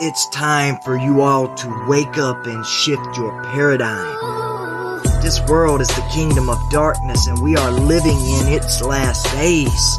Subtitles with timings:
[0.00, 5.02] It's time for you all to wake up and shift your paradigm.
[5.20, 9.98] This world is the kingdom of darkness and we are living in its last days.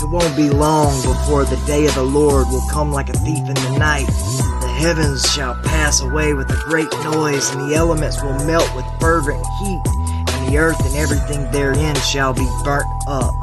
[0.00, 3.40] It won't be long before the day of the Lord will come like a thief
[3.40, 4.06] in the night.
[4.06, 8.86] The heavens shall pass away with a great noise and the elements will melt with
[9.00, 13.34] fervent heat and the earth and everything therein shall be burnt up.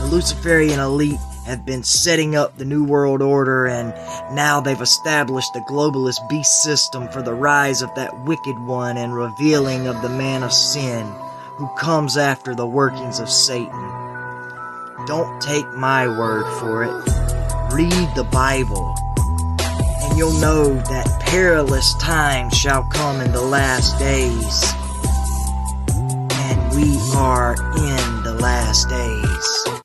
[0.00, 3.90] The Luciferian elite have been setting up the New World Order, and
[4.34, 9.14] now they've established the globalist beast system for the rise of that wicked one and
[9.14, 11.06] revealing of the man of sin
[11.56, 14.04] who comes after the workings of Satan.
[15.06, 16.94] Don't take my word for it.
[17.72, 18.94] Read the Bible,
[20.02, 24.64] and you'll know that perilous times shall come in the last days.
[25.92, 29.83] And we are in the last days.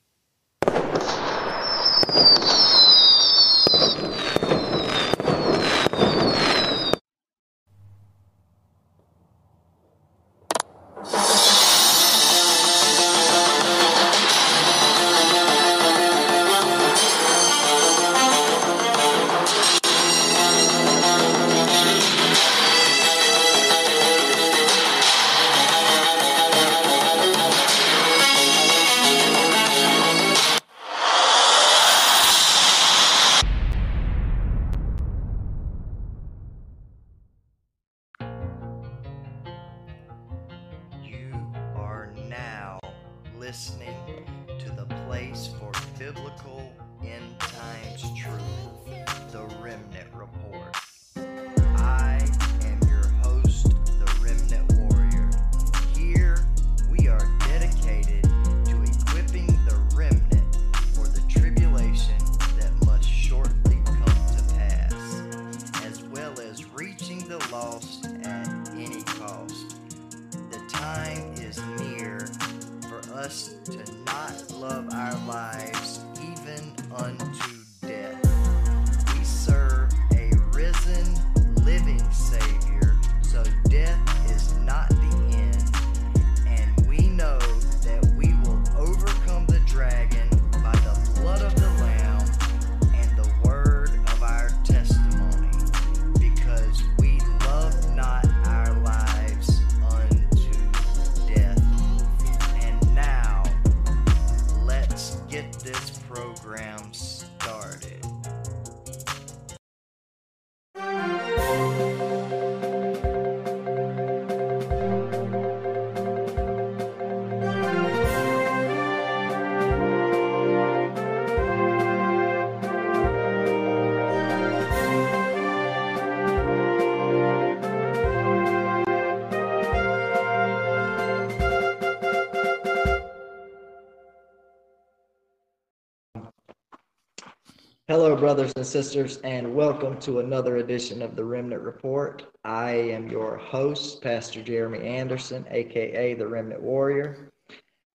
[137.90, 142.22] Hello, brothers and sisters, and welcome to another edition of the Remnant Report.
[142.44, 147.32] I am your host, Pastor Jeremy Anderson, aka the Remnant Warrior,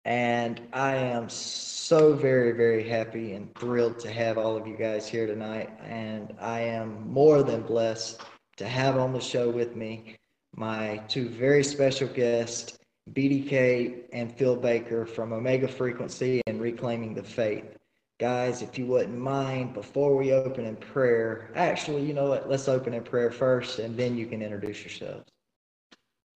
[0.04, 5.06] and I am so very, very happy and thrilled to have all of you guys
[5.06, 5.70] here tonight.
[5.88, 8.20] And I am more than blessed
[8.56, 10.16] to have on the show with me
[10.56, 12.80] my two very special guests,
[13.12, 17.76] BDK and Phil Baker from Omega Frequency and Reclaiming the Faith.
[18.20, 22.48] Guys, if you wouldn't mind, before we open in prayer, actually, you know what?
[22.48, 25.30] Let's open in prayer first, and then you can introduce yourselves.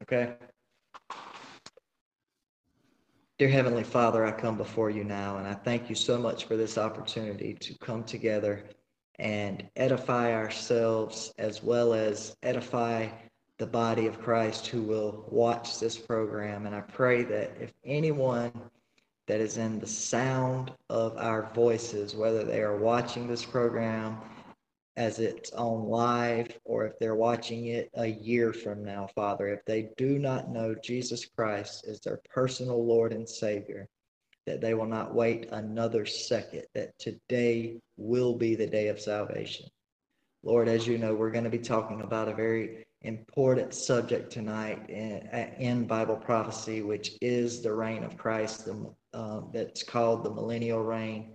[0.03, 0.35] Okay?
[3.39, 6.57] Dear Heavenly Father, I come before you now, and I thank you so much for
[6.57, 8.65] this opportunity to come together
[9.21, 13.07] and edify ourselves as well as edify
[13.59, 16.67] the body of Christ who will watch this program.
[16.67, 18.53] And I pray that if anyone
[19.29, 24.19] that is in the sound of our voices, whether they are watching this program
[24.97, 29.65] as it's on live or if they're watching it a year from now, Father, if
[29.65, 33.87] they do not know Jesus Christ as their personal Lord and Savior,
[34.47, 39.67] that they will not wait another second, that today will be the day of salvation.
[40.43, 44.89] Lord, as you know, we're going to be talking about a very important subject tonight
[44.89, 45.29] in,
[45.59, 50.83] in Bible prophecy, which is the reign of Christ, the, um, that's called the millennial
[50.83, 51.35] reign.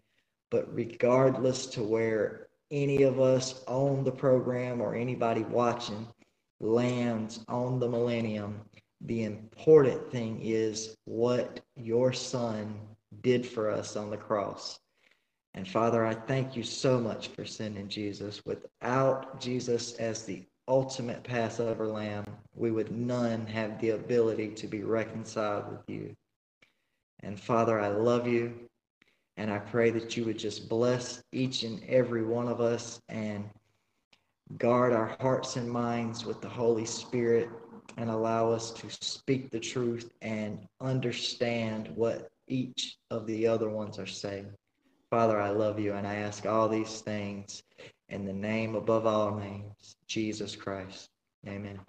[0.52, 6.08] But regardless to where any of us on the program or anybody watching
[6.60, 8.62] lands on the millennium,
[9.02, 12.80] the important thing is what your son
[13.22, 14.80] did for us on the cross.
[15.56, 18.42] And Father, I thank you so much for sending Jesus.
[18.46, 22.25] Without Jesus as the ultimate Passover lamb,
[22.56, 26.16] we would none have the ability to be reconciled with you.
[27.24, 28.54] And Father, I love you.
[29.38, 33.50] And I pray that you would just bless each and every one of us and
[34.58, 37.50] guard our hearts and minds with the Holy Spirit
[37.98, 43.98] and allow us to speak the truth and understand what each of the other ones
[43.98, 44.52] are saying.
[45.10, 47.64] Father, I love you and I ask all these things
[48.10, 51.10] in the name above all names, Jesus Christ.
[51.48, 51.80] Amen.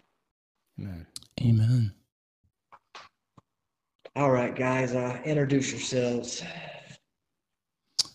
[0.78, 1.06] Amen.
[1.42, 1.92] Amen.
[4.16, 6.40] All right, guys, uh, introduce yourselves.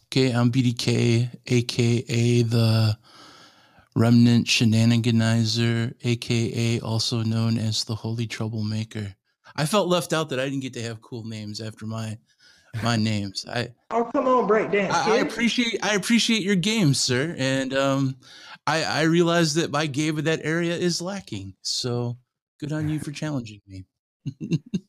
[0.06, 2.98] Okay, I'm BDK, aka the
[3.98, 9.14] Remnant Shenaniganizer, aka also known as the Holy Troublemaker.
[9.58, 12.18] I felt left out that I didn't get to have cool names after my
[12.82, 13.46] my names.
[13.46, 14.96] I oh come on, break dance.
[14.96, 18.16] I, I appreciate I appreciate your game, sir, and um,
[18.66, 21.56] I I realize that my game of that area is lacking.
[21.62, 22.18] So
[22.58, 23.84] good on you for challenging me.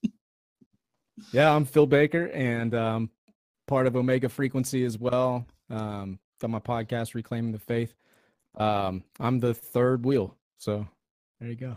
[1.32, 3.10] yeah, I'm Phil Baker, and um,
[3.66, 5.46] part of Omega Frequency as well.
[5.70, 7.94] Um, on my podcast, Reclaiming the Faith.
[8.56, 10.36] Um, I'm the third wheel.
[10.58, 10.86] So
[11.38, 11.76] there you go.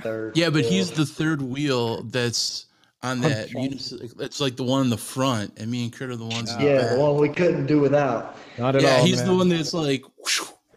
[0.00, 0.36] Third.
[0.36, 0.70] Yeah, but wheel.
[0.70, 2.66] he's the third wheel that's
[3.02, 3.48] on that.
[3.52, 6.50] It's like the one in the front, and me and Kurt are the ones.
[6.52, 8.36] Uh, yeah, the one we couldn't do without.
[8.58, 8.90] Not at all.
[8.90, 9.04] yeah, all.
[9.04, 9.26] he's man.
[9.26, 10.04] the one that's like,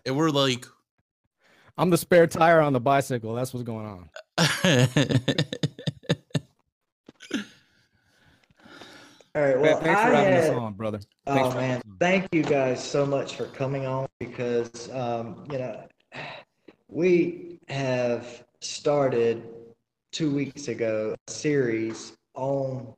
[0.06, 0.66] and we're like.
[1.78, 3.34] I'm the spare tire on the bicycle.
[3.34, 4.10] That's what's going on.
[9.36, 9.60] All right.
[9.60, 11.00] Well, thanks for I having had, us on, brother.
[11.26, 15.84] Thanks oh man, thank you guys so much for coming on because um, you know
[16.88, 19.44] we have started
[20.12, 22.94] two weeks ago a series on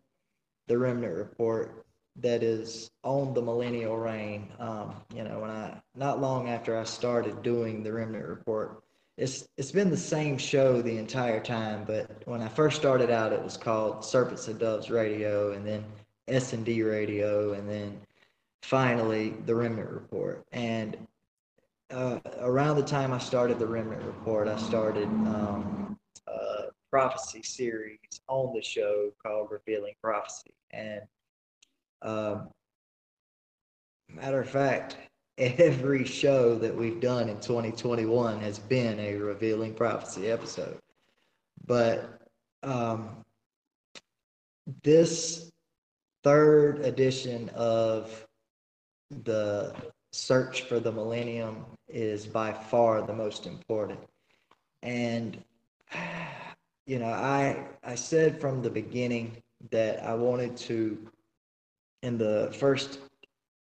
[0.68, 1.86] the Remnant Report
[2.16, 4.51] that is on the millennial reign.
[4.60, 8.81] Um, you know, when I not long after I started doing the Remnant Report,
[9.18, 11.83] it's it's been the same show the entire time.
[11.86, 15.83] But when I first started out, it was called Serpents and Doves Radio, and then
[16.31, 18.00] S and D Radio, and then
[18.62, 20.45] finally the Remnant Report.
[20.51, 20.98] And
[21.92, 28.00] uh, around the time I started the Remnant Report, I started um, a prophecy series
[28.28, 30.54] on the show called Revealing Prophecy.
[30.72, 31.01] And
[32.01, 32.50] um,
[34.10, 34.98] matter of fact,
[35.38, 40.80] every show that we've done in 2021 has been a Revealing Prophecy episode.
[41.66, 42.22] But
[42.63, 43.25] um,
[44.83, 45.50] this
[46.23, 48.27] third edition of
[49.23, 49.75] the
[50.12, 54.00] search for the millennium is by far the most important.
[54.83, 55.44] And
[56.85, 59.38] you know, I I said from the beginning
[59.69, 60.97] that I wanted to
[62.01, 63.00] in the first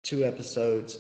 [0.04, 1.00] two episodes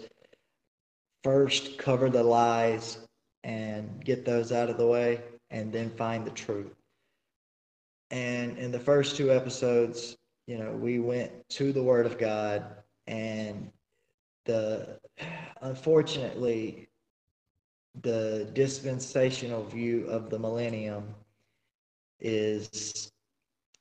[1.24, 3.00] first cover the lies
[3.44, 6.74] and get those out of the way and then find the truth.
[8.10, 10.18] And in the first two episodes,
[10.48, 12.66] you know, we went to the Word of God,
[13.08, 13.72] and
[14.46, 15.00] the
[15.62, 16.90] unfortunately,
[18.02, 21.14] the dispensational view of the millennium
[22.20, 23.12] is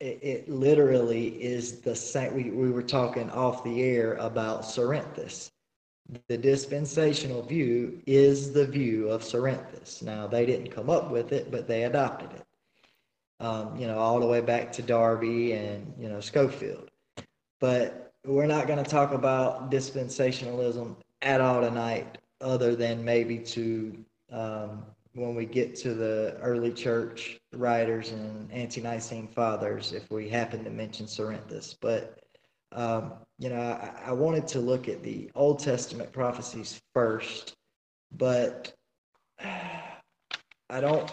[0.01, 2.35] it, it literally is the same.
[2.35, 5.51] We, we were talking off the air about Cerinthus.
[6.29, 10.03] The dispensational view is the view of Cerinthus.
[10.03, 12.45] Now, they didn't come up with it, but they adopted it
[13.41, 16.91] um, you know, all the way back to Darby and, you know, Scofield.
[17.59, 24.05] But we're not going to talk about dispensationalism at all tonight, other than maybe to
[24.31, 30.29] um, when we get to the early church writers and ante Nicene fathers, if we
[30.29, 31.75] happen to mention Cerinthus.
[31.81, 32.21] But,
[32.73, 37.55] um, you know, I, I wanted to look at the Old Testament prophecies first,
[38.17, 38.73] but
[39.43, 41.11] I don't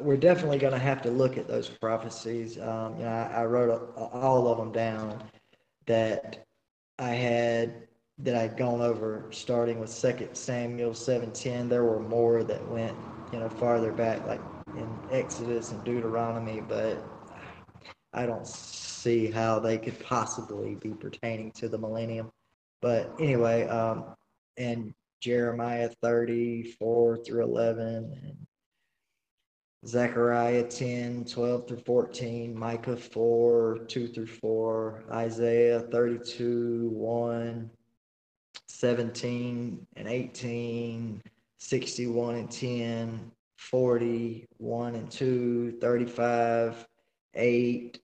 [0.00, 2.58] we're definitely going to have to look at those prophecies.
[2.58, 5.22] Um, you know, I, I wrote a, all of them down
[5.86, 6.46] that
[6.98, 7.86] I had
[8.18, 11.68] that I'd gone over, starting with Second Samuel seven ten.
[11.68, 12.96] There were more that went,
[13.32, 14.40] you know, farther back, like
[14.76, 17.02] in Exodus and Deuteronomy, but
[18.12, 22.30] I don't see how they could possibly be pertaining to the millennium.
[22.82, 24.14] But anyway, um,
[24.56, 28.36] and Jeremiah thirty four through eleven, and
[29.86, 37.70] Zechariah 10, 12 through 14, Micah 4, 2 through 4, Isaiah 32, 1,
[38.68, 41.22] 17 and 18,
[41.58, 46.86] 61 and 10, 40, 1 and 2, 35,
[47.34, 48.00] 8,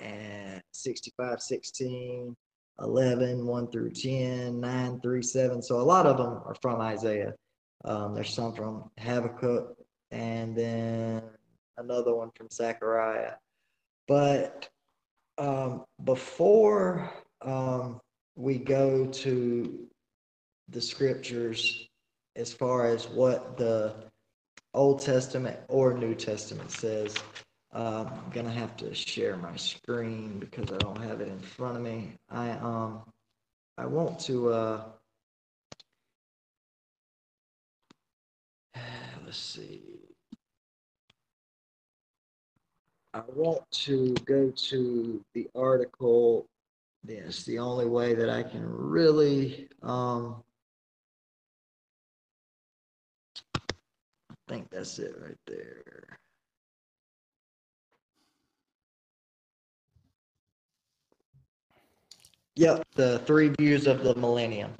[0.00, 2.36] and 65, 16,
[2.80, 5.62] 11, 1 through 10, 9 through 7.
[5.62, 7.34] So a lot of them are from Isaiah.
[7.84, 9.76] Um, there's some from Habakkuk,
[10.10, 11.22] and then
[11.78, 13.34] another one from Zechariah.
[14.08, 14.68] But
[15.38, 18.00] um, before um,
[18.36, 19.88] we go to
[20.68, 21.88] the scriptures
[22.36, 23.94] as far as what the
[24.74, 27.16] Old Testament or New Testament says,
[27.72, 31.76] uh, I'm gonna have to share my screen because I don't have it in front
[31.76, 32.14] of me.
[32.30, 33.02] I um
[33.78, 34.84] I want to uh
[39.26, 39.82] let's see.
[43.12, 46.46] I want to go to the article.
[47.06, 50.42] Yes, the only way that I can really um
[54.30, 56.04] I think that's it right there.
[62.54, 64.72] Yep, the three views of the millennium.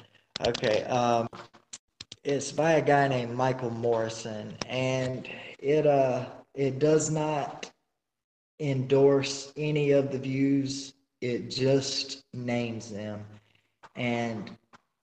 [0.47, 1.29] Okay, um,
[2.26, 5.28] it's by a guy named Michael Morrison, and
[5.61, 7.71] it uh it does not
[8.61, 10.95] endorse any of the views.
[11.21, 13.25] It just names them,
[13.95, 14.50] and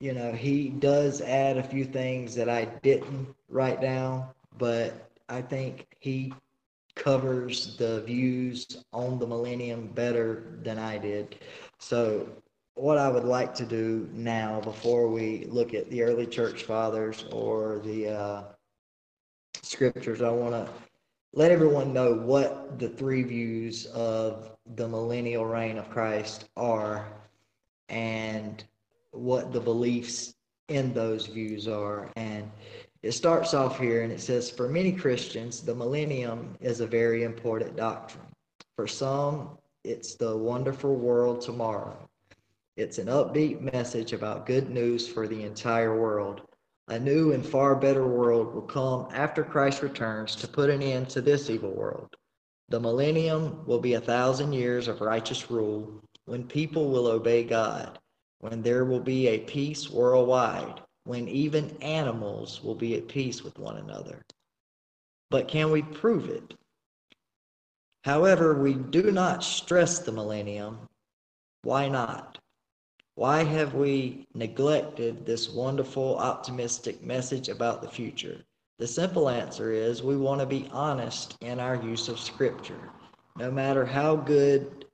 [0.02, 4.28] you know he does add a few things that I didn't write down,
[4.58, 6.34] but I think he
[6.96, 11.38] covers the views on the millennium better than I did.
[11.80, 12.28] So
[12.76, 17.26] what I would like to do now, before we look at the early church fathers
[17.32, 18.44] or the uh,
[19.62, 20.70] scriptures, I want to
[21.34, 27.08] let everyone know what the three views of the millennial reign of Christ are
[27.90, 28.64] and
[29.12, 30.36] what the beliefs
[30.70, 32.10] in those views are.
[32.16, 32.50] And
[33.04, 37.24] it starts off here and it says, For many Christians, the millennium is a very
[37.24, 38.26] important doctrine.
[38.76, 41.98] For some, it's the wonderful world tomorrow.
[42.76, 46.42] It's an upbeat message about good news for the entire world.
[46.88, 51.08] A new and far better world will come after Christ returns to put an end
[51.10, 52.16] to this evil world.
[52.70, 58.00] The millennium will be a thousand years of righteous rule when people will obey God,
[58.40, 63.60] when there will be a peace worldwide, when even animals will be at peace with
[63.60, 64.24] one another.
[65.30, 66.56] But can we prove it?
[68.04, 70.80] However, we do not stress the millennium.
[71.62, 72.40] Why not?
[73.16, 78.44] Why have we neglected this wonderful, optimistic message about the future?
[78.80, 82.90] The simple answer is we want to be honest in our use of Scripture.
[83.38, 84.86] No matter how good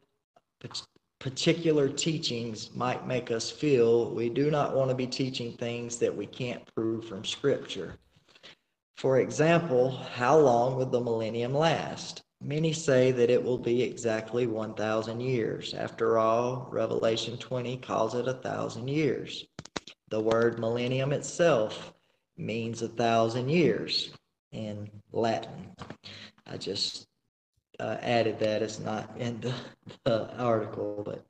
[1.19, 6.15] particular teachings might make us feel, we do not want to be teaching things that
[6.15, 7.95] we can't prove from Scripture.
[8.97, 12.23] For example, how long would the millennium last?
[12.41, 15.73] Many say that it will be exactly 1,000 years.
[15.73, 19.45] After all, Revelation 20 calls it a thousand years.
[20.07, 21.93] The word millennium itself
[22.37, 24.11] means a thousand years
[24.53, 25.75] in Latin.
[26.47, 27.07] I just
[27.79, 28.61] uh, added that.
[28.61, 29.53] It's not in the,
[30.05, 31.25] the article, but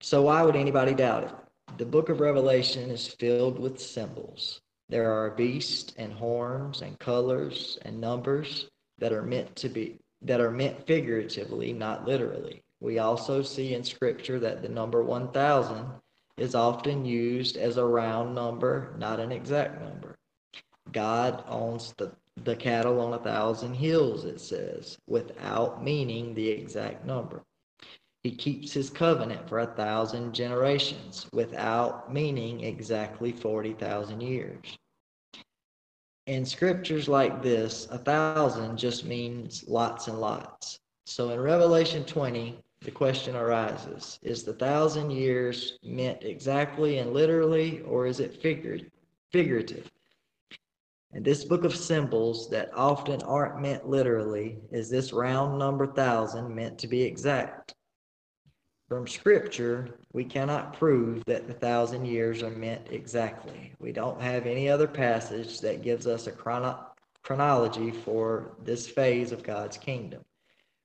[0.00, 1.76] so why would anybody doubt it?
[1.76, 4.60] The book of Revelation is filled with symbols.
[4.88, 8.68] There are beasts and horns and colors and numbers
[8.98, 12.62] that are meant to be that are meant figuratively, not literally.
[12.80, 15.86] We also see in Scripture that the number 1,000
[16.36, 20.16] is often used as a round number, not an exact number.
[20.92, 22.12] God owns the,
[22.44, 27.42] the cattle on a thousand hills, it says, without meaning the exact number.
[28.22, 34.78] He keeps his covenant for a thousand generations without meaning exactly 40,000 years.
[36.26, 40.78] In scriptures like this, a thousand just means lots and lots.
[41.06, 47.80] So in Revelation 20, the question arises Is the thousand years meant exactly and literally,
[47.80, 48.90] or is it figured,
[49.32, 49.90] figurative?
[51.12, 56.54] And this book of symbols that often aren't meant literally, is this round number thousand
[56.54, 57.74] meant to be exact?
[58.90, 63.72] From Scripture, we cannot prove that the thousand years are meant exactly.
[63.78, 66.86] We don't have any other passage that gives us a chrono-
[67.22, 70.24] chronology for this phase of God's kingdom.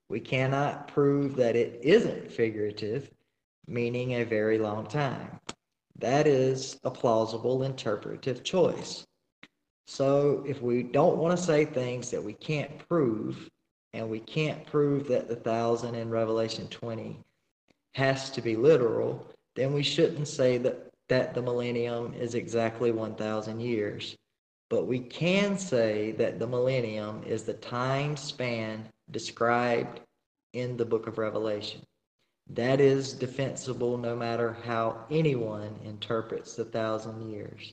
[0.07, 3.09] We cannot prove that it isn't figurative,
[3.65, 5.39] meaning a very long time.
[5.97, 9.03] That is a plausible interpretive choice.
[9.87, 13.49] So, if we don't want to say things that we can't prove,
[13.93, 17.24] and we can't prove that the thousand in Revelation 20
[17.95, 19.25] has to be literal,
[19.55, 24.17] then we shouldn't say that, that the millennium is exactly 1,000 years.
[24.69, 30.01] But we can say that the millennium is the time span described
[30.51, 31.83] in the book of Revelation.
[32.49, 37.71] That is defensible no matter how anyone interprets the thousand years.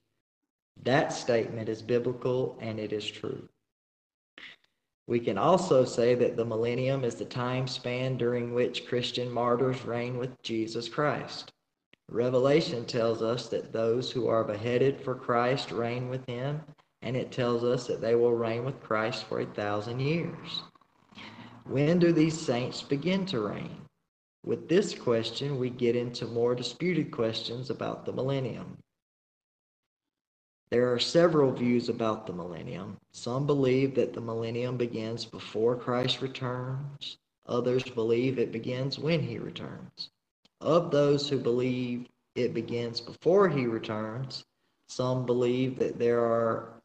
[0.85, 3.49] That statement is biblical and it is true.
[5.13, 9.85] We can also say that the millennium is the time span during which Christian martyrs
[9.85, 11.53] reign with Jesus Christ.
[12.09, 16.63] Revelation tells us that those who are beheaded for Christ reign with him,
[17.03, 20.63] and it tells us that they will reign with Christ for a thousand years.
[21.65, 23.83] When do these saints begin to reign?
[24.47, 28.79] With this question, we get into more disputed questions about the millennium.
[30.73, 32.97] There are several views about the millennium.
[33.13, 39.37] Some believe that the millennium begins before Christ returns, others believe it begins when he
[39.39, 40.09] returns.
[40.63, 44.47] Of those who believe it begins before he returns,
[44.89, 46.81] some believe that there are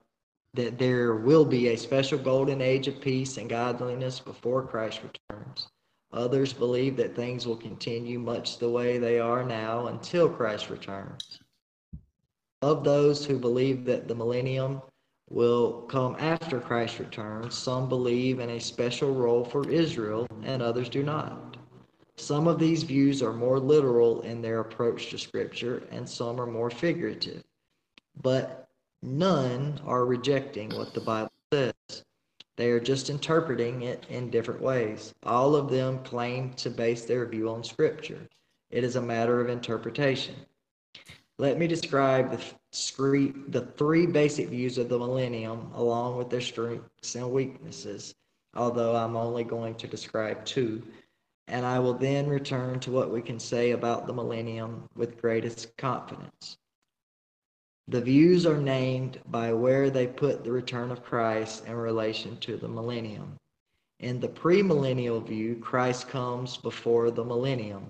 [0.54, 5.70] that there will be a special golden age of peace and godliness before Christ returns.
[6.12, 11.40] Others believe that things will continue much the way they are now until Christ returns.
[12.64, 14.82] Of those who believe that the millennium
[15.30, 20.90] will come after Christ's return, some believe in a special role for Israel and others
[20.90, 21.58] do not.
[22.16, 26.48] Some of these views are more literal in their approach to Scripture and some are
[26.48, 27.44] more figurative.
[28.24, 28.68] But
[29.04, 32.04] none are rejecting what the Bible says.
[32.56, 35.14] They are just interpreting it in different ways.
[35.22, 38.28] All of them claim to base their view on Scripture.
[38.72, 40.36] It is a matter of interpretation.
[41.40, 42.44] Let me describe the,
[43.50, 48.16] the three basic views of the millennium along with their strengths and weaknesses,
[48.56, 50.82] although I'm only going to describe two.
[51.48, 55.78] And I will then return to what we can say about the millennium with greatest
[55.78, 56.58] confidence.
[57.88, 62.58] The views are named by where they put the return of Christ in relation to
[62.58, 63.38] the millennium.
[64.00, 67.86] In the premillennial view, Christ comes before the millennium.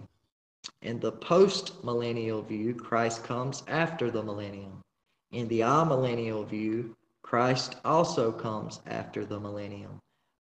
[0.83, 4.83] In the post-millennial view, Christ comes after the millennium.
[5.31, 9.99] In the amillennial view, Christ also comes after the millennium.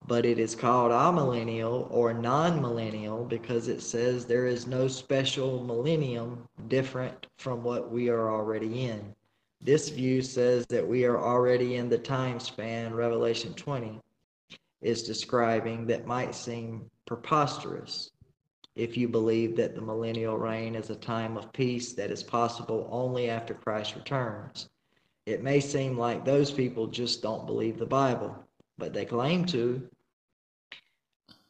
[0.08, 6.50] But it is called amillennial or non-millennial because it says there is no special millennium
[6.68, 9.16] different from what we are already in.
[9.62, 14.02] This view says that we are already in the time span Revelation 20
[14.82, 18.12] is describing that might seem preposterous
[18.76, 22.88] if you believe that the millennial reign is a time of peace that is possible
[22.92, 24.70] only after Christ returns.
[25.26, 28.36] It may seem like those people just don't believe the Bible,
[28.78, 29.88] but they claim to.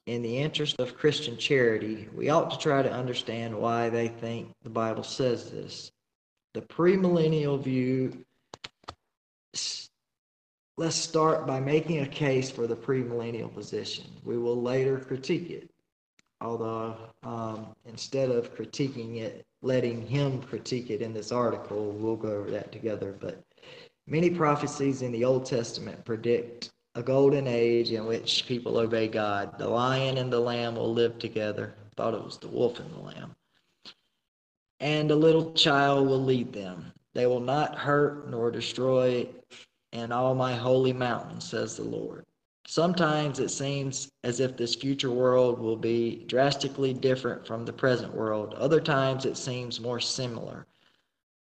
[0.05, 4.51] In the interest of Christian charity, we ought to try to understand why they think
[4.61, 5.91] the Bible says this
[6.53, 8.25] the premillennial view,
[10.77, 14.05] let's start by making a case for the premillennial position.
[14.23, 15.69] We will later critique it,
[16.43, 22.29] although um, instead of critiquing it, letting him critique it in this article, we'll go
[22.29, 23.15] over that together.
[23.19, 23.41] But
[24.05, 29.57] many prophecies in the Old Testament predict a golden age in which people obey God.
[29.57, 31.73] The lion and the lamb will live together.
[31.79, 33.35] I thought it was the wolf and the lamb
[34.83, 36.91] and a little child will lead them.
[37.13, 39.29] They will not hurt nor destroy
[39.93, 42.25] in all my holy mountain, says the Lord.
[42.65, 48.15] Sometimes it seems as if this future world will be drastically different from the present
[48.15, 48.53] world.
[48.53, 50.65] Other times it seems more similar.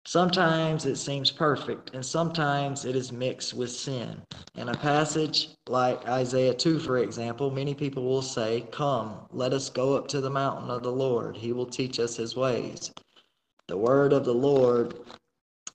[0.06, 4.22] Sometimes it seems perfect, and sometimes it is mixed with sin.
[4.56, 9.70] In a passage like Isaiah 2, for example, many people will say, Come, let us
[9.70, 11.36] go up to the mountain of the Lord.
[11.36, 12.92] He will teach us his ways.
[13.68, 14.96] The word of the Lord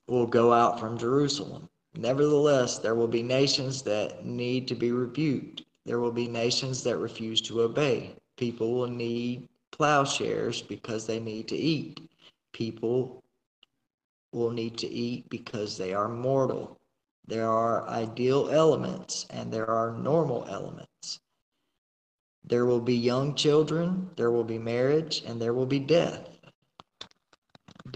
[0.07, 1.69] will go out from Jerusalem.
[1.97, 5.63] Nevertheless, there will be nations that need to be rebuked.
[5.85, 8.15] There will be nations that refuse to obey.
[8.37, 11.99] People will need plowshares because they need to eat.
[12.53, 13.23] People
[14.31, 16.79] will need to eat because they are mortal.
[17.27, 21.19] There are ideal elements and there are normal elements.
[22.43, 26.34] There will be young children, there will be marriage, and there will be death.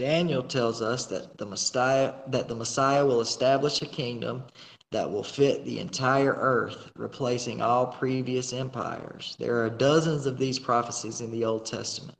[0.00, 4.44] Daniel tells us that the Messiah that the Messiah will establish a kingdom
[4.92, 9.36] that will fit the entire earth, replacing all previous empires.
[9.38, 12.16] There are dozens of these prophecies in the Old Testament,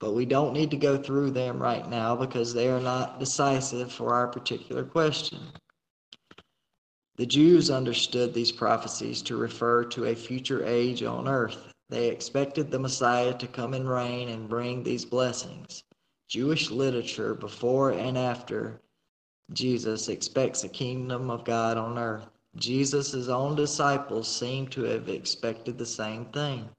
[0.00, 3.92] but we don't need to go through them right now because they are not decisive
[3.92, 5.38] for our particular question.
[7.14, 11.72] The Jews understood these prophecies to refer to a future age on earth.
[11.88, 15.84] They expected the Messiah to come and reign and bring these blessings.
[16.32, 18.80] Jewish literature before and after
[19.52, 22.26] Jesus expects a kingdom of God on earth.
[22.56, 26.70] Jesus' own disciples seem to have expected the same thing.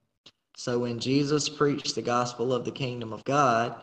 [0.58, 3.76] So when Jesus preached the gospel of the kingdom of God,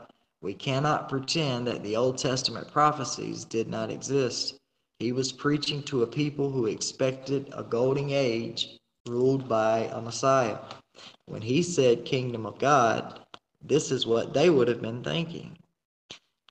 [0.43, 4.59] we cannot pretend that the Old Testament prophecies did not exist.
[4.99, 10.59] He was preaching to a people who expected a golden age ruled by a Messiah.
[11.27, 13.21] When he said kingdom of God,
[13.63, 15.57] this is what they would have been thinking.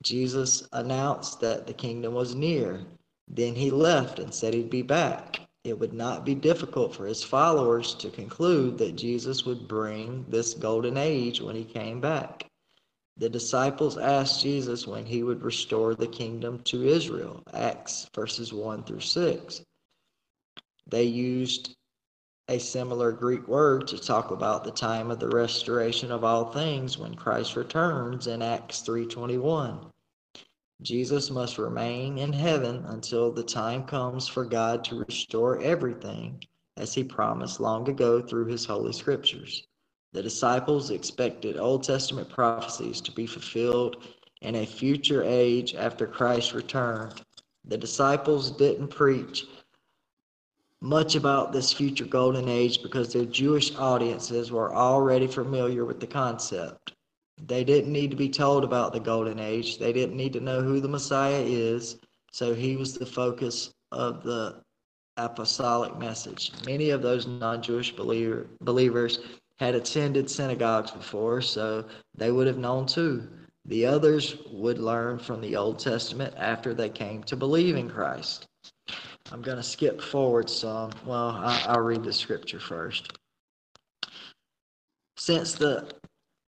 [0.04, 2.86] Jesus announced that the kingdom was near.
[3.28, 5.42] Then he left and said he'd be back.
[5.66, 10.54] It would not be difficult for his followers to conclude that Jesus would bring this
[10.54, 12.50] golden age when he came back.
[13.18, 18.86] The disciples asked Jesus when he would restore the kingdom to Israel, Acts verses 1
[18.86, 19.62] through 6.
[20.88, 21.76] They used
[22.50, 26.98] a similar Greek word to talk about the time of the restoration of all things
[26.98, 29.92] when Christ returns in Acts 3:21.
[30.82, 36.44] Jesus must remain in heaven until the time comes for God to restore everything
[36.76, 39.68] as he promised long ago through his holy scriptures.
[40.14, 44.08] The disciples expected Old Testament prophecies to be fulfilled
[44.42, 47.22] in a future age after Christ returned.
[47.66, 49.46] The disciples didn't preach
[50.82, 56.08] much about this future golden age because their Jewish audiences were already familiar with the
[56.08, 56.94] concept.
[57.48, 59.78] They didn't need to be told about the golden age.
[59.78, 61.98] They didn't need to know who the Messiah is.
[62.32, 64.62] So he was the focus of the
[65.18, 66.52] apostolic message.
[66.66, 69.20] Many of those non Jewish believer, believers
[69.58, 73.28] had attended synagogues before, so they would have known too.
[73.66, 78.48] The others would learn from the Old Testament after they came to believe in Christ.
[79.32, 80.92] I'm going to skip forward some.
[81.06, 83.18] Well, I, will read the scripture first.
[85.18, 85.92] Since the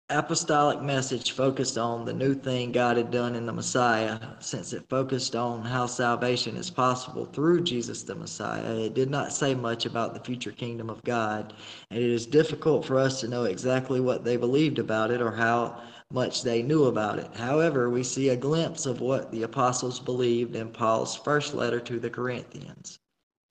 [0.09, 4.83] apostolic message focused on the new thing God had done in the Messiah, since it
[4.89, 9.85] focused on how salvation is possible through Jesus the Messiah, it did not say much
[9.85, 11.53] about the future kingdom of God,
[11.91, 15.31] and it is difficult for us to know exactly what they believed about it or
[15.31, 15.81] how
[16.13, 17.35] much they knew about it.
[17.35, 21.99] However, we see a glimpse of what the apostles believed in Paul's first letter to
[21.99, 22.99] the Corinthians.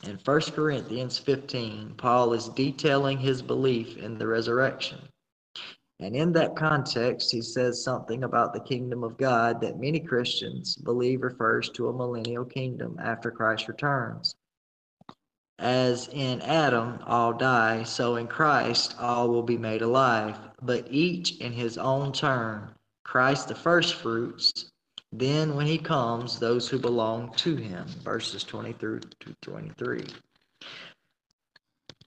[0.04, 4.98] In 1 Corinthians 15, Paul is detailing his belief in the resurrection.
[6.00, 10.76] And in that context, he says something about the kingdom of God that many Christians
[10.76, 14.34] believe refers to a millennial kingdom after Christ returns.
[15.58, 21.38] As in Adam all die, so in Christ all will be made alive, but each
[21.38, 22.70] in his own turn.
[23.04, 24.70] Christ the first fruits,
[25.12, 27.86] then when he comes, those who belong to him.
[28.02, 29.00] Verses 20 through
[29.42, 30.06] 23.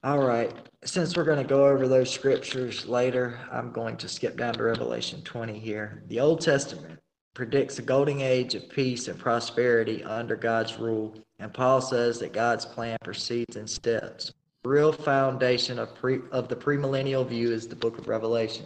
[0.02, 0.52] All right,
[0.84, 4.62] since we're going to go over those scriptures later, I'm going to skip down to
[4.62, 6.02] Revelation 20 here.
[6.08, 7.00] The Old Testament
[7.32, 12.32] predicts a golden age of peace and prosperity under God's rule and Paul says that
[12.32, 14.32] God's plan proceeds in steps.
[14.64, 18.64] The real foundation of, pre, of the premillennial view is the book of Revelation.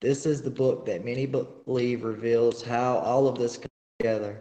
[0.00, 4.40] This is the book that many believe reveals how all of this comes together.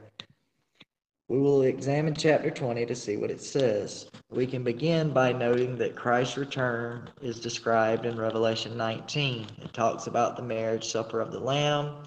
[1.27, 4.09] We will examine chapter 20 to see what it says.
[4.29, 9.45] We can begin by noting that Christ's return is described in Revelation 19.
[9.63, 11.97] It talks about the marriage supper of the Lamb,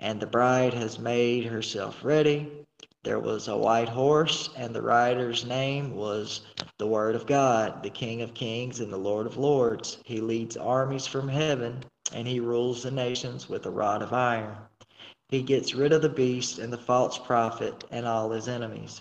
[0.00, 2.66] and the bride has made herself ready.
[3.04, 6.40] There was a white horse, and the rider's name was
[6.78, 9.98] the Word of God, the King of Kings and the Lord of Lords.
[10.04, 14.56] He leads armies from heaven, and he rules the nations with a rod of iron.
[15.28, 19.00] He gets rid of the beast and the false prophet and all his enemies.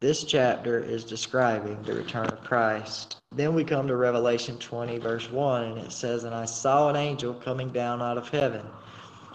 [0.00, 3.18] This chapter is describing the return of Christ.
[3.32, 6.96] Then we come to Revelation 20, verse 1, and it says, And I saw an
[6.96, 8.64] angel coming down out of heaven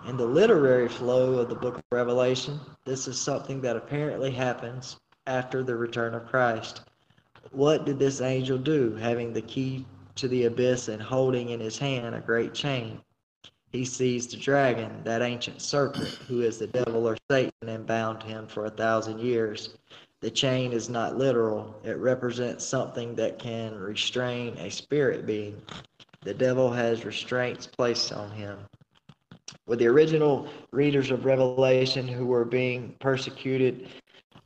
[0.07, 4.97] in the literary flow of the book of Revelation, this is something that apparently happens
[5.27, 6.81] after the return of Christ.
[7.51, 9.85] What did this angel do, having the key
[10.15, 13.01] to the abyss and holding in his hand a great chain?
[13.71, 18.21] He seized the dragon, that ancient serpent, who is the devil or Satan, and bound
[18.23, 19.77] him for a thousand years.
[20.19, 25.61] The chain is not literal, it represents something that can restrain a spirit being.
[26.21, 28.59] The devil has restraints placed on him
[29.67, 33.87] with the original readers of Revelation who were being persecuted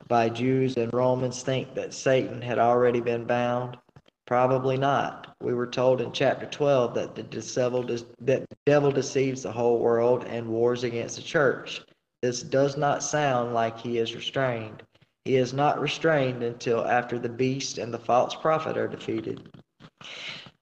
[0.07, 3.77] by Jews and Romans think that Satan had already been bound?
[4.25, 5.35] Probably not.
[5.41, 9.79] We were told in chapter 12 that the devil, that the devil deceives the whole
[9.79, 11.81] world and wars against the church.
[12.21, 14.83] This does not sound like he is restrained.
[15.23, 19.49] He is not restrained until after the beast and the false prophet are defeated.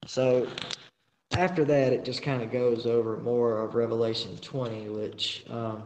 [0.05, 0.47] So
[1.31, 5.83] after that, it just kind of goes over more of Revelation 20, which um,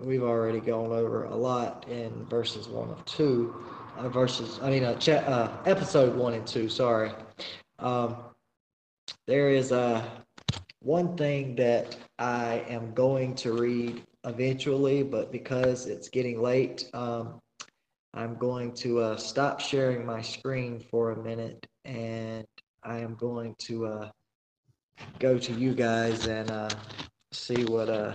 [0.00, 3.54] we've already gone over a lot in verses 1 of 2.
[3.98, 7.12] Uh, verses, I mean, uh, uh, episode 1 and 2, sorry.
[7.78, 8.16] Um,
[9.26, 10.10] there is a,
[10.80, 17.38] one thing that I am going to read eventually, but because it's getting late, um,
[18.14, 22.44] I'm going to uh, stop sharing my screen for a minute and
[22.82, 24.10] I am going to uh,
[25.18, 26.68] go to you guys and uh,
[27.32, 28.14] see what uh,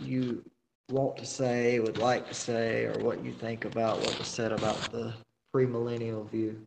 [0.00, 0.44] you
[0.90, 4.52] want to say, would like to say, or what you think about what was said
[4.52, 5.12] about the
[5.54, 6.60] premillennial view.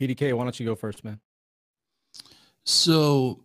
[0.00, 1.20] BDK, why don't you go first, man?
[2.64, 3.44] So,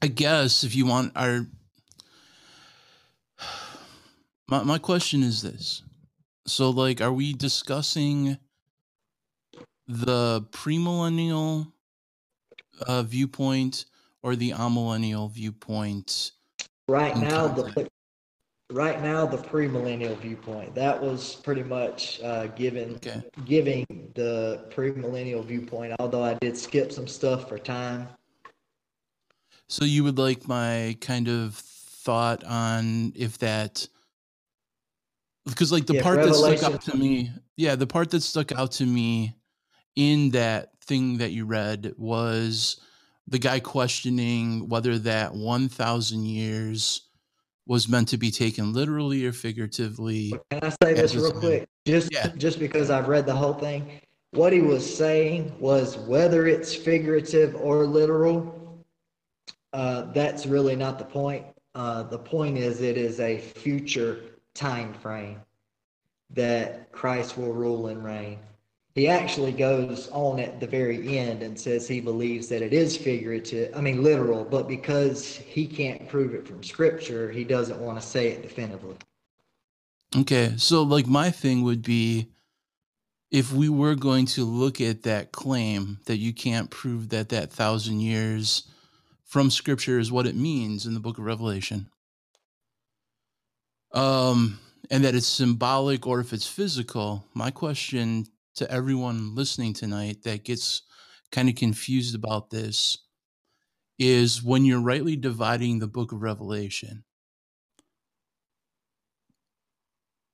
[0.00, 1.46] I guess if you want our
[4.48, 5.82] my my question is this.
[6.46, 8.38] So like are we discussing
[9.88, 11.72] the premillennial
[12.86, 13.86] uh viewpoint
[14.22, 16.32] or the amillennial viewpoint?
[16.88, 17.88] Right now, the context?
[18.70, 23.22] right now the premillennial viewpoint that was pretty much uh, given Okay.
[23.46, 25.94] giving the premillennial viewpoint.
[25.98, 28.08] Although I did skip some stuff for time.
[29.68, 33.86] So you would like my kind of thought on if that
[35.46, 38.52] because like the Yeah, part that stuck out to me, yeah, the part that stuck
[38.52, 39.34] out to me
[39.98, 42.80] in that thing that you read was
[43.26, 47.02] the guy questioning whether that 1000 years
[47.66, 50.32] was meant to be taken literally or figuratively.
[50.50, 51.68] Can I say this real quick?
[51.84, 52.28] Just Yeah.
[52.36, 57.56] just because I've read the whole thing, what he was saying was whether it's figurative
[57.56, 58.84] or literal,
[59.72, 61.44] uh, that's really not the point.
[61.74, 64.20] Uh, the point is it is a future
[64.54, 65.40] time frame
[66.30, 68.38] that Christ will rule and reign.
[68.98, 72.96] He actually goes on at the very end and says he believes that it is
[72.96, 78.00] figurative, I mean literal, but because he can't prove it from scripture, he doesn't want
[78.00, 78.96] to say it definitively.
[80.16, 82.32] Okay, so like my thing would be
[83.30, 87.52] if we were going to look at that claim that you can't prove that that
[87.52, 88.64] thousand years
[89.24, 91.88] from scripture is what it means in the book of Revelation,
[93.94, 94.58] um,
[94.90, 98.26] and that it's symbolic or if it's physical, my question
[98.58, 100.82] to everyone listening tonight that gets
[101.32, 102.98] kind of confused about this
[103.98, 107.04] is when you're rightly dividing the book of Revelation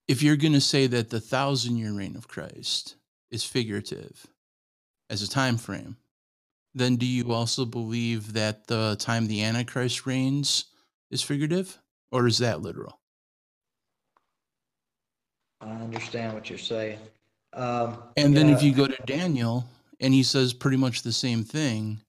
[0.07, 2.97] if you're going to say that the thousand year reign of Christ
[3.31, 4.27] is figurative
[5.11, 5.97] as a time frame,
[6.75, 10.67] then do you also believe that the time the Antichrist reigns
[11.11, 11.79] is figurative,
[12.11, 13.01] or is that literal?
[15.61, 16.99] I understand what you're saying.
[17.55, 19.65] Um, And then if you go to Daniel
[20.01, 22.01] and he says pretty much the same thing,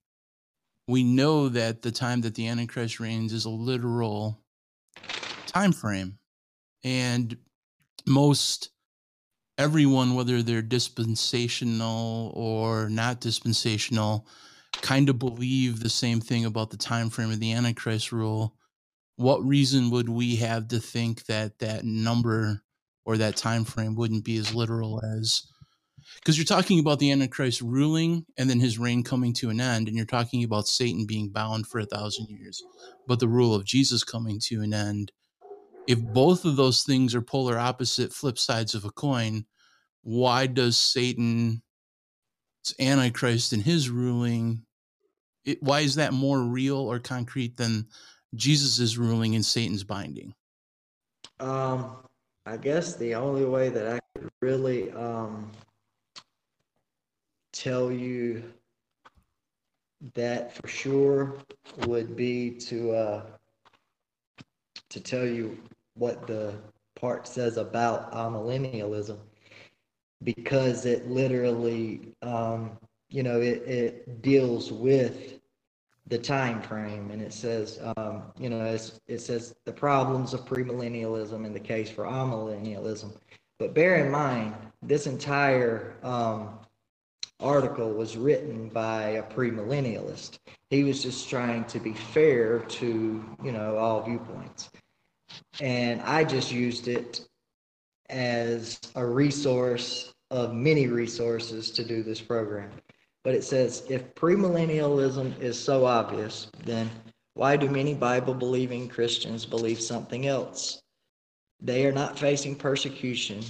[0.88, 4.40] we know that the time that the Antichrist reigns is a literal
[5.48, 6.18] time frame.
[6.84, 7.38] And
[8.06, 8.70] most
[9.58, 14.28] everyone, whether they're dispensational or not dispensational,
[14.82, 18.56] kind of believe the same thing about the time frame of the Antichrist rule.
[19.16, 22.62] What reason would we have to think that that number
[23.06, 25.48] or that time frame wouldn't be as literal as
[26.15, 29.88] because you're talking about the antichrist ruling and then his reign coming to an end
[29.88, 32.63] and you're talking about satan being bound for a thousand years
[33.08, 35.12] but the rule of jesus coming to an end.
[35.88, 39.46] If both of those things are polar opposite flip sides of a coin
[40.02, 41.62] why does satan's
[42.80, 44.65] antichrist and his ruling
[45.46, 47.88] it, why is that more real or concrete than
[48.34, 50.34] jesus' ruling and satan's binding?
[51.39, 51.98] Um,
[52.46, 55.52] I guess the only way that I could really um,
[57.54, 58.44] tell you
[60.14, 61.36] that for sure
[61.88, 63.22] would be to uh,
[64.90, 65.58] to tell you
[65.96, 66.54] what the
[66.96, 69.18] part says about amillennialism.
[70.24, 72.78] Because it literally um,
[73.10, 75.40] you know it, it deals with
[76.08, 77.10] the time frame.
[77.12, 78.63] And it says um, you know
[79.08, 83.13] it says the problems of premillennialism and the case for amillennialism.
[83.60, 86.60] But bear in mind this entire um,
[87.39, 90.38] article was written by a premillennialist.
[90.70, 94.70] He was just trying to be fair to you know all viewpoints.
[95.60, 97.28] And i just used it
[98.10, 102.70] as a resource of many resources to do this program
[103.26, 106.90] but it says if premillennialism is so obvious, then
[107.34, 110.80] why do many Bible believing Christians believe something else?
[111.60, 113.42] They are not facing persecution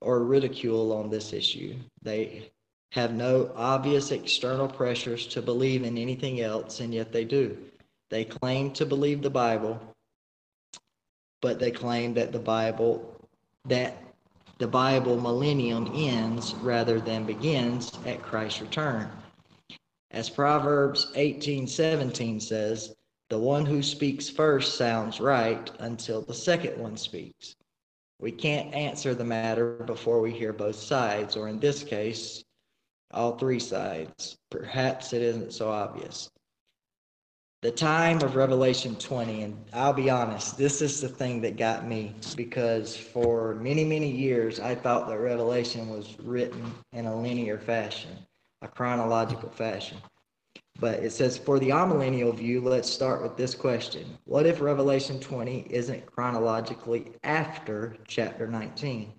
[0.00, 1.76] or ridicule on this issue.
[2.02, 2.50] They
[2.90, 7.56] have no obvious external pressures to believe in anything else, and yet they do.
[8.10, 9.80] They claim to believe the Bible,
[11.40, 13.16] but they claim that the Bible
[13.66, 13.96] that
[14.58, 19.10] the Bible millennium ends rather than begins at Christ's return.
[20.10, 22.94] As Proverbs 18:17 says,
[23.28, 27.54] the one who speaks first sounds right until the second one speaks.
[28.18, 32.42] We can't answer the matter before we hear both sides, or in this case,
[33.12, 34.36] all three sides.
[34.50, 36.28] Perhaps it isn't so obvious.
[37.62, 41.86] The time of Revelation 20, and I'll be honest, this is the thing that got
[41.86, 47.58] me because for many, many years I thought that Revelation was written in a linear
[47.58, 48.26] fashion,
[48.62, 49.98] a chronological fashion.
[50.78, 55.20] But it says, for the amillennial view, let's start with this question What if Revelation
[55.20, 59.12] 20 isn't chronologically after chapter 19?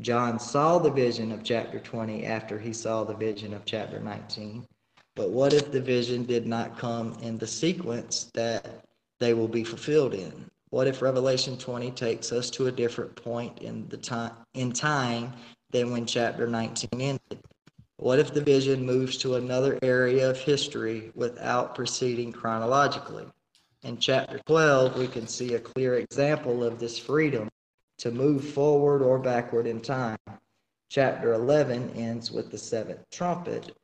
[0.00, 4.66] John saw the vision of chapter 20 after he saw the vision of chapter 19.
[5.14, 8.84] But what if the vision did not come in the sequence that
[9.18, 10.50] they will be fulfilled in?
[10.70, 15.32] What if Revelation 20 takes us to a different point in the time in time
[15.70, 17.42] than when chapter 19 ended?
[17.98, 23.24] What if the vision moves to another area of history without proceeding chronologically?
[23.84, 27.48] In chapter 12, we can see a clear example of this freedom
[27.96, 30.18] to move forward or backward in time.
[30.90, 33.74] Chapter 11 ends with the seventh trumpet.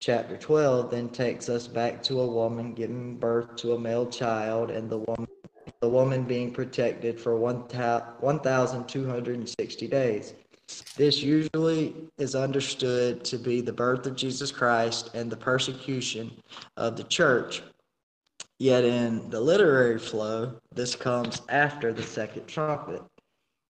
[0.00, 4.70] Chapter 12 then takes us back to a woman giving birth to a male child
[4.70, 5.28] and the woman,
[5.80, 10.34] the woman being protected for 1,260 days.
[10.96, 16.30] This usually is understood to be the birth of Jesus Christ and the persecution
[16.76, 17.62] of the church.
[18.58, 23.02] Yet in the literary flow, this comes after the second trumpet.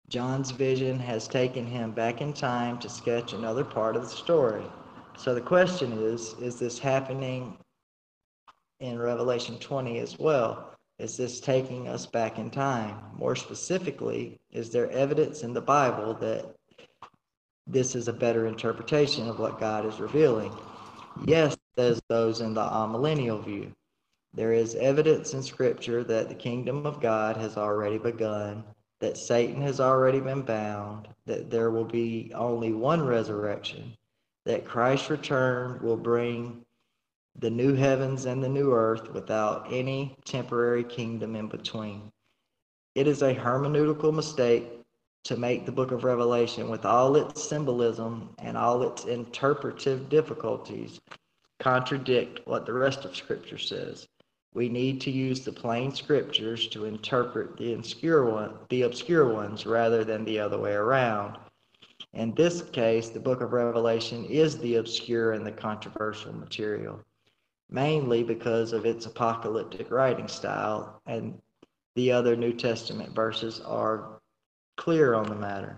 [0.08, 4.64] John's vision has taken him back in time to sketch another part of the story.
[5.16, 7.56] So the question is is this happening
[8.80, 10.74] in Revelation 20 as well?
[10.98, 12.96] Is this taking us back in time?
[13.14, 16.54] More specifically, is there evidence in the Bible that
[17.72, 20.52] this is a better interpretation of what God is revealing.
[21.24, 23.72] Yes, says those in the amillennial view.
[24.34, 28.64] There is evidence in Scripture that the kingdom of God has already begun,
[29.00, 33.96] that Satan has already been bound, that there will be only one resurrection,
[34.44, 36.64] that Christ's return will bring
[37.38, 42.10] the new heavens and the new earth without any temporary kingdom in between.
[42.94, 44.79] It is a hermeneutical mistake
[45.24, 51.00] to make the book of Revelation, with all its symbolism and all its interpretive difficulties,
[51.58, 54.08] contradict what the rest of Scripture says.
[54.52, 59.64] We need to use the plain scriptures to interpret the obscure one, the obscure ones,
[59.64, 61.38] rather than the other way around.
[62.14, 66.98] In this case, the book of Revelation is the obscure and the controversial material,
[67.68, 71.40] mainly because of its apocalyptic writing style, and
[71.94, 74.19] the other New Testament verses are
[74.80, 75.76] clear on the matter.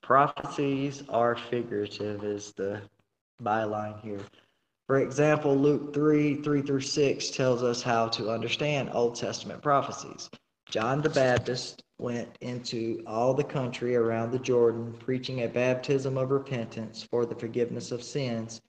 [0.00, 2.80] Prophecies are figurative, is the
[3.42, 4.20] byline here.
[4.86, 10.30] For example, Luke 3 3 through 6 tells us how to understand Old Testament prophecies.
[10.70, 16.30] John the Baptist went into all the country around the Jordan, preaching a baptism of
[16.30, 18.60] repentance for the forgiveness of sins,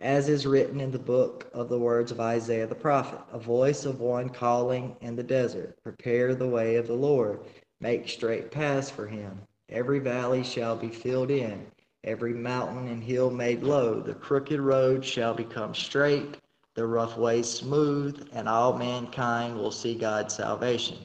[0.00, 3.84] as is written in the book of the words of Isaiah the prophet, a voice
[3.84, 7.40] of one calling in the desert, Prepare the way of the Lord,
[7.80, 9.42] Make straight paths for him.
[9.68, 11.66] Every valley shall be filled in,
[12.04, 14.00] every mountain and hill made low.
[14.00, 16.38] The crooked road shall become straight,
[16.74, 20.98] the rough ways smooth, and all mankind will see God's salvation.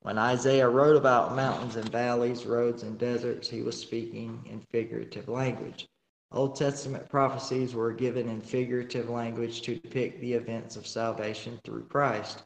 [0.00, 5.28] When Isaiah wrote about mountains and valleys, roads and deserts, he was speaking in figurative
[5.28, 5.88] language.
[6.30, 11.84] Old Testament prophecies were given in figurative language to depict the events of salvation through
[11.84, 12.42] Christ.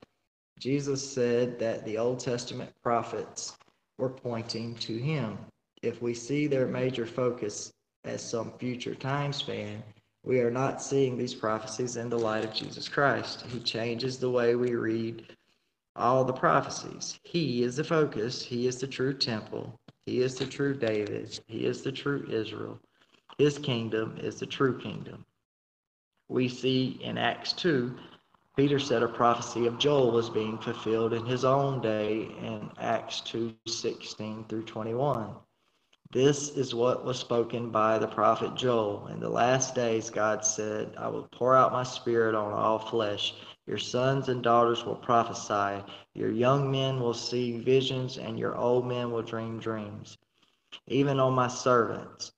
[0.58, 3.56] Jesus said that the Old Testament prophets
[3.96, 5.38] were pointing to him.
[5.82, 7.72] If we see their major focus
[8.04, 9.82] as some future time span,
[10.24, 13.44] we are not seeing these prophecies in the light of Jesus Christ.
[13.48, 15.26] He changes the way we read
[15.94, 17.18] all the prophecies.
[17.22, 21.66] He is the focus, He is the true temple, He is the true David, He
[21.66, 22.78] is the true Israel.
[23.38, 25.24] His kingdom is the true kingdom.
[26.28, 27.96] We see in Acts 2
[28.58, 33.20] Peter said a prophecy of Joel was being fulfilled in his own day in Acts
[33.20, 35.30] 2 16 through 21.
[36.10, 39.06] This is what was spoken by the prophet Joel.
[39.12, 43.34] In the last days, God said, I will pour out my spirit on all flesh.
[43.68, 45.80] Your sons and daughters will prophesy.
[46.14, 50.18] Your young men will see visions, and your old men will dream dreams.
[50.88, 52.32] Even on my servants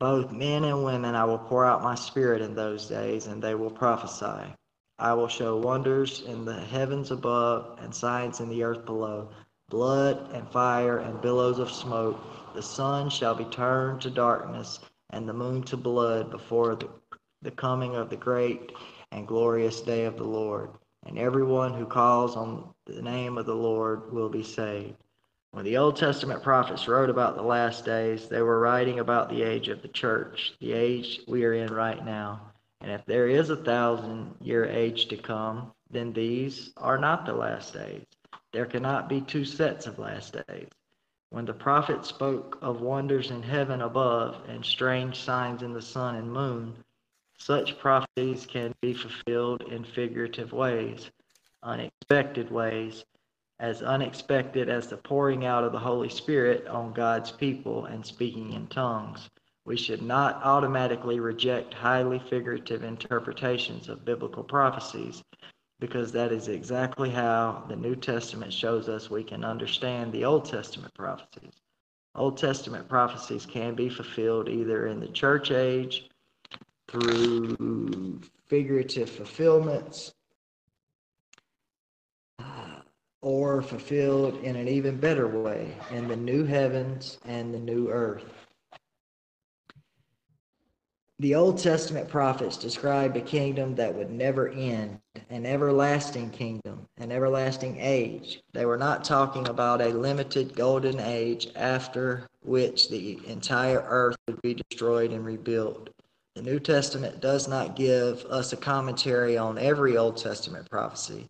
[0.00, 3.54] both men and women I will pour out my spirit in those days, and they
[3.54, 4.54] will prophesy.
[4.98, 9.28] I will show wonders in the heavens above and signs in the earth below
[9.68, 12.18] blood and fire and billows of smoke.
[12.54, 14.80] The sun shall be turned to darkness
[15.10, 16.88] and the moon to blood before the,
[17.42, 18.72] the coming of the great
[19.12, 20.70] and glorious day of the Lord.
[21.06, 24.96] And everyone who calls on the name of the Lord will be saved.
[25.52, 29.42] When the Old Testament prophets wrote about the last days, they were writing about the
[29.42, 32.52] age of the church, the age we are in right now.
[32.80, 37.32] And if there is a thousand year age to come, then these are not the
[37.32, 38.06] last days.
[38.52, 40.68] There cannot be two sets of last days.
[41.30, 46.14] When the prophet spoke of wonders in heaven above and strange signs in the sun
[46.14, 46.74] and moon,
[47.38, 51.10] such prophecies can be fulfilled in figurative ways,
[51.62, 53.04] unexpected ways,
[53.60, 58.54] as unexpected as the pouring out of the Holy Spirit on God's people and speaking
[58.54, 59.28] in tongues.
[59.66, 65.22] We should not automatically reject highly figurative interpretations of biblical prophecies
[65.78, 70.46] because that is exactly how the New Testament shows us we can understand the Old
[70.46, 71.52] Testament prophecies.
[72.14, 76.08] Old Testament prophecies can be fulfilled either in the church age
[76.88, 80.14] through figurative fulfillments
[83.22, 88.24] or fulfilled in an even better way in the new heavens and the new earth.
[91.20, 97.12] The Old Testament prophets described a kingdom that would never end, an everlasting kingdom, an
[97.12, 98.40] everlasting age.
[98.54, 104.40] They were not talking about a limited golden age after which the entire earth would
[104.40, 105.90] be destroyed and rebuilt.
[106.36, 111.28] The New Testament does not give us a commentary on every Old Testament prophecy.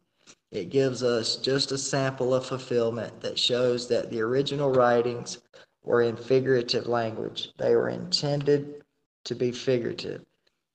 [0.53, 5.39] It gives us just a sample of fulfillment that shows that the original writings
[5.85, 7.51] were in figurative language.
[7.57, 8.83] They were intended
[9.25, 10.25] to be figurative.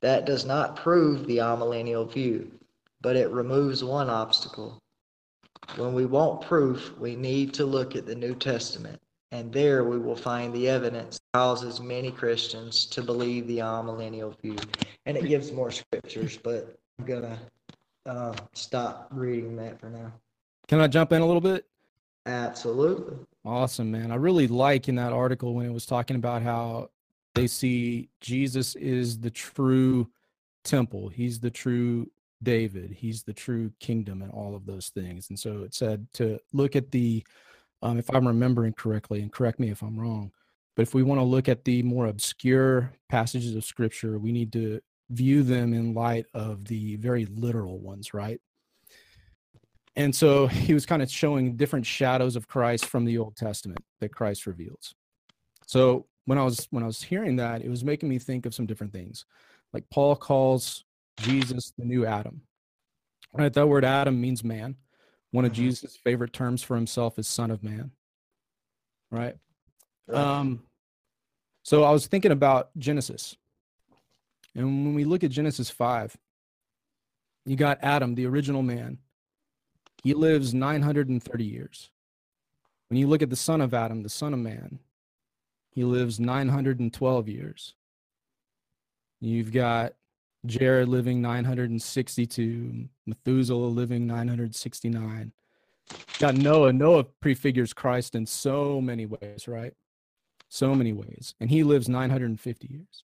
[0.01, 2.51] That does not prove the amillennial view,
[3.01, 4.81] but it removes one obstacle.
[5.75, 9.01] When we want proof, we need to look at the New Testament,
[9.31, 14.39] and there we will find the evidence that causes many Christians to believe the amillennial
[14.41, 14.57] view.
[15.05, 17.39] And it gives more scriptures, but I'm going to
[18.05, 20.11] uh, stop reading that for now.
[20.67, 21.65] Can I jump in a little bit?
[22.25, 23.17] Absolutely.
[23.43, 24.11] Awesome, man.
[24.11, 26.89] I really like in that article when it was talking about how
[27.35, 30.09] they see Jesus is the true
[30.63, 31.09] temple.
[31.09, 32.09] He's the true
[32.41, 32.91] David.
[32.91, 35.29] He's the true kingdom and all of those things.
[35.29, 37.23] And so it said to look at the,
[37.81, 40.31] um, if I'm remembering correctly, and correct me if I'm wrong,
[40.75, 44.51] but if we want to look at the more obscure passages of scripture, we need
[44.53, 48.39] to view them in light of the very literal ones, right?
[49.95, 53.83] And so he was kind of showing different shadows of Christ from the Old Testament
[53.99, 54.93] that Christ reveals.
[55.67, 58.53] So when I was when I was hearing that, it was making me think of
[58.53, 59.25] some different things.
[59.73, 60.83] Like Paul calls
[61.17, 62.41] Jesus the new Adam.
[63.33, 63.51] Right?
[63.51, 64.75] That word Adam means man.
[65.31, 65.63] One of mm-hmm.
[65.63, 67.91] Jesus' favorite terms for himself is son of man.
[69.11, 69.35] Right?
[70.07, 70.17] right.
[70.17, 70.63] Um
[71.63, 73.35] so I was thinking about Genesis
[74.55, 76.17] and when we look at Genesis 5,
[77.45, 78.99] you got Adam, the original man.
[80.03, 81.89] He lives 930 years.
[82.89, 84.79] When you look at the son of Adam, the son of man,
[85.71, 87.75] he lives 912 years.
[89.19, 89.93] You've got
[90.45, 95.31] Jared living 962, Methuselah living 969.
[96.19, 96.73] Got Noah.
[96.73, 99.73] Noah prefigures Christ in so many ways, right?
[100.49, 101.35] So many ways.
[101.39, 103.03] And he lives 950 years.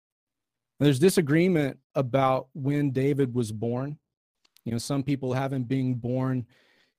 [0.78, 3.98] There's disagreement about when David was born.
[4.64, 6.46] You know, some people have him being born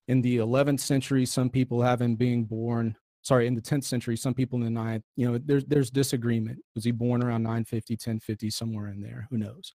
[0.08, 4.16] in the 11th century, some people have him being born, sorry, in the 10th century,
[4.16, 5.04] some people in the 9th.
[5.16, 6.60] You know, there's there's disagreement.
[6.76, 9.28] Was he born around 950, 1050, somewhere in there?
[9.30, 9.74] Who knows?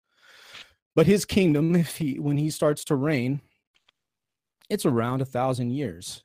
[0.96, 3.42] But his kingdom, if he when he starts to reign,
[4.70, 6.24] it's around a thousand years.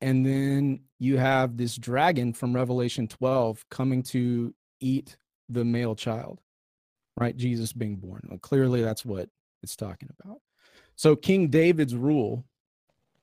[0.00, 5.16] And then you have this dragon from Revelation 12 coming to eat
[5.48, 6.40] the male child
[7.20, 7.36] right?
[7.36, 8.22] Jesus being born.
[8.28, 9.28] Well, clearly, that's what
[9.62, 10.38] it's talking about.
[10.96, 12.44] So King David's rule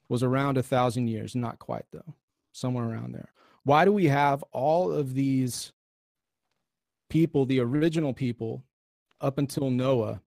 [0.07, 2.13] was around a thousand years, not quite though,
[2.53, 3.31] somewhere around there.
[3.63, 5.73] Why do we have all of these
[7.09, 8.63] people, the original people,
[9.19, 10.21] up until Noah,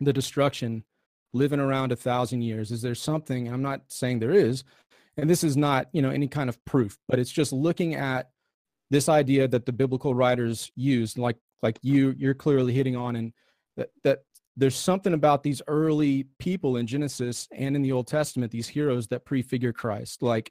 [0.00, 0.84] the destruction,
[1.32, 2.70] living around a thousand years?
[2.70, 3.48] Is there something?
[3.48, 4.64] I'm not saying there is,
[5.16, 8.30] and this is not, you know, any kind of proof, but it's just looking at
[8.90, 13.32] this idea that the biblical writers used, like like you you're clearly hitting on and
[13.76, 14.18] that that
[14.56, 19.06] there's something about these early people in Genesis and in the Old Testament, these heroes
[19.08, 20.50] that prefigure Christ, like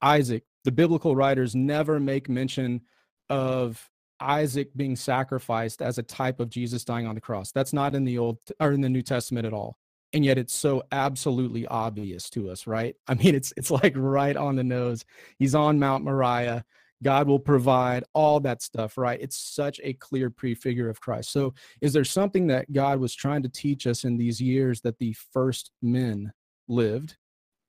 [0.00, 0.44] Isaac.
[0.64, 2.82] The biblical writers never make mention
[3.28, 3.88] of
[4.20, 7.52] Isaac being sacrificed as a type of Jesus dying on the cross.
[7.52, 9.76] That's not in the Old or in the New Testament at all.
[10.12, 12.96] And yet it's so absolutely obvious to us, right?
[13.06, 15.04] I mean, it's it's like right on the nose.
[15.38, 16.64] He's on Mount Moriah.
[17.02, 19.20] God will provide all that stuff, right?
[19.20, 21.30] It's such a clear prefigure of Christ.
[21.30, 24.98] So, is there something that God was trying to teach us in these years that
[24.98, 26.32] the first men
[26.68, 27.16] lived,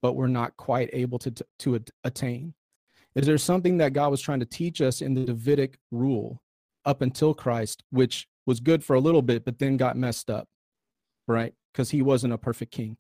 [0.01, 2.53] but were not quite able to, to attain?
[3.15, 6.41] Is there something that God was trying to teach us in the Davidic rule
[6.86, 10.47] up until Christ, which was good for a little bit, but then got messed up,
[11.28, 11.53] right?
[11.73, 12.95] Because he wasn't a perfect king.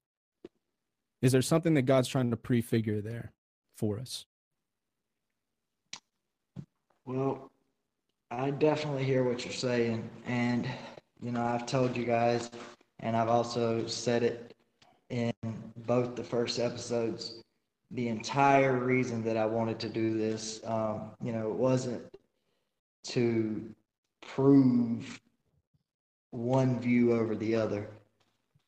[1.21, 3.31] Is there something that God's trying to prefigure there
[3.77, 4.25] for us?
[7.07, 7.49] Well,
[8.31, 10.09] I definitely hear what you're saying.
[10.25, 10.69] And,
[11.21, 12.51] you know, I've told you guys,
[12.99, 14.53] and I've also said it
[15.09, 15.31] in
[15.85, 17.41] both the first episodes.
[17.91, 22.03] The entire reason that I wanted to do this, um, you know, it wasn't
[23.05, 23.73] to
[24.19, 25.17] prove
[26.31, 27.89] one view over the other,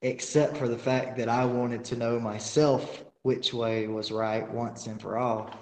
[0.01, 4.87] except for the fact that I wanted to know myself which way was right once
[4.87, 5.53] and for all.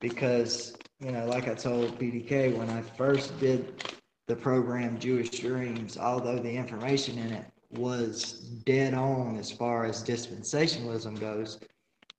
[0.00, 3.84] Because, you know, like I told BDK, when I first did
[4.26, 10.02] the program Jewish Dreams, although the information in it was dead on as far as
[10.02, 11.58] dispensationalism goes,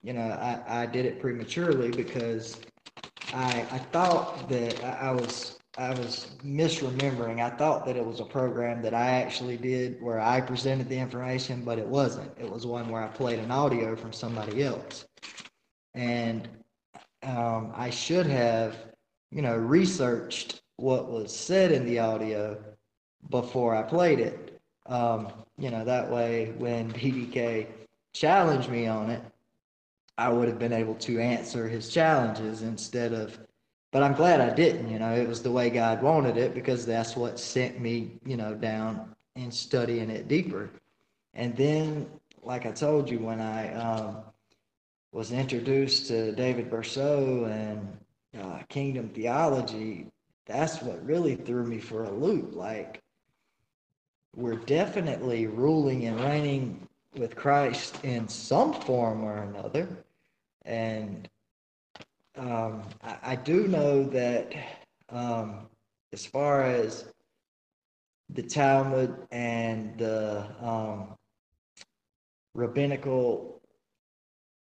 [0.03, 2.61] you know, I, I did it prematurely because
[3.33, 7.41] I, I thought that I was I was misremembering.
[7.41, 10.97] I thought that it was a program that I actually did where I presented the
[10.97, 12.31] information, but it wasn't.
[12.39, 15.05] It was one where I played an audio from somebody else.
[15.93, 16.47] And
[17.25, 18.75] um, I should have,
[19.31, 22.57] you know, researched what was said in the audio
[23.29, 24.59] before I played it.
[24.87, 27.67] Um, you know, that way when BDK
[28.13, 29.21] challenged me on it,
[30.17, 33.39] I would have been able to answer his challenges instead of
[33.95, 34.89] but I'm glad I didn't.
[34.89, 38.35] You know, it was the way God wanted it because that's what sent me, you
[38.35, 40.69] know, down and studying it deeper.
[41.33, 42.05] And then,
[42.43, 44.17] like I told you, when I um,
[45.15, 47.97] was introduced to David Bercot and
[48.37, 50.07] uh, kingdom theology,
[50.45, 52.53] that's what really threw me for a loop.
[52.53, 53.01] Like,
[54.35, 56.85] we're definitely ruling and reigning
[57.15, 59.87] with Christ in some form or another.
[60.65, 61.29] And
[62.37, 64.53] um, I, I, do know that
[65.07, 65.67] um,
[66.11, 67.05] as far as
[68.31, 71.15] the Talmud and the um,
[72.53, 73.54] rabbinical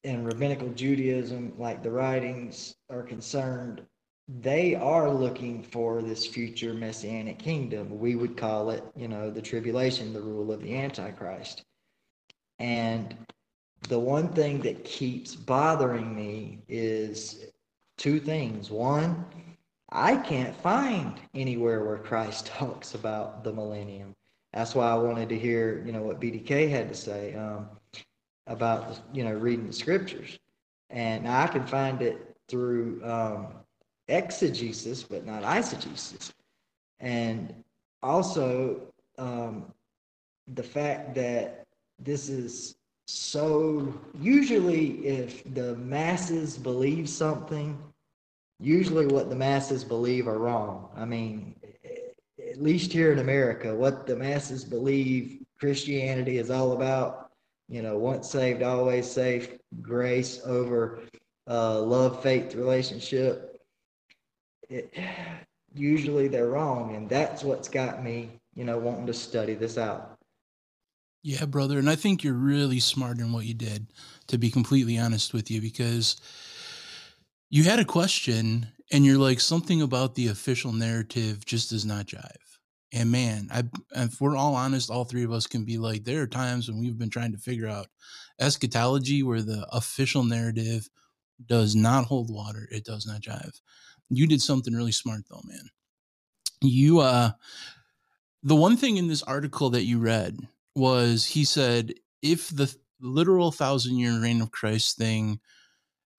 [0.04, 3.82] and rabbinical Judaism, like the writings are concerned,
[4.28, 7.99] they are looking for this future messianic kingdom.
[7.99, 11.64] We would call it, you know, the tribulation, the rule of the Antichrist.
[12.60, 13.16] And
[13.89, 17.45] the one thing that keeps bothering me is
[17.97, 18.72] two things.
[18.72, 19.26] One,
[19.91, 24.16] I can't find anywhere where Christ talks about the millennium.
[24.54, 27.68] That's why I wanted to hear, you know, what BDK had to say um,
[28.48, 30.39] about, you know, reading the scriptures.
[30.89, 33.48] And I can find it through um,
[34.08, 36.32] exegesis, but not eisegesis.
[37.00, 37.54] And
[38.02, 38.82] also
[39.18, 39.66] um,
[40.54, 41.66] the fact that
[42.00, 42.76] this is
[43.06, 47.78] so usually, if the masses believe something,
[48.60, 50.89] usually what the masses believe are wrong.
[50.96, 51.54] I mean,
[52.50, 57.22] at least here in America, what the masses believe Christianity is all about,
[57.70, 61.01] you know, once saved, always safe, grace over
[61.49, 63.59] uh, love, faith relationship.
[64.70, 64.93] It,
[65.74, 70.18] usually they're wrong, and that's what's got me, you know, wanting to study this out.
[71.24, 71.80] Yeah, brother.
[71.80, 73.88] And I think you're really smart in what you did,
[74.28, 76.18] to be completely honest with you, because
[77.49, 82.07] you had a question and you're like, something about the official narrative just does not
[82.07, 82.43] jive.
[82.94, 83.64] And man, I,
[83.96, 86.80] if we're all honest, all three of us can be like, there are times when
[86.80, 87.88] we've been trying to figure out
[88.39, 90.88] eschatology where the official narrative
[91.48, 92.68] does not hold water.
[92.72, 93.60] It does not jive.
[94.10, 95.70] You did something really smart though, man.
[96.62, 97.32] You, uh,
[98.44, 100.38] the one thing in this article that you read
[100.76, 105.39] was he said if the literal thousand year reign of Christ thing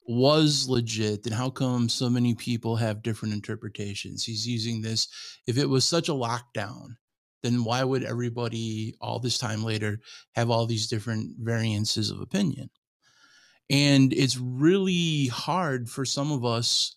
[0.07, 4.25] was legit, then how come so many people have different interpretations?
[4.25, 5.09] He's using this.
[5.47, 6.97] If it was such a lockdown,
[7.43, 10.01] then why would everybody all this time later
[10.35, 12.71] have all these different variances of opinion?
[13.71, 16.97] And it's really hard for some of us,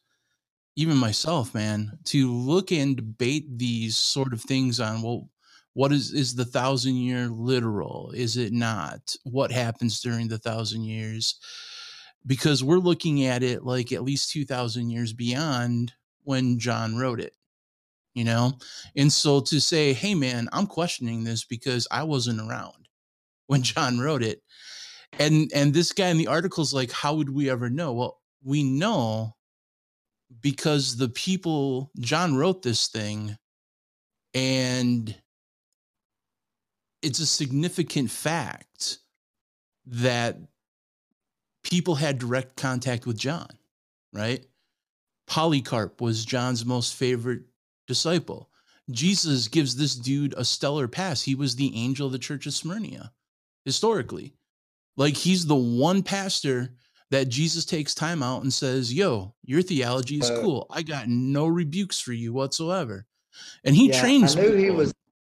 [0.76, 5.30] even myself, man, to look and debate these sort of things on, well,
[5.74, 10.84] what is is the thousand year literal is it not what happens during the thousand
[10.84, 11.36] years
[12.26, 15.94] because we're looking at it like at least 2000 years beyond
[16.24, 17.34] when john wrote it
[18.18, 18.58] you know?
[18.96, 22.90] And so to say hey man i'm questioning this because i wasn't around
[23.46, 24.42] when john wrote it.
[25.20, 27.94] And and this guy in the article is like how would we ever know?
[27.94, 29.36] Well we know
[30.42, 33.38] because the people John wrote this thing
[34.34, 35.16] and
[37.04, 38.98] it's a significant fact
[39.86, 40.38] that
[41.70, 43.50] people had direct contact with John,
[44.14, 44.46] right?
[45.28, 47.44] Polycarp was John's most favorite
[47.88, 48.50] disciple.
[48.90, 51.22] Jesus gives this dude a stellar pass.
[51.22, 53.12] He was the angel of the church of Smyrna
[53.66, 54.34] historically.
[54.96, 56.70] Like he's the one pastor
[57.12, 60.68] that Jesus takes time out and says, Yo, your theology is cool.
[60.70, 63.06] I got no rebukes for you whatsoever.
[63.66, 64.78] And he Yeah, trains I knew he people.
[64.78, 64.94] was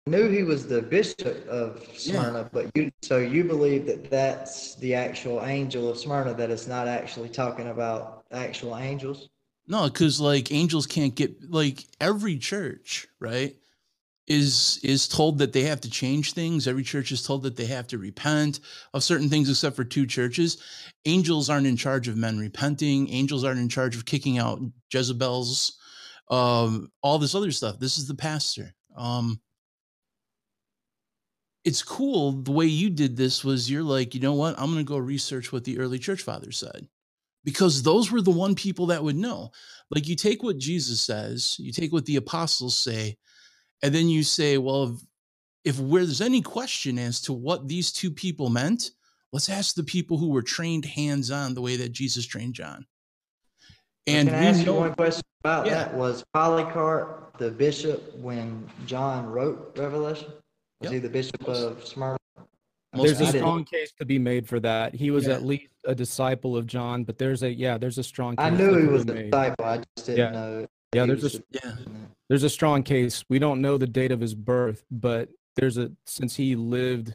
[0.10, 4.96] knew he was the bishop of Smyrna, but you so you believe that that's the
[4.96, 9.30] actual angel of Smyrna that it's not actually talking about actual angels?
[9.68, 13.56] No, because like angels can't get like every church, right?
[14.28, 16.68] Is is told that they have to change things.
[16.68, 18.60] Every church is told that they have to repent
[18.94, 20.58] of certain things, except for two churches.
[21.06, 23.10] Angels aren't in charge of men repenting.
[23.10, 24.60] Angels aren't in charge of kicking out
[24.92, 25.78] Jezebels.
[26.30, 27.80] Um, all this other stuff.
[27.80, 28.76] This is the pastor.
[28.96, 29.40] Um,
[31.66, 32.32] it's cool.
[32.32, 34.58] The way you did this was you're like, you know what?
[34.58, 36.88] I'm going to go research what the early church fathers said
[37.44, 39.52] because those were the one people that would know.
[39.92, 43.18] Like you take what Jesus says, you take what the apostles say,
[43.82, 44.84] and then you say, well,
[45.64, 48.92] if, if where there's any question as to what these two people meant,
[49.32, 52.86] let's ask the people who were trained hands on the way that Jesus trained John.
[54.08, 55.76] And Can I ask you one question about Yeah.
[55.76, 55.94] that?
[55.94, 60.32] Was Polycarp the bishop when John wrote Revelation?
[60.82, 60.94] Was Yep.
[60.94, 62.18] he the bishop of Smyrna?
[62.94, 64.96] There's a strong case to be made for that.
[64.96, 65.34] He was Yeah.
[65.36, 68.36] at least a disciple of John, but there's a yeah, there's a strong.
[68.36, 69.32] Case I knew he was a made.
[69.32, 69.66] disciple.
[69.66, 70.32] I just didn't Yeah.
[70.32, 70.68] know.
[70.96, 71.76] Yeah, he there's a was yeah.
[72.30, 73.24] there's a strong case.
[73.30, 77.14] We don't know the date of his birth, but there's a since he lived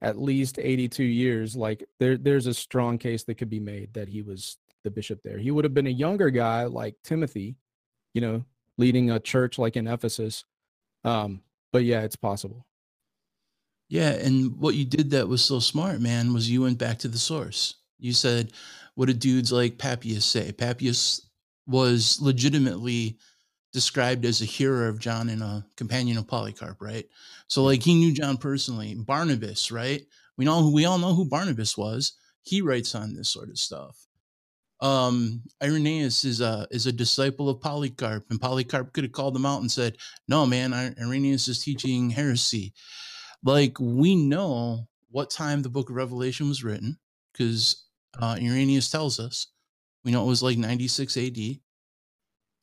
[0.00, 4.08] at least 82 years, like there there's a strong case that could be made that
[4.08, 5.38] he was the bishop there.
[5.38, 7.56] He would have been a younger guy like Timothy,
[8.14, 8.44] you know,
[8.78, 10.44] leading a church like in Ephesus.
[11.04, 11.42] Um,
[11.72, 12.64] but yeah, it's possible.
[13.92, 17.08] Yeah, and what you did that was so smart, man, was you went back to
[17.08, 17.74] the source.
[17.98, 18.52] You said,
[18.94, 20.50] what did dudes like Papias say?
[20.50, 21.28] Papias
[21.66, 23.18] was legitimately
[23.74, 27.04] described as a hearer of John and a companion of Polycarp, right?
[27.48, 28.94] So like he knew John personally.
[28.94, 30.00] Barnabas, right?
[30.38, 32.14] We know we all know who Barnabas was.
[32.44, 34.06] He writes on this sort of stuff.
[34.80, 39.44] Um, Irenaeus is a is a disciple of Polycarp, and Polycarp could have called him
[39.44, 42.72] out and said, "No, man, I- Irenaeus is teaching heresy."
[43.42, 46.98] Like we know what time the book of revelation was written
[47.32, 47.84] because
[48.20, 49.48] uh, Irenaeus tells us
[50.04, 51.38] we know it was like 96 AD.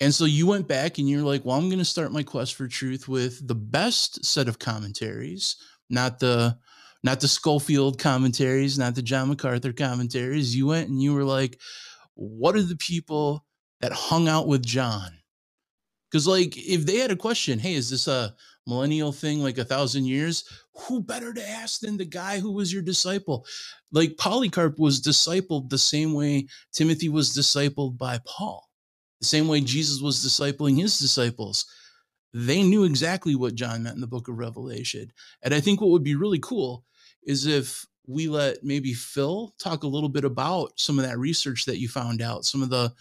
[0.01, 2.55] And so you went back and you're like, well, I'm going to start my quest
[2.55, 5.57] for truth with the best set of commentaries,
[5.89, 6.57] not the
[7.01, 10.55] not the Scofield commentaries, not the John MacArthur commentaries.
[10.55, 11.59] You went and you were like,
[12.15, 13.45] what are the people
[13.79, 15.11] that hung out with John?
[16.09, 18.35] Because like if they had a question, hey, is this a
[18.69, 20.43] millennial thing like a thousand years?
[20.87, 23.45] Who better to ask than the guy who was your disciple?
[23.91, 28.69] Like Polycarp was discipled the same way Timothy was discipled by Paul,
[29.19, 31.65] the same way Jesus was discipling his disciples.
[32.33, 35.11] They knew exactly what John meant in the book of Revelation.
[35.41, 36.85] And I think what would be really cool
[37.23, 41.65] is if we let maybe Phil talk a little bit about some of that research
[41.65, 42.93] that you found out, some of the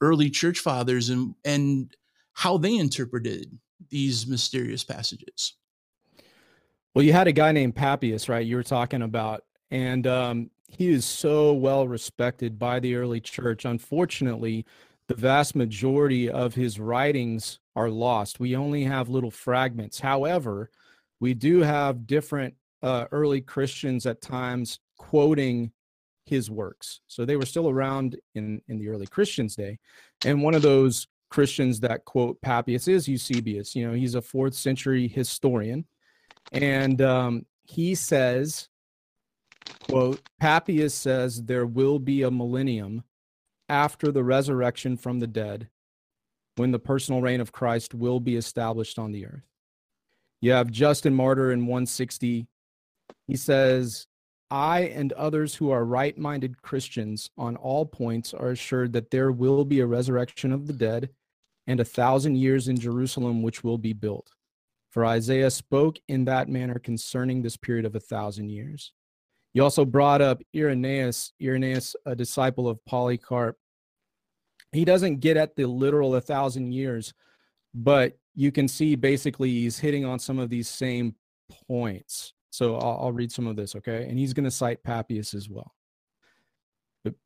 [0.00, 1.96] early church fathers and and
[2.32, 3.58] how they interpreted
[3.90, 5.54] these mysterious passages.
[6.94, 8.46] Well, you had a guy named Papias, right?
[8.46, 13.64] You were talking about, and um, he is so well respected by the early church.
[13.64, 14.64] Unfortunately,
[15.08, 18.40] the vast majority of his writings are lost.
[18.40, 19.98] We only have little fragments.
[19.98, 20.70] However,
[21.20, 25.72] we do have different uh, early Christians at times quoting
[26.26, 27.00] his works.
[27.06, 29.78] So they were still around in in the early Christians' day,
[30.24, 33.74] and one of those Christians that quote Papias is Eusebius.
[33.74, 35.84] You know, he's a fourth century historian
[36.52, 38.68] and um, he says
[39.88, 43.02] quote papias says there will be a millennium
[43.68, 45.68] after the resurrection from the dead
[46.56, 49.48] when the personal reign of christ will be established on the earth
[50.40, 52.46] you have justin martyr in 160
[53.26, 54.06] he says
[54.50, 59.64] i and others who are right-minded christians on all points are assured that there will
[59.64, 61.08] be a resurrection of the dead
[61.66, 64.30] and a thousand years in jerusalem which will be built
[64.94, 68.92] for Isaiah spoke in that manner concerning this period of a thousand years.
[69.52, 73.56] You also brought up Irenaeus, Irenaeus, a disciple of Polycarp.
[74.70, 77.12] He doesn't get at the literal a thousand years,
[77.74, 81.16] but you can see basically he's hitting on some of these same
[81.66, 82.32] points.
[82.50, 84.06] So I'll, I'll read some of this, okay?
[84.08, 85.74] And he's going to cite Papias as well.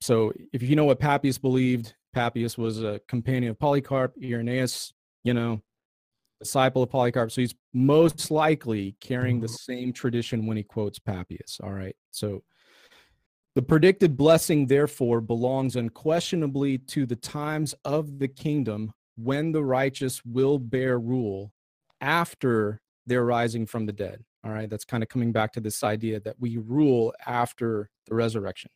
[0.01, 4.93] So if you know what Papias believed, Papias was a companion of Polycarp, Irenaeus,
[5.23, 5.63] you know,
[6.41, 7.31] disciple of Polycarp.
[7.31, 9.73] So he's most likely carrying the mm-hmm.
[9.73, 11.61] same tradition when he quotes Papias.
[11.63, 11.95] All right.
[12.11, 12.43] So
[13.55, 20.21] the predicted blessing, therefore, belongs unquestionably to the times of the kingdom when the righteous
[20.25, 21.53] will bear rule
[22.01, 24.25] after their rising from the dead.
[24.45, 24.69] All right.
[24.69, 28.73] That's kind of coming back to this idea that we rule after the resurrection.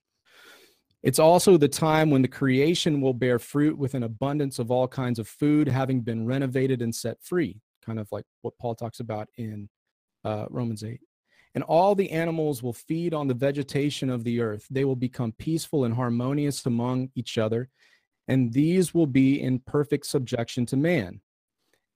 [1.03, 4.86] It's also the time when the creation will bear fruit with an abundance of all
[4.86, 9.00] kinds of food, having been renovated and set free, kind of like what Paul talks
[9.00, 9.68] about in
[10.24, 11.00] uh, Romans 8.
[11.55, 14.66] And all the animals will feed on the vegetation of the earth.
[14.70, 17.68] They will become peaceful and harmonious among each other,
[18.28, 21.20] and these will be in perfect subjection to man.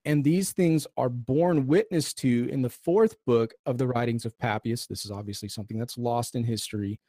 [0.03, 4.37] And these things are borne witness to in the fourth book of the writings of
[4.37, 4.85] Papias.
[4.85, 6.99] This is obviously something that's lost in history,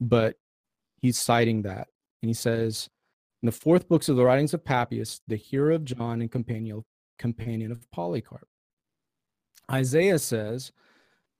[0.00, 0.36] but
[0.96, 1.88] he's citing that.
[2.22, 2.88] And he says,
[3.42, 6.84] in the fourth books of the writings of Papias, the hero of John and companion,
[7.18, 8.48] companion of Polycarp.
[9.70, 10.72] Isaiah says,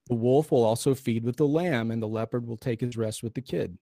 [0.07, 3.23] the wolf will also feed with the lamb, and the leopard will take his rest
[3.23, 3.77] with the kid.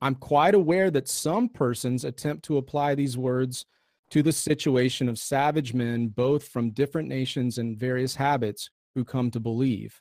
[0.00, 3.66] I'm quite aware that some persons attempt to apply these words
[4.10, 9.30] to the situation of savage men, both from different nations and various habits, who come
[9.30, 10.00] to believe.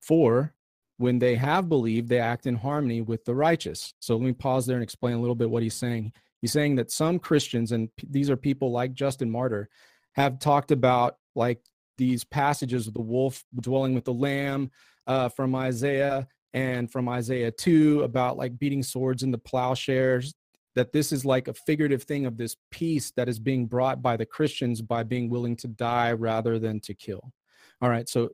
[0.00, 0.54] For
[1.02, 3.92] when they have believed, they act in harmony with the righteous.
[3.98, 6.12] So let me pause there and explain a little bit what he's saying.
[6.40, 9.68] He's saying that some Christians, and these are people like Justin Martyr,
[10.12, 11.60] have talked about like
[11.98, 14.70] these passages of the wolf dwelling with the lamb
[15.08, 20.32] uh, from Isaiah and from Isaiah 2 about like beating swords in the plowshares,
[20.76, 24.16] that this is like a figurative thing of this peace that is being brought by
[24.16, 27.32] the Christians by being willing to die rather than to kill.
[27.80, 28.30] All right, so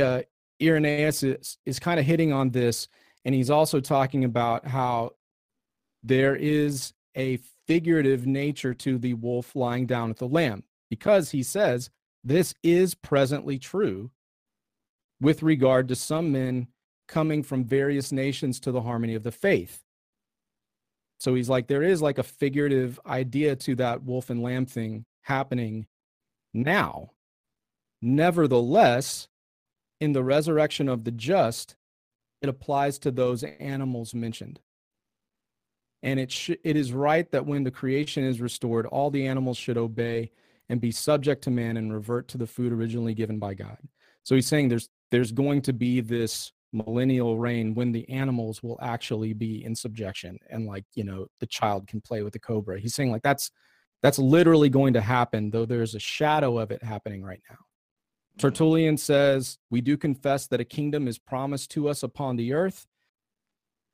[0.00, 0.22] uh,
[0.62, 2.88] Irenaeus is, is kind of hitting on this,
[3.24, 5.12] and he's also talking about how
[6.02, 11.42] there is a figurative nature to the wolf lying down at the lamb, because he
[11.42, 11.90] says
[12.22, 14.10] this is presently true
[15.20, 16.68] with regard to some men
[17.08, 19.82] coming from various nations to the harmony of the faith.
[21.18, 25.04] So he's like, there is like a figurative idea to that wolf and lamb thing
[25.22, 25.86] happening
[26.52, 27.12] now.
[28.02, 29.28] Nevertheless,
[30.00, 31.76] in the resurrection of the just,
[32.42, 34.60] it applies to those animals mentioned.
[36.02, 39.56] And it, sh- it is right that when the creation is restored, all the animals
[39.56, 40.30] should obey
[40.68, 43.78] and be subject to man and revert to the food originally given by God.
[44.22, 48.78] So he's saying there's there's going to be this millennial reign when the animals will
[48.82, 52.80] actually be in subjection and like you know the child can play with the cobra
[52.80, 53.52] he's saying like that's
[54.02, 57.56] that's literally going to happen though there's a shadow of it happening right now
[58.38, 62.86] Tertullian says, We do confess that a kingdom is promised to us upon the earth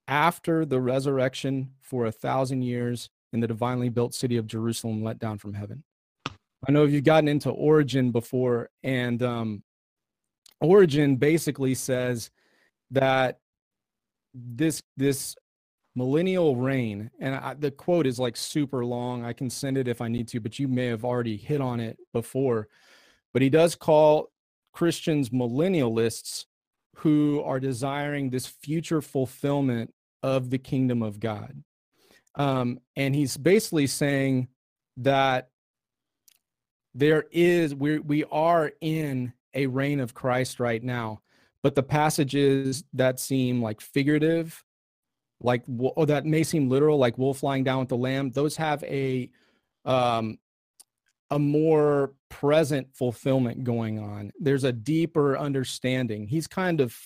[0.09, 5.19] after the resurrection for a thousand years in the divinely built city of Jerusalem let
[5.19, 5.85] down from heaven.
[6.27, 9.63] I know if you've gotten into Origen before, and um,
[10.61, 12.31] Origen basically says
[12.91, 13.39] that
[14.35, 15.37] this this
[15.95, 19.25] millennial reign, and I, the quote is like super long.
[19.25, 21.79] I can send it if I need to, but you may have already hit on
[21.81, 22.69] it before
[23.33, 24.30] but he does call
[24.73, 26.47] Christians millennialists
[26.97, 29.93] who are desiring this future fulfillment
[30.23, 31.63] of the kingdom of God.
[32.35, 34.49] Um, and he's basically saying
[34.99, 35.51] that
[36.95, 41.21] there is we we are in a reign of Christ right now,
[41.63, 44.65] but the passages that seem like figurative,
[45.41, 48.83] like or that may seem literal, like wolf flying down with the lamb, those have
[48.85, 49.31] a
[49.85, 50.39] um,
[51.31, 54.33] a more present fulfillment going on.
[54.41, 56.27] There's a deeper understanding.
[56.27, 56.97] He's kind of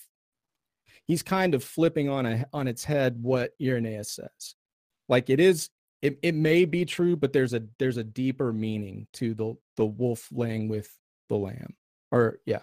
[1.06, 4.54] he's kind of flipping on a on its head what irenaeus says.
[5.08, 5.70] Like it is
[6.02, 9.86] it, it may be true but there's a there's a deeper meaning to the the
[9.86, 10.90] wolf laying with
[11.28, 11.74] the lamb.
[12.10, 12.60] Or yeah.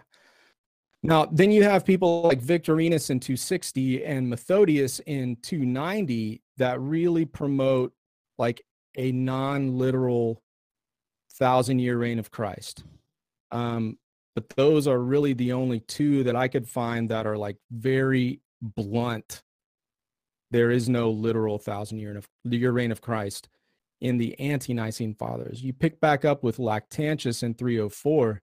[1.03, 7.25] Now then you have people like victorinus in 260 and methodius in 290 that really
[7.25, 7.93] promote
[8.37, 8.63] like
[8.97, 10.41] a non-literal
[11.41, 12.83] thousand year reign of Christ.
[13.49, 13.97] Um,
[14.35, 18.41] but those are really the only two that I could find that are like very
[18.61, 19.41] blunt.
[20.51, 23.49] There is no literal thousand year, of, year reign of Christ
[24.01, 25.63] in the ante Nicene Fathers.
[25.63, 28.39] You pick back up with Lactantius in 304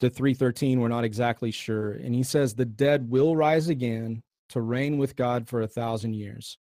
[0.00, 1.92] to 313, we're not exactly sure.
[1.92, 6.14] And he says, The dead will rise again to reign with God for a thousand
[6.14, 6.56] years,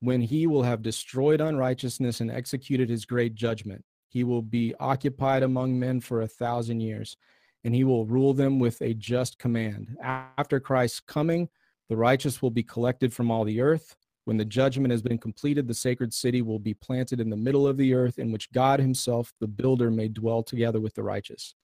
[0.00, 3.84] when he will have destroyed unrighteousness and executed his great judgment.
[4.12, 7.16] He will be occupied among men for a thousand years,
[7.64, 9.96] and he will rule them with a just command.
[10.02, 11.48] After Christ's coming,
[11.88, 15.66] the righteous will be collected from all the earth, When the judgment has been completed,
[15.66, 18.78] the sacred city will be planted in the middle of the earth, in which God
[18.78, 21.54] himself, the builder, may dwell together with the righteous.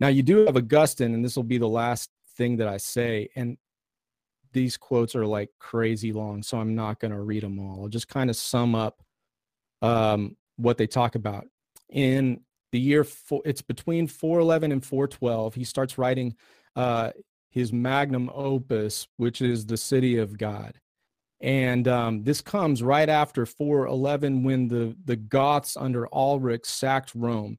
[0.00, 3.28] Now, you do have Augustine, and this will be the last thing that I say.
[3.36, 3.58] And
[4.52, 7.82] these quotes are like crazy long, so I'm not going to read them all.
[7.82, 9.00] I'll just kind of sum up
[9.80, 11.46] um, what they talk about.
[11.90, 12.40] In
[12.72, 16.36] the year, four, it's between 411 and 412, he starts writing
[16.76, 17.12] uh,
[17.50, 20.78] his magnum opus, which is the city of God.
[21.40, 27.58] And um, this comes right after 411 when the, the Goths under Alaric sacked Rome.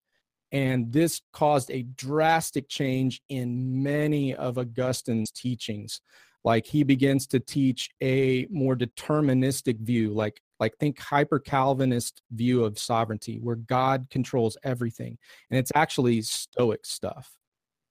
[0.51, 6.01] And this caused a drastic change in many of Augustine's teachings.
[6.43, 12.63] Like he begins to teach a more deterministic view, like like think hyper Calvinist view
[12.63, 15.17] of sovereignty, where God controls everything.
[15.49, 17.37] And it's actually Stoic stuff.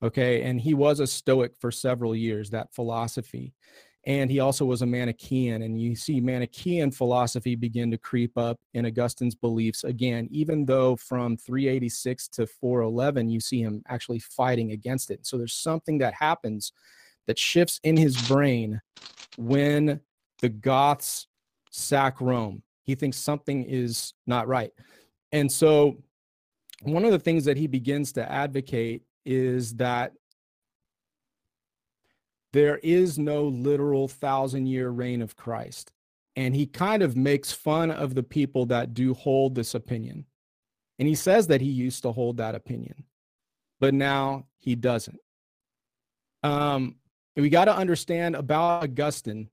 [0.02, 0.42] Okay.
[0.42, 3.54] And he was a Stoic for several years, that philosophy
[4.08, 5.62] and he also was a Manichaean.
[5.62, 10.96] And you see Manichaean philosophy begin to creep up in Augustine's beliefs again, even though
[10.96, 15.26] from 386 to 411, you see him actually fighting against it.
[15.26, 16.72] So there's something that happens
[17.26, 18.80] that shifts in his brain
[19.36, 20.00] when
[20.40, 21.26] the Goths
[21.70, 22.62] sack Rome.
[22.82, 24.72] He thinks something is not right.
[25.32, 25.98] And so
[26.82, 30.12] one of the things that he begins to advocate is that
[32.52, 35.92] there is no literal thousand year reign of Christ.
[36.36, 40.24] And he kind of makes fun of the people that do hold this opinion.
[40.98, 43.04] And he says that he used to hold that opinion,
[43.80, 45.18] but now he doesn't.
[46.42, 46.96] Um,
[47.36, 49.48] we got to understand about Augustine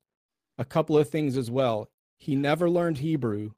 [0.58, 1.90] a couple of things as well.
[2.18, 3.52] He never learned Hebrew,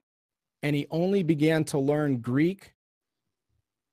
[0.64, 2.74] and he only began to learn Greek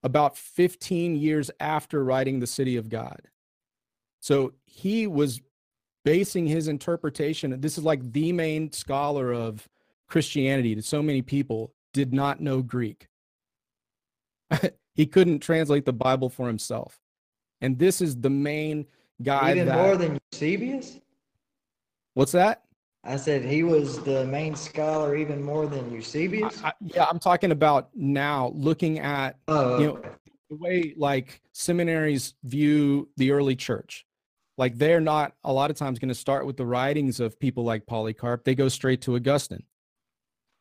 [0.03, 3.23] about 15 years after writing The City of God.
[4.21, 5.41] So he was
[6.05, 7.59] basing his interpretation.
[7.61, 9.69] This is like the main scholar of
[10.09, 13.09] Christianity to so many people did not know Greek.
[14.95, 17.01] he couldn't translate the Bible for himself.
[17.61, 18.87] And this is the main
[19.23, 19.53] guy.
[19.53, 21.01] Even that, more than Eusebius?
[22.13, 22.63] What's that?
[23.05, 26.63] I said he was the main scholar even more than Eusebius.
[26.65, 30.03] I, I, yeah, I'm talking about now looking at oh, you know
[30.51, 34.07] the way like seminaries view the early church
[34.57, 37.65] like they're not a lot of times going to start with the writings of people
[37.65, 38.45] like Polycarp.
[38.45, 39.65] They go straight to Augustine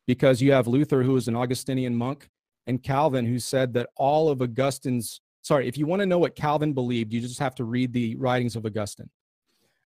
[0.08, 2.30] because you have Luther, who was an Augustinian monk,
[2.66, 6.36] and Calvin, who said that all of Augustine's, sorry, if you want to know what
[6.36, 9.10] Calvin believed, you just have to read the writings of Augustine.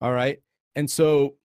[0.01, 0.39] All right.
[0.75, 1.37] And so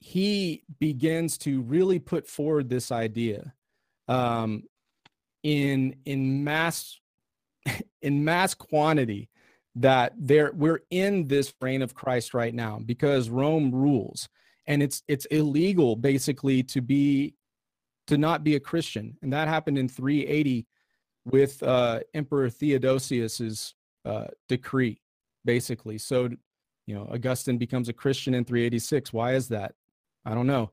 [0.00, 3.54] he begins to really put forward this idea
[4.08, 4.64] um,
[5.42, 7.00] in in mass
[8.02, 9.28] in mass quantity
[9.76, 14.28] that there we're in this reign of Christ right now because Rome rules.
[14.66, 17.34] And it's it's illegal basically to be
[18.06, 19.16] to not be a Christian.
[19.22, 20.66] And that happened in 380
[21.24, 23.74] with uh, Emperor Theodosius's
[24.04, 25.00] uh, decree
[25.44, 25.98] basically.
[25.98, 26.30] So
[26.86, 29.74] you know Augustine becomes a Christian in 386 why is that
[30.24, 30.70] I don't know.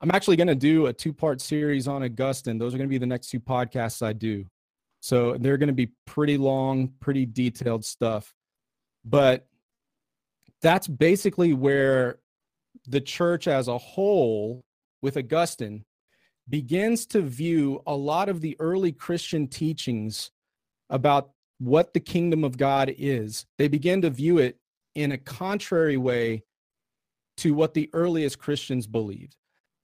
[0.00, 2.58] I'm actually going to do a two part series on Augustine.
[2.58, 4.44] Those are going to be the next two podcasts I do.
[5.00, 8.34] So they're going to be pretty long pretty detailed stuff.
[9.04, 9.46] But
[10.60, 12.18] that's basically where
[12.86, 14.64] the church as a whole,
[15.02, 15.84] with Augustine,
[16.48, 20.30] begins to view a lot of the early Christian teachings
[20.90, 23.46] about what the kingdom of God is.
[23.58, 24.58] They begin to view it
[24.94, 26.44] in a contrary way
[27.38, 29.36] to what the earliest Christians believed.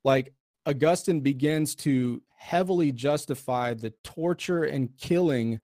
[0.04, 0.32] Like
[0.66, 5.60] Augustine begins to heavily justify the torture and killing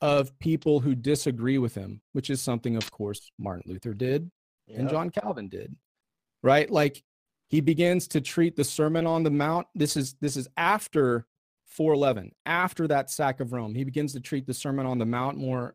[0.00, 4.30] of people who disagree with him, which is something, of course, Martin Luther did
[4.66, 4.80] yep.
[4.80, 5.74] and John Calvin did,
[6.42, 6.70] right?
[6.70, 7.02] Like
[7.48, 9.66] he begins to treat the Sermon on the Mount.
[9.74, 11.26] This is this is after
[11.66, 13.74] 411, after that sack of Rome.
[13.74, 15.74] He begins to treat the Sermon on the Mount more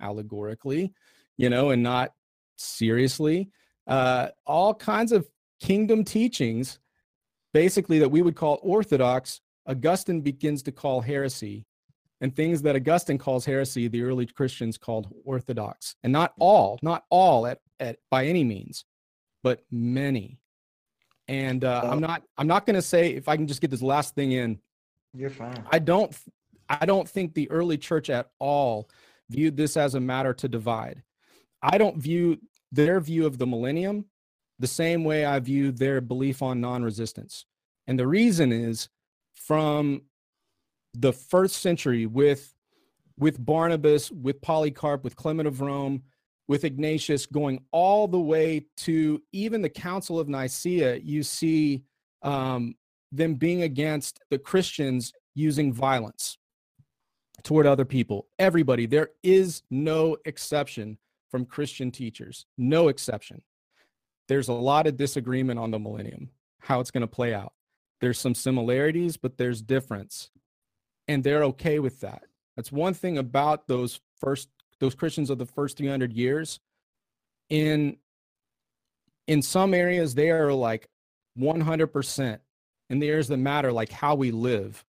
[0.00, 0.92] allegorically,
[1.36, 2.12] you know, and not
[2.56, 3.50] seriously.
[3.86, 5.28] Uh, all kinds of
[5.60, 6.78] kingdom teachings,
[7.54, 9.40] basically that we would call orthodox.
[9.66, 11.66] Augustine begins to call heresy
[12.20, 15.96] and things that Augustine calls heresy, the early Christians called orthodox.
[16.02, 18.84] And not all, not all at, at by any means,
[19.42, 20.38] but many.
[21.28, 23.82] And uh, I'm not I'm not going to say if I can just get this
[23.82, 24.60] last thing in.
[25.12, 25.64] You're fine.
[25.70, 26.16] I don't
[26.68, 28.88] I don't think the early church at all
[29.28, 31.02] viewed this as a matter to divide.
[31.62, 32.38] I don't view
[32.72, 34.06] their view of the millennium
[34.58, 37.44] the same way I view their belief on non-resistance.
[37.86, 38.88] And the reason is
[39.34, 40.02] from
[40.94, 42.52] the first century with
[43.18, 46.02] with Barnabas, with Polycarp, with Clement of Rome,
[46.48, 51.82] with Ignatius, going all the way to even the Council of Nicaea, you see
[52.22, 52.74] um,
[53.10, 56.36] them being against the Christians using violence
[57.42, 58.26] toward other people.
[58.38, 60.98] Everybody, there is no exception
[61.30, 63.42] from Christian teachers, no exception.
[64.28, 67.52] There's a lot of disagreement on the millennium, how it's going to play out.
[68.00, 70.30] There's some similarities, but there's difference.
[71.08, 72.22] And they're okay with that.
[72.56, 74.48] That's one thing about those first
[74.80, 76.60] those Christians of the first 300 years.
[77.48, 77.96] In
[79.26, 80.88] in some areas, they are like
[81.38, 82.38] 100%
[82.90, 84.84] in the areas that matter, like how we live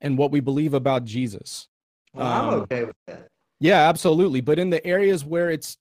[0.00, 1.68] and what we believe about Jesus.
[2.12, 3.28] Well, I'm Um, okay with that.
[3.60, 4.40] Yeah, absolutely.
[4.40, 5.78] But in the areas where it's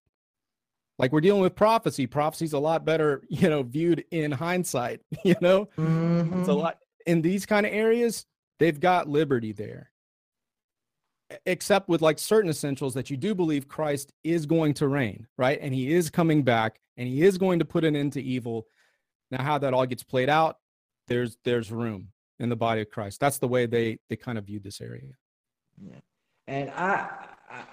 [1.00, 5.36] like we're dealing with prophecy, prophecy's a lot better, you know, viewed in hindsight, you
[5.42, 5.68] know?
[6.32, 6.58] It's a Mhm.
[6.58, 8.26] lot in these kind of areas,
[8.60, 9.92] they've got liberty there.
[11.46, 15.58] Except with like certain essentials that you do believe Christ is going to reign, right?
[15.62, 18.68] And he is coming back and he is going to put an end to evil.
[19.32, 20.60] Now how that all gets played out,
[21.08, 22.10] there's there's room
[22.40, 23.20] in the body of Christ.
[23.20, 25.14] That's the way they they kind of viewed this area.
[25.82, 26.00] Yeah.
[26.48, 27.10] And I,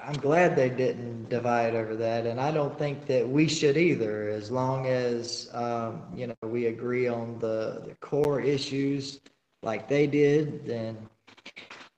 [0.02, 4.28] I'm glad they didn't divide over that, and I don't think that we should either.
[4.28, 9.20] As long as um, you know we agree on the, the core issues,
[9.62, 11.08] like they did, then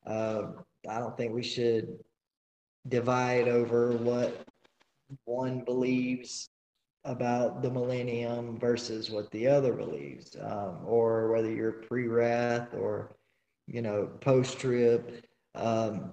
[0.06, 0.42] uh,
[0.88, 1.98] I don't think we should
[2.88, 4.44] divide over what
[5.24, 6.48] one believes
[7.04, 13.16] about the millennium versus what the other believes, um, or whether you're pre-wrath or
[13.66, 15.24] you know post-trib.
[15.56, 16.12] Um,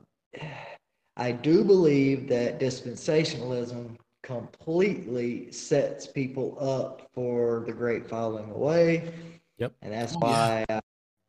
[1.20, 9.14] I do believe that dispensationalism completely sets people up for the great falling away.
[9.58, 9.74] Yep.
[9.82, 10.64] And that's Oh, yeah.
[10.66, 10.82] why I'm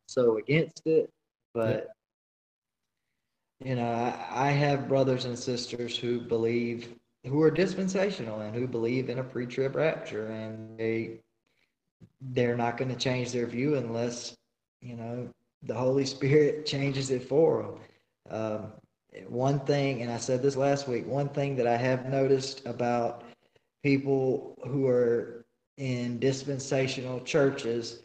[0.07, 1.09] so against it.
[1.53, 1.89] But,
[3.59, 8.67] you know, I, I have brothers and sisters who believe, who are dispensational and who
[8.67, 10.27] believe in a pre trib rapture.
[10.27, 11.19] And they,
[12.21, 14.37] they're not going to change their view unless,
[14.81, 15.29] you know,
[15.63, 17.79] the Holy Spirit changes it for them.
[18.29, 18.71] Um,
[19.27, 23.23] one thing, and I said this last week, one thing that I have noticed about
[23.83, 25.45] people who are
[25.77, 28.03] in dispensational churches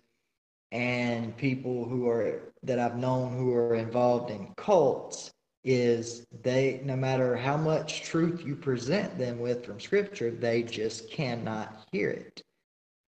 [0.72, 5.30] and people who are that I've known who are involved in cults
[5.64, 11.10] is they no matter how much truth you present them with from scripture they just
[11.10, 12.42] cannot hear it.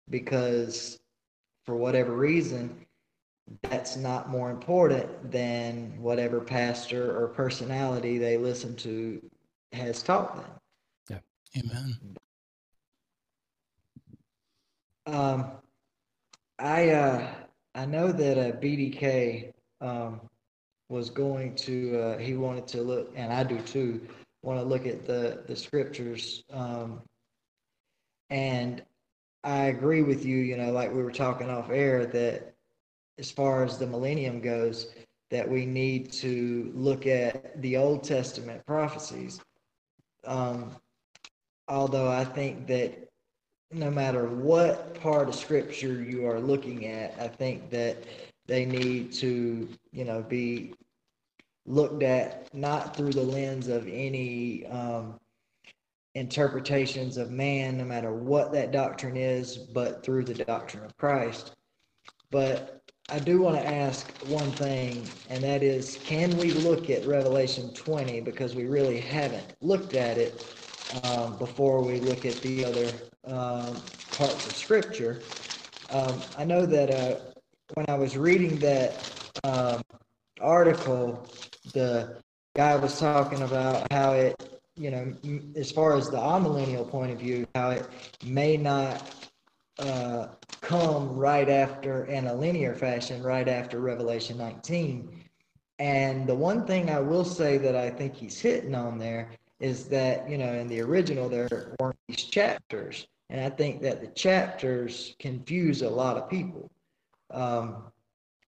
[0.09, 0.99] Because
[1.65, 2.86] for whatever reason
[3.63, 9.23] that's not more important than whatever pastor or personality they listen to
[9.73, 10.51] has taught them.
[11.11, 11.61] Yeah.
[11.61, 12.17] Amen.
[15.07, 15.53] Um,
[16.59, 17.29] I uh,
[17.75, 20.21] I know that uh, BDK um,
[20.89, 24.01] was going to uh, he wanted to look, and I do too,
[24.43, 26.43] want to look at the the scriptures.
[26.53, 27.03] Um,
[28.31, 28.83] and
[29.45, 30.39] I agree with you.
[30.39, 32.56] You know, like we were talking off air, that
[33.19, 34.95] as far as the millennium goes,
[35.31, 39.41] that we need to look at the Old Testament prophecies.
[40.25, 40.71] Um,
[41.69, 43.09] although I think that
[43.73, 48.05] no matter what part of scripture you are looking at, I think that
[48.47, 50.75] they need to, you know, be
[51.67, 55.19] looked at not through the lens of any um,
[56.15, 61.53] interpretations of man, no matter what that doctrine is, but through the doctrine of Christ.
[62.31, 67.07] But I do want to ask one thing, and that is can we look at
[67.07, 70.45] Revelation 20 because we really haven't looked at it
[71.05, 72.93] um, before we look at the other
[73.25, 73.81] um,
[74.11, 75.21] parts of Scripture?
[75.91, 77.21] Um, I know that uh,
[77.75, 78.95] when I was reading that
[79.45, 79.83] um,
[80.41, 81.29] article,
[81.75, 82.17] the
[82.57, 84.35] guy was talking about how it,
[84.77, 85.15] you know,
[85.55, 87.87] as far as the amillennial point of view, how it
[88.25, 89.01] may not
[89.79, 90.27] uh,
[90.67, 95.23] come right after in a linear fashion, right after Revelation 19.
[95.79, 99.85] And the one thing I will say that I think he's hitting on there is
[99.89, 103.07] that, you know, in the original, there weren't these chapters.
[103.31, 106.69] And I think that the chapters confuse a lot of people.
[107.31, 107.85] Um,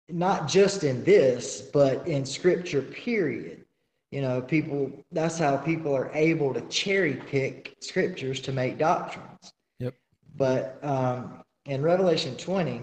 [0.09, 3.63] not just in this, but in scripture, period.
[4.11, 9.51] You know, people, that's how people are able to cherry pick scriptures to make doctrines.
[9.79, 9.95] Yep.
[10.35, 12.81] But um, in Revelation 20,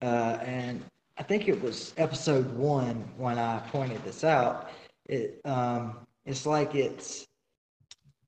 [0.00, 0.82] uh, and
[1.18, 4.70] I think it was episode one when I pointed this out,
[5.06, 7.26] it, um, it's like it's,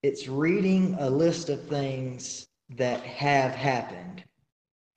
[0.03, 4.25] it's reading a list of things that have happened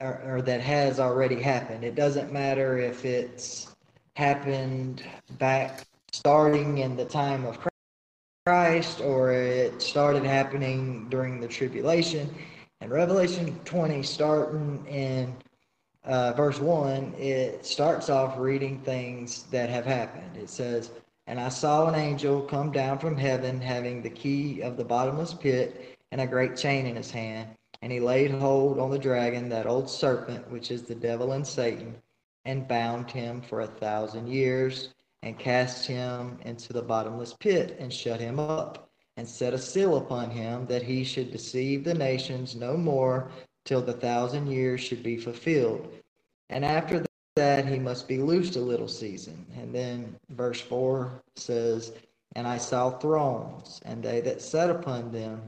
[0.01, 1.83] or, or that has already happened.
[1.83, 3.75] It doesn't matter if it's
[4.15, 5.03] happened
[5.37, 7.57] back starting in the time of
[8.45, 12.29] Christ or it started happening during the tribulation.
[12.83, 15.33] And Revelation 20 starting in
[16.03, 20.35] uh, verse 1, it starts off reading things that have happened.
[20.35, 20.91] It says,
[21.25, 25.33] And I saw an angel come down from heaven, having the key of the bottomless
[25.33, 27.51] pit and a great chain in his hand.
[27.81, 31.47] And he laid hold on the dragon, that old serpent, which is the devil and
[31.47, 31.95] Satan,
[32.43, 34.89] and bound him for a thousand years,
[35.21, 39.97] and cast him into the bottomless pit, and shut him up, and set a seal
[39.97, 43.29] upon him, that he should deceive the nations no more
[43.65, 45.87] till the thousand years should be fulfilled.
[46.49, 47.05] And after
[47.35, 49.45] that, he must be loosed a little season.
[49.57, 51.93] And then verse 4 says,
[52.35, 55.41] And I saw thrones, and they that sat upon them,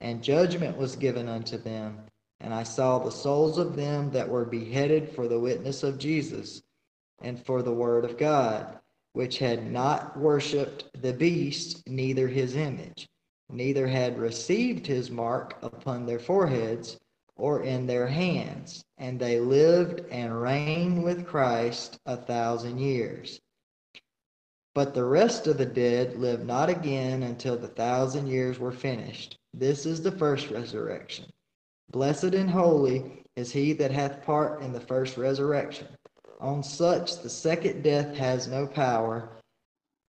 [0.00, 2.00] and judgment was given unto them.
[2.40, 6.62] And I saw the souls of them that were beheaded for the witness of Jesus
[7.22, 8.80] and for the word of God,
[9.12, 13.08] which had not worshipped the beast, neither his image,
[13.50, 16.98] neither had received his mark upon their foreheads
[17.36, 23.40] or in their hands, and they lived and reigned with Christ a thousand years.
[24.74, 29.38] But the rest of the dead lived not again until the thousand years were finished.
[29.52, 31.26] This is the first resurrection.
[31.90, 35.88] Blessed and holy is he that hath part in the first resurrection.
[36.42, 39.28] On such the second death has no power,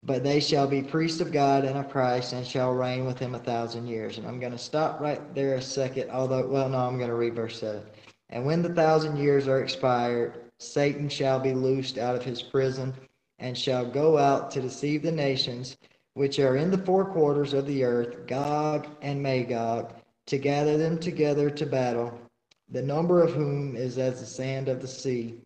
[0.02, 3.34] but they shall be priests of God and of Christ and shall reign with him
[3.34, 4.18] a thousand years.
[4.18, 7.16] And I'm going to stop right there a second, although, well, no, I'm going to
[7.16, 7.80] read verse 7.
[8.28, 12.92] And when the thousand years are expired, Satan shall be loosed out of his prison
[13.38, 15.78] and shall go out to deceive the nations
[16.12, 19.94] which are in the four quarters of the earth, Gog and Magog,
[20.26, 22.20] to gather them together to battle,
[22.68, 25.40] the number of whom is as the sand of the sea.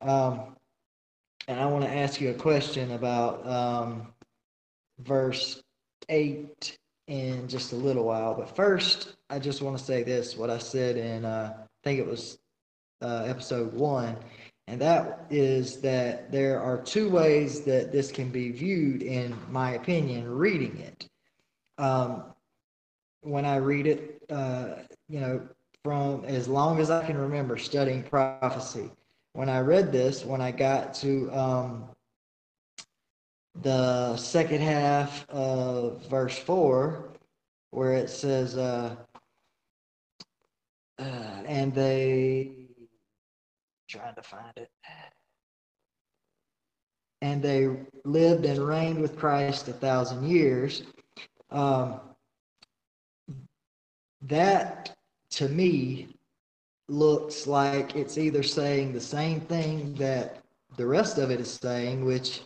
[0.00, 0.56] Um,
[1.48, 4.08] and I want to ask you a question about um,
[5.00, 5.62] verse
[6.08, 6.78] 8
[7.08, 8.34] in just a little while.
[8.34, 12.00] But first, I just want to say this what I said in, uh, I think
[12.00, 12.38] it was
[13.02, 14.16] uh, episode one,
[14.66, 19.72] and that is that there are two ways that this can be viewed, in my
[19.72, 21.08] opinion, reading it.
[21.78, 22.24] Um,
[23.20, 24.76] when I read it, uh,
[25.08, 25.48] you know,
[25.84, 28.90] from as long as I can remember studying prophecy,
[29.36, 31.84] when I read this, when I got to um,
[33.60, 37.12] the second half of verse 4,
[37.70, 38.96] where it says, uh,
[40.98, 42.50] uh, and they,
[43.90, 44.70] trying to find it,
[47.20, 47.68] and they
[48.06, 50.82] lived and reigned with Christ a thousand years.
[51.50, 52.00] Um,
[54.22, 54.96] that
[55.32, 56.15] to me
[56.88, 60.42] looks like it's either saying the same thing that
[60.76, 62.42] the rest of it is saying, which,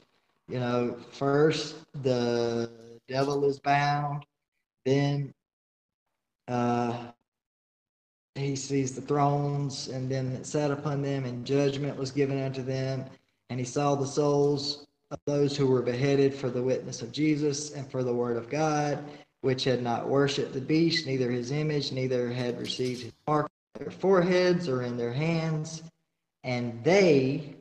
[0.49, 2.70] you know, first the
[3.09, 4.24] devil is bound,
[4.84, 5.34] then
[6.49, 7.09] uh,
[8.34, 12.62] he sees the thrones, and then it sat upon them, and judgment was given unto
[12.62, 13.05] them,
[13.51, 17.72] and he saw the souls of those who were beheaded for the witness of Jesus
[17.72, 19.05] and for the word of God,
[19.43, 23.90] which had not worshipped the beast, neither his image, neither had received his mark their
[23.90, 25.82] foreheads or in their hands,
[26.44, 27.54] and they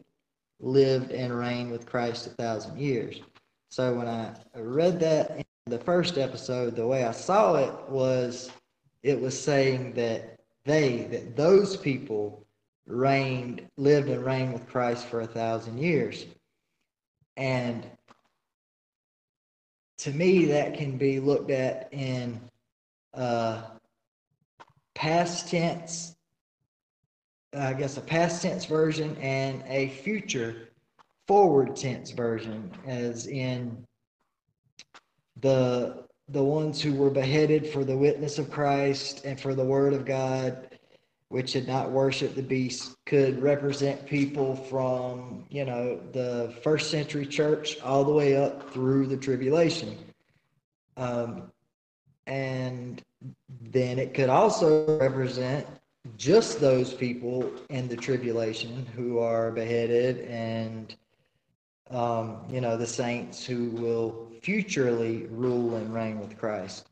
[0.60, 3.22] lived and reigned with Christ a thousand years.
[3.70, 8.51] So when I read that in the first episode, the way I saw it was
[9.03, 12.45] it was saying that they, that those people
[12.86, 16.26] reigned, lived and reigned with Christ for a thousand years.
[17.38, 17.88] And
[19.99, 22.39] to me, that can be looked at in
[23.14, 23.61] uh,
[25.00, 26.14] past tense,
[27.58, 30.68] I guess a past tense version and a future
[31.26, 33.86] forward tense version, as in
[35.40, 39.94] the the ones who were beheaded for the witness of Christ and for the word
[39.94, 40.78] of God,
[41.30, 47.26] which had not worshipped the beast, could represent people from, you know, the first century
[47.26, 49.98] church all the way up through the tribulation.
[50.98, 51.52] Um,
[52.30, 53.01] and
[53.72, 55.65] then it could also represent
[56.15, 60.95] just those people in the tribulation who are beheaded and
[61.89, 66.88] um, you know the saints who will futurely rule and reign with christ.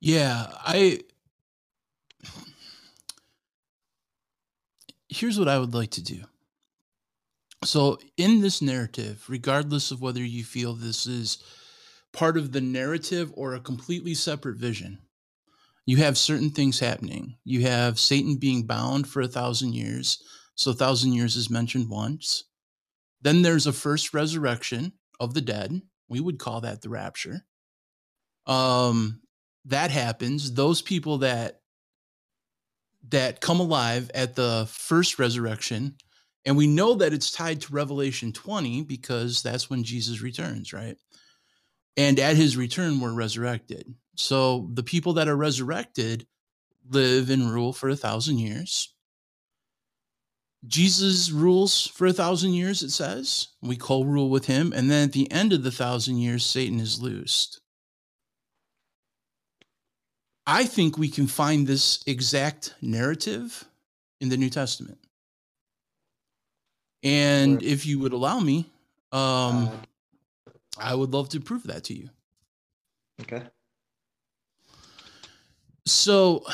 [0.00, 1.00] Yeah i
[5.08, 6.22] here's what i would like to do.
[7.62, 11.38] So in this narrative regardless of whether you feel this is
[12.14, 14.98] part of the narrative or a completely separate vision.
[15.86, 17.36] You have certain things happening.
[17.44, 20.22] You have Satan being bound for a thousand years.
[20.54, 22.44] So, a thousand years is mentioned once.
[23.20, 25.82] Then there's a first resurrection of the dead.
[26.08, 27.44] We would call that the rapture.
[28.46, 29.20] Um,
[29.66, 30.52] that happens.
[30.52, 31.60] Those people that
[33.10, 35.96] that come alive at the first resurrection.
[36.46, 40.96] And we know that it's tied to Revelation 20 because that's when Jesus returns, right?
[41.96, 43.94] And at his return, we're resurrected.
[44.16, 46.26] So the people that are resurrected
[46.90, 48.92] live and rule for a thousand years.
[50.66, 53.48] Jesus rules for a thousand years, it says.
[53.60, 54.72] We co rule with him.
[54.74, 57.60] And then at the end of the thousand years, Satan is loosed.
[60.46, 63.64] I think we can find this exact narrative
[64.20, 64.98] in the New Testament.
[67.02, 68.70] And if you would allow me,
[69.12, 69.76] um, Uh,
[70.78, 72.10] I would love to prove that to you.
[73.20, 73.42] okay.
[75.86, 76.44] So,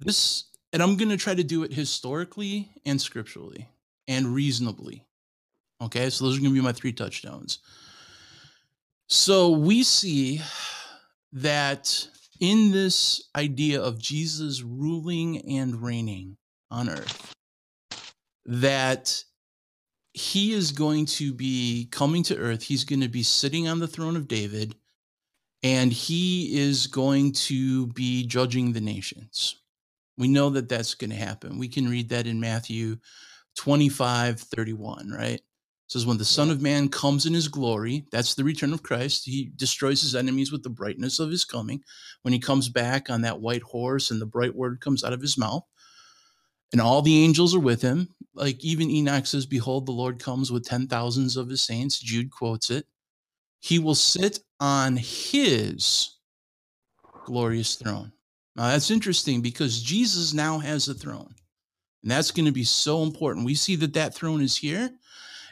[0.00, 3.68] this, and I'm going to try to do it historically and scripturally
[4.08, 5.04] and reasonably.
[5.82, 6.08] Okay.
[6.10, 7.58] So, those are going to be my three touchdowns.
[9.08, 10.40] So, we see
[11.32, 12.08] that
[12.40, 16.38] in this idea of Jesus ruling and reigning
[16.70, 17.34] on earth,
[18.46, 19.22] that
[20.12, 22.62] he is going to be coming to earth.
[22.62, 24.74] He's going to be sitting on the throne of David
[25.62, 29.56] and he is going to be judging the nations.
[30.16, 31.58] We know that that's going to happen.
[31.58, 32.96] We can read that in Matthew
[33.56, 35.34] 25 31, right?
[35.34, 35.42] It
[35.88, 39.24] says, When the Son of Man comes in his glory, that's the return of Christ.
[39.24, 41.82] He destroys his enemies with the brightness of his coming.
[42.22, 45.20] When he comes back on that white horse and the bright word comes out of
[45.20, 45.64] his mouth,
[46.72, 48.14] and all the angels are with him.
[48.34, 51.98] Like even Enoch says, Behold, the Lord comes with ten thousands of his saints.
[51.98, 52.86] Jude quotes it.
[53.60, 56.16] He will sit on his
[57.24, 58.12] glorious throne.
[58.56, 61.34] Now that's interesting because Jesus now has a throne.
[62.02, 63.44] And that's going to be so important.
[63.44, 64.90] We see that that throne is here,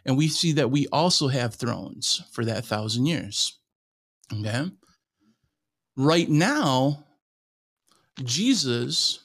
[0.07, 3.59] and we see that we also have thrones for that thousand years.
[4.33, 4.71] Okay.
[5.97, 7.05] Right now,
[8.25, 9.21] Jesus,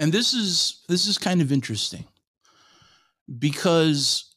[0.00, 2.04] and this is this is kind of interesting
[3.38, 4.34] because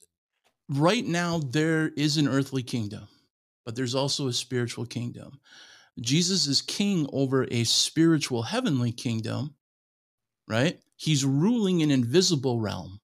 [0.69, 3.07] right now there is an earthly kingdom,
[3.65, 5.39] but there's also a spiritual kingdom.
[5.99, 9.55] Jesus is king over a spiritual heavenly kingdom,
[10.47, 10.79] right?
[10.95, 12.99] He's ruling an invisible realm.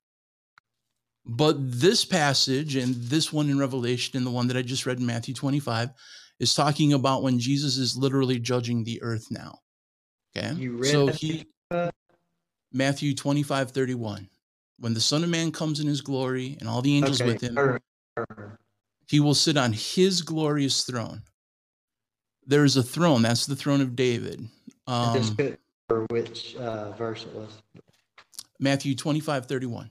[1.26, 5.00] But this passage and this one in Revelation and the one that I just read
[5.00, 5.90] in Matthew 25
[6.40, 9.60] is talking about when Jesus is literally judging the earth now.
[10.38, 10.70] Okay.
[10.84, 11.46] So he
[12.72, 14.30] Matthew 25, 31.
[14.78, 17.42] When the Son of Man comes in his glory and all the angels Okay, with
[17.42, 17.80] him,
[19.08, 21.22] he will sit on his glorious throne.
[22.46, 23.22] There is a throne.
[23.22, 24.48] That's the throne of David.
[24.88, 25.38] Um,
[25.88, 27.62] for which uh, verse it was.
[28.60, 29.90] Matthew 25, 31.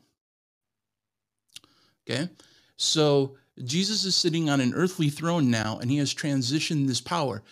[2.08, 2.28] Okay.
[2.76, 7.42] So Jesus is sitting on an earthly throne now, and he has transitioned this power.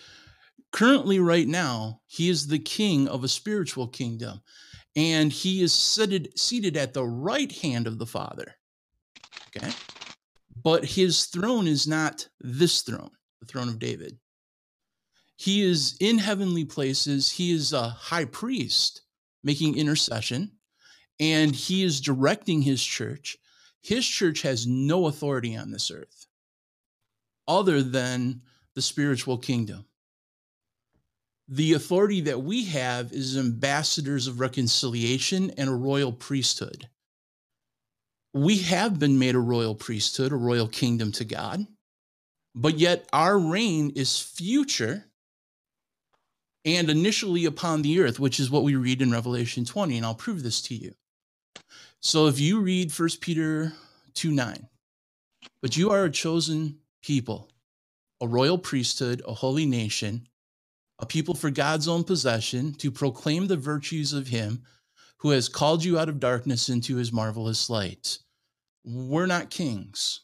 [0.71, 4.41] Currently, right now, he is the king of a spiritual kingdom,
[4.95, 8.55] and he is seated, seated at the right hand of the Father.
[9.55, 9.71] Okay.
[10.63, 14.17] But his throne is not this throne, the throne of David.
[15.35, 17.29] He is in heavenly places.
[17.29, 19.01] He is a high priest
[19.43, 20.51] making intercession,
[21.19, 23.37] and he is directing his church.
[23.81, 26.27] His church has no authority on this earth
[27.47, 28.41] other than
[28.75, 29.85] the spiritual kingdom.
[31.47, 36.89] The authority that we have is ambassadors of reconciliation and a royal priesthood.
[38.33, 41.67] We have been made a royal priesthood, a royal kingdom to God,
[42.55, 45.05] but yet our reign is future
[46.65, 49.97] and initially upon the earth, which is what we read in Revelation 20.
[49.97, 50.93] And I'll prove this to you.
[51.99, 53.73] So if you read 1 Peter
[54.13, 54.67] 2 9,
[55.61, 57.49] but you are a chosen people,
[58.21, 60.27] a royal priesthood, a holy nation,
[61.03, 64.63] a people for God's own possession, to proclaim the virtues of him
[65.17, 68.19] who has called you out of darkness into his marvelous light.
[68.85, 70.21] We're not kings.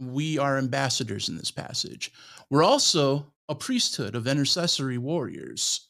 [0.00, 2.10] We are ambassadors in this passage.
[2.50, 5.88] We're also a priesthood of intercessory warriors.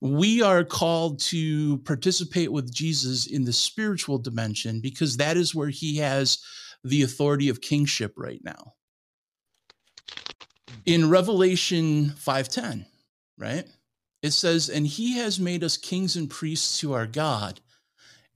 [0.00, 5.68] We are called to participate with Jesus in the spiritual dimension because that is where
[5.68, 6.38] he has
[6.82, 8.72] the authority of kingship right now.
[10.86, 12.86] In Revelation 5:10,
[13.38, 13.66] right?
[14.22, 17.60] It says, "And he has made us kings and priests to our God,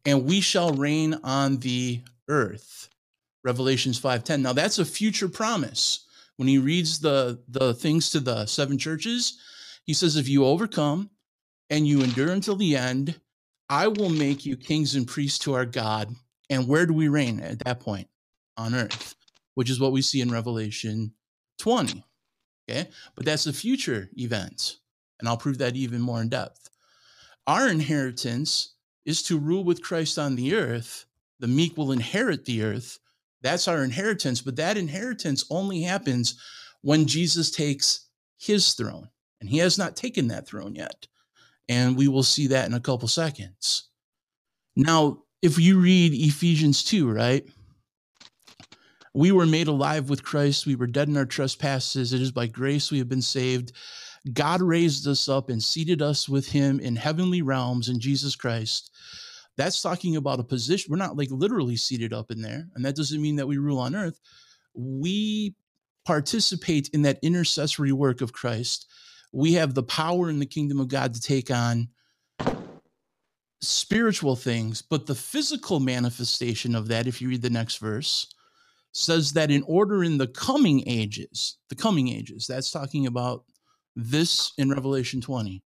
[0.05, 2.89] and we shall reign on the earth."
[3.45, 4.43] Revelations 5:10.
[4.43, 6.01] Now that's a future promise.
[6.37, 9.39] When he reads the the things to the seven churches,
[9.85, 11.11] he says, "If you overcome
[11.71, 13.21] and you endure until the end,
[13.69, 16.15] I will make you kings and priests to our God."
[16.51, 18.09] And where do we reign at that point?
[18.57, 19.15] On earth,
[19.55, 21.15] which is what we see in Revelation
[21.59, 22.05] 20.
[22.69, 22.91] Okay?
[23.15, 24.79] But that's a future event,
[25.19, 26.69] and I'll prove that even more in depth.
[27.47, 28.75] Our inheritance
[29.05, 31.07] is to rule with Christ on the earth.
[31.41, 32.99] The meek will inherit the earth.
[33.43, 36.39] That's our inheritance, but that inheritance only happens
[36.83, 38.07] when Jesus takes
[38.39, 39.09] his throne.
[39.41, 41.07] And he has not taken that throne yet.
[41.69, 43.89] And we will see that in a couple seconds.
[44.75, 47.47] Now, if you read Ephesians 2, right?
[49.15, 50.67] We were made alive with Christ.
[50.67, 52.13] We were dead in our trespasses.
[52.13, 53.73] It is by grace we have been saved.
[54.33, 58.91] God raised us up and seated us with him in heavenly realms in Jesus Christ.
[59.57, 60.91] That's talking about a position.
[60.91, 62.69] We're not like literally seated up in there.
[62.75, 64.21] And that doesn't mean that we rule on earth.
[64.75, 65.55] We
[66.05, 68.87] participate in that intercessory work of Christ.
[69.33, 71.89] We have the power in the kingdom of God to take on
[73.61, 78.33] spiritual things, but the physical manifestation of that, if you read the next verse,
[78.93, 83.45] says that in order in the coming ages, the coming ages, that's talking about
[83.99, 85.61] this in Revelation 20,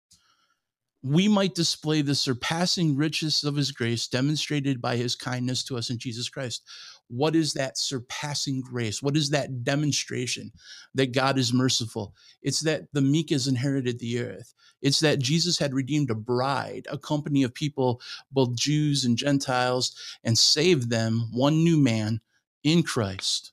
[1.03, 5.89] we might display the surpassing riches of his grace demonstrated by his kindness to us
[5.89, 6.63] in Jesus Christ.
[7.09, 9.03] What is that surpassing grace?
[9.03, 10.51] What is that demonstration
[10.95, 12.15] that God is merciful?
[12.41, 14.53] It's that the meek has inherited the earth.
[14.81, 17.99] It's that Jesus had redeemed a bride, a company of people,
[18.31, 19.93] both Jews and Gentiles,
[20.23, 22.21] and saved them, one new man
[22.63, 23.51] in Christ.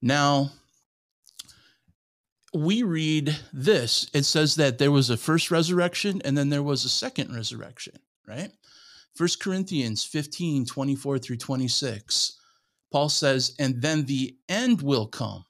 [0.00, 0.52] Now,
[2.56, 6.84] we read this it says that there was a first resurrection and then there was
[6.84, 7.94] a second resurrection
[8.26, 8.50] right?
[9.14, 12.38] First corinthians 15 24 through 26
[12.92, 15.44] paul says and then the end will come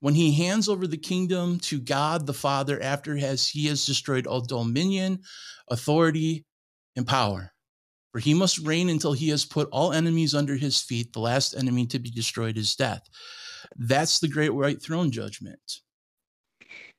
[0.00, 4.26] when he hands over the kingdom to god the father after has he has destroyed
[4.26, 5.20] all dominion
[5.68, 6.44] authority
[6.96, 7.52] and power.
[8.12, 11.54] For he must reign until he has put all enemies under his feet the last
[11.54, 13.02] enemy to be destroyed is death.
[13.76, 15.80] That's the great white throne judgment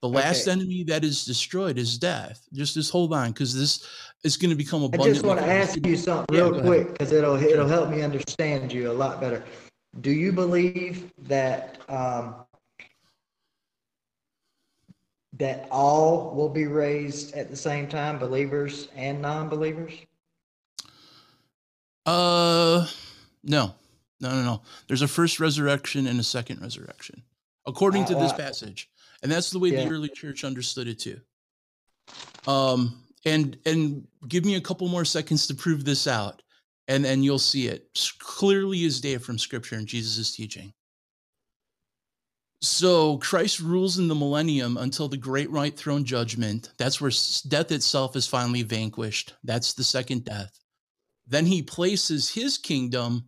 [0.04, 0.52] the last okay.
[0.52, 2.46] enemy that is destroyed is death.
[2.52, 3.88] Just just hold on, because this
[4.26, 5.10] is going to become abundant.
[5.10, 8.02] I just want to ask you something real yeah, quick, because it'll it'll help me
[8.02, 9.46] understand you a lot better.
[10.02, 12.36] Do you believe that um,
[15.38, 19.94] that all will be raised at the same time, believers and non-believers?
[22.06, 22.86] Uh,
[23.42, 23.74] no,
[24.20, 24.62] no, no, no.
[24.90, 27.24] There's a first resurrection and a second resurrection,
[27.66, 28.90] according uh, to this passage
[29.24, 29.86] and that's the way yeah.
[29.86, 31.20] the early church understood it too.
[32.46, 36.44] Um and and give me a couple more seconds to prove this out
[36.88, 37.88] and and you'll see it.
[38.20, 40.74] Clearly as day from scripture and jesus' teaching.
[42.62, 46.72] So christ rules in the millennium until the great white throne judgment.
[46.78, 47.12] That's where
[47.48, 49.34] death itself is finally vanquished.
[49.44, 50.60] That's the second death.
[51.28, 53.26] Then he places his kingdom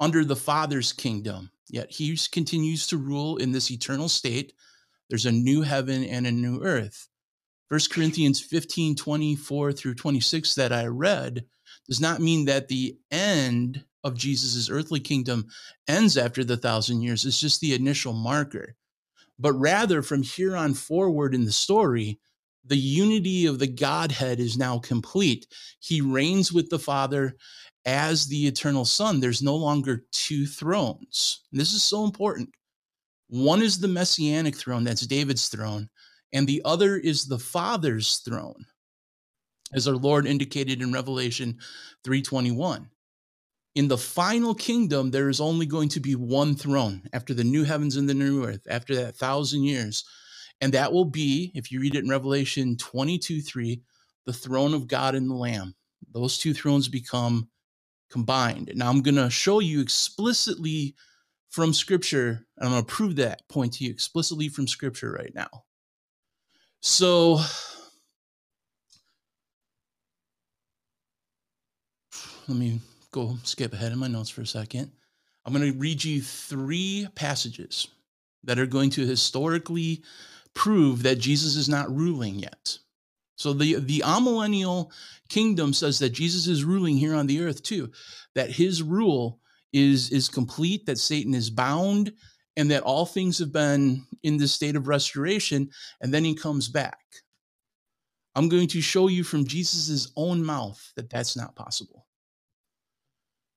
[0.00, 1.50] under the father's kingdom.
[1.68, 4.52] Yet he continues to rule in this eternal state
[5.08, 7.08] there's a new heaven and a new earth.
[7.68, 11.44] 1 Corinthians 15, 24 through 26 that I read
[11.88, 15.46] does not mean that the end of Jesus' earthly kingdom
[15.88, 17.24] ends after the thousand years.
[17.24, 18.76] It's just the initial marker.
[19.38, 22.20] But rather, from here on forward in the story,
[22.64, 25.46] the unity of the Godhead is now complete.
[25.80, 27.36] He reigns with the Father
[27.84, 29.20] as the eternal Son.
[29.20, 31.42] There's no longer two thrones.
[31.52, 32.50] And this is so important.
[33.28, 35.88] One is the messianic throne, that's David's throne,
[36.32, 38.64] and the other is the Father's throne,
[39.72, 41.58] as our Lord indicated in Revelation
[42.04, 42.88] 3:21.
[43.74, 47.64] In the final kingdom, there is only going to be one throne after the new
[47.64, 50.04] heavens and the new earth, after that thousand years.
[50.62, 53.82] And that will be, if you read it in Revelation 22 3,
[54.24, 55.74] the throne of God and the Lamb.
[56.12, 57.48] Those two thrones become
[58.10, 58.72] combined.
[58.74, 60.94] Now, I'm going to show you explicitly
[61.50, 62.46] from scripture.
[62.58, 65.48] I'm going to prove that point to you explicitly from scripture right now.
[66.80, 67.40] So,
[72.46, 74.92] let me go skip ahead in my notes for a second.
[75.44, 77.88] I'm going to read you three passages
[78.44, 80.02] that are going to historically
[80.54, 82.78] prove that Jesus is not ruling yet.
[83.36, 84.90] So the the amillennial
[85.28, 87.92] kingdom says that Jesus is ruling here on the earth too,
[88.34, 89.40] that his rule
[89.76, 92.12] is is complete that satan is bound
[92.56, 95.68] and that all things have been in this state of restoration
[96.00, 96.98] and then he comes back.
[98.34, 102.06] I'm going to show you from jesus' own mouth that that's not possible.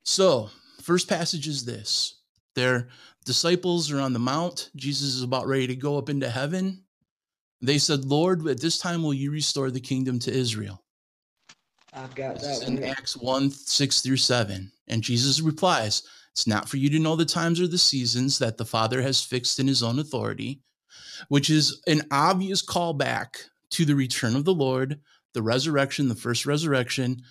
[0.03, 0.49] So
[0.81, 2.21] first passage is this.
[2.55, 2.89] Their
[3.25, 4.71] disciples are on the mount.
[4.75, 6.83] Jesus is about ready to go up into heaven.
[7.61, 10.83] They said lord at this time will you restore the kingdom to israel
[11.93, 14.71] I've got that in Acts 1 6 through 7.
[14.87, 18.57] And Jesus replies, It's not for you to know the times or the seasons that
[18.57, 20.61] the Father has fixed in his own authority,
[21.29, 23.37] which is an obvious callback
[23.71, 24.99] to the return of the Lord,
[25.33, 27.21] the resurrection, the first resurrection,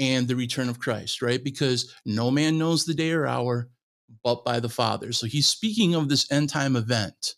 [0.00, 1.42] and the return of Christ, right?
[1.42, 3.68] Because no man knows the day or hour
[4.24, 5.12] but by the Father.
[5.12, 7.34] So he's speaking of this end time event.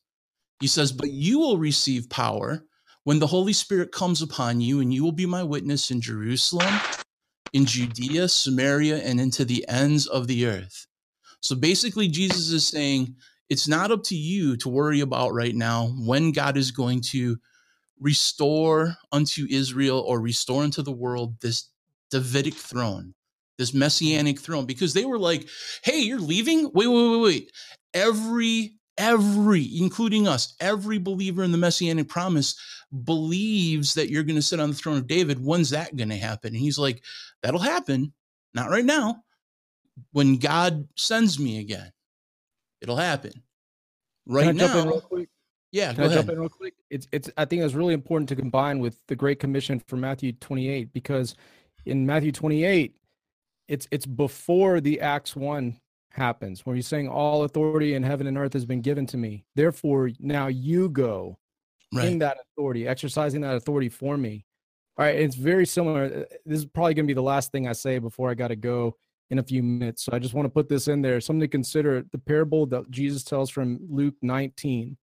[0.61, 2.65] He says, But you will receive power
[3.05, 6.75] when the Holy Spirit comes upon you, and you will be my witness in Jerusalem,
[7.53, 10.87] in Judea, Samaria, and into the ends of the earth.
[11.41, 13.17] So basically, Jesus is saying,
[13.49, 17.39] It's not up to you to worry about right now when God is going to
[18.01, 21.71] restore unto Israel or restore unto the world this
[22.11, 23.15] Davidic throne,
[23.59, 25.49] this messianic throne, because they were like,
[25.85, 26.71] hey, you're leaving?
[26.75, 27.53] Wait, wait, wait, wait.
[27.95, 32.55] Every, every, including us, every believer in the messianic promise
[33.05, 35.45] believes that you're going to sit on the throne of David.
[35.45, 36.49] When's that going to happen?
[36.49, 37.03] And he's like,
[37.43, 38.13] that'll happen.
[38.55, 39.23] Not right now.
[40.13, 41.93] When God sends me again,
[42.81, 43.33] it'll happen.
[44.27, 45.03] Right now.
[45.73, 46.19] Yeah, Can I ahead.
[46.19, 46.75] jump in real quick?
[46.91, 50.33] It's it's I think it's really important to combine with the Great Commission from Matthew
[50.33, 51.37] 28 because
[51.87, 52.97] in Matthew 28,
[53.69, 55.79] it's it's before the Acts 1
[56.11, 59.45] happens, where he's saying, All authority in heaven and earth has been given to me.
[59.55, 61.39] Therefore, now you go
[61.95, 62.07] right.
[62.07, 64.45] in that authority, exercising that authority for me.
[64.99, 66.05] All right, it's very similar.
[66.05, 68.49] Uh, this is probably going to be the last thing I say before I got
[68.49, 68.97] to go
[69.31, 70.05] in a few minutes.
[70.05, 71.21] So I just want to put this in there.
[71.21, 74.97] Something to consider the parable that Jesus tells from Luke 19.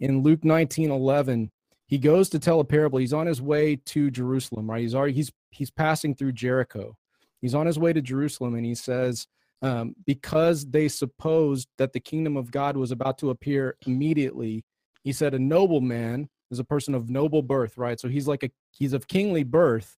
[0.00, 1.50] In Luke 19 11,
[1.86, 2.98] he goes to tell a parable.
[2.98, 4.80] He's on his way to Jerusalem, right?
[4.80, 6.96] He's already he's he's passing through Jericho.
[7.40, 9.26] He's on his way to Jerusalem, and he says,
[9.62, 14.64] um, because they supposed that the kingdom of God was about to appear immediately,
[15.02, 17.98] he said, a noble man is a person of noble birth, right?
[17.98, 19.96] So he's like a he's of kingly birth.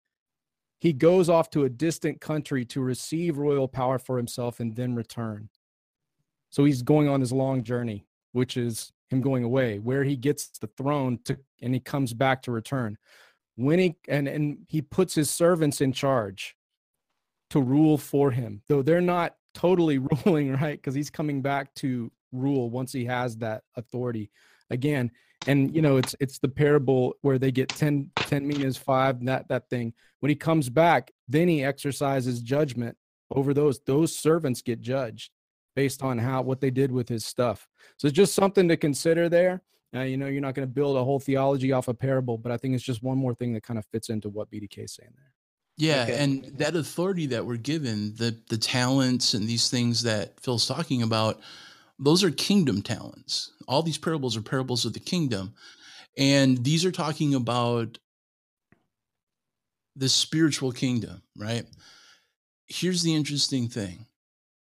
[0.81, 4.95] He goes off to a distant country to receive royal power for himself and then
[4.95, 5.49] return.
[6.51, 10.49] So he's going on his long journey, which is him going away, where he gets
[10.59, 12.97] the throne to and he comes back to return.
[13.57, 16.55] When he and, and he puts his servants in charge
[17.51, 20.79] to rule for him, though they're not totally ruling, right?
[20.79, 24.31] Because he's coming back to rule once he has that authority
[24.71, 25.11] again.
[25.47, 29.49] And you know, it's it's the parable where they get 10, 10 minas five, that
[29.49, 29.93] that thing.
[30.21, 32.97] When he comes back, then he exercises judgment
[33.31, 33.81] over those.
[33.87, 35.31] Those servants get judged
[35.77, 37.69] based on how what they did with his stuff.
[37.99, 39.63] So it's just something to consider there.
[39.95, 42.53] Uh, you know, you're not going to build a whole theology off a parable, but
[42.53, 44.95] I think it's just one more thing that kind of fits into what BDK is
[44.95, 45.33] saying there.
[45.79, 46.19] Yeah, okay.
[46.19, 51.03] and that authority that we're given, the the talents and these things that Phil's talking
[51.03, 51.41] about,
[51.99, 53.53] those are kingdom talents.
[53.67, 55.55] All these parables are parables of the kingdom.
[56.17, 57.99] And these are talking about
[59.95, 61.65] the spiritual kingdom, right?
[62.67, 64.07] Here's the interesting thing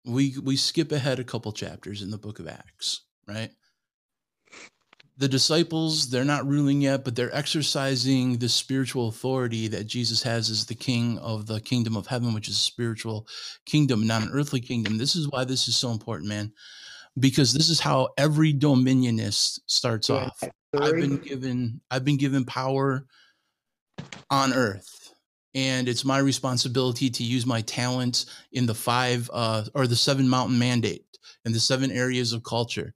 [0.06, 3.52] we we skip ahead a couple chapters in the book of acts right
[5.18, 10.50] the disciples they're not ruling yet but they're exercising the spiritual authority that jesus has
[10.50, 13.28] as the king of the kingdom of heaven which is a spiritual
[13.66, 14.98] kingdom not an earthly kingdom.
[14.98, 16.52] This is why this is so important man
[17.20, 20.44] because this is how every dominionist starts yeah, off.
[20.80, 23.06] I've been given i've been given power
[24.30, 24.98] on earth
[25.58, 30.30] and it's my responsibility to use my talents in the five uh, or the seven
[30.30, 31.04] mountain mandate
[31.46, 32.94] and the seven areas of culture.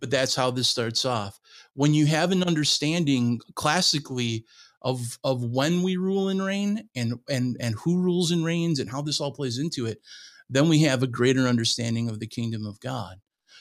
[0.00, 1.38] But that's how this starts off.
[1.74, 4.44] When you have an understanding classically
[4.82, 8.90] of of when we rule and reign and and and who rules and reigns and
[8.90, 10.00] how this all plays into it,
[10.48, 13.16] then we have a greater understanding of the kingdom of God.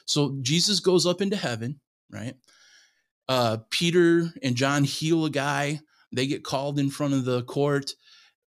[0.05, 1.79] So Jesus goes up into heaven,
[2.11, 2.35] right?
[3.27, 5.79] Uh, Peter and John heal a guy.
[6.11, 7.95] They get called in front of the court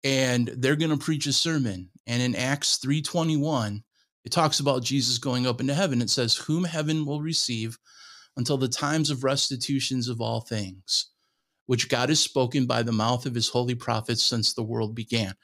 [0.05, 1.91] and they're going to preach a sermon.
[2.07, 3.83] And in Acts 3:21,
[4.25, 6.03] it talks about Jesus going up into heaven.
[6.03, 7.79] It says, "Whom heaven will receive
[8.37, 11.07] until the times of restitutions of all things,
[11.67, 15.35] which God has spoken by the mouth of his holy prophets since the world began."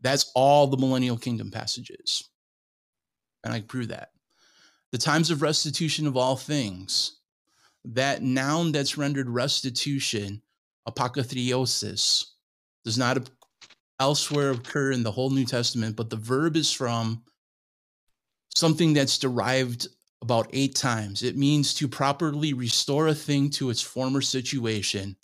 [0.00, 2.22] That's all the millennial kingdom passages.
[3.44, 4.12] And I prove that.
[4.92, 7.12] The times of restitution of all things,
[7.84, 10.42] that noun that's rendered restitution,
[10.88, 12.24] apokathriosis,
[12.84, 13.30] does not
[13.98, 17.24] elsewhere occur in the whole New Testament, but the verb is from
[18.56, 19.88] something that's derived
[20.22, 21.22] about eight times.
[21.22, 25.16] It means to properly restore a thing to its former situation,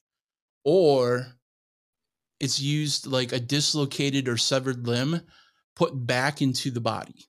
[0.65, 1.27] or
[2.41, 5.23] it's used like a dislocated or severed limb
[5.75, 7.27] put back into the body.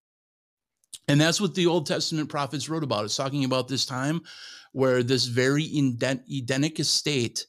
[1.07, 3.05] And that's what the Old Testament prophets wrote about.
[3.05, 4.21] It's talking about this time
[4.73, 7.45] where this very Edenic estate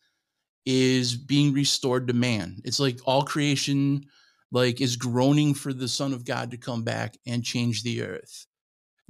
[0.67, 2.61] is being restored to man.
[2.65, 4.07] It's like all creation
[4.55, 8.47] like is groaning for the son of God to come back and change the earth.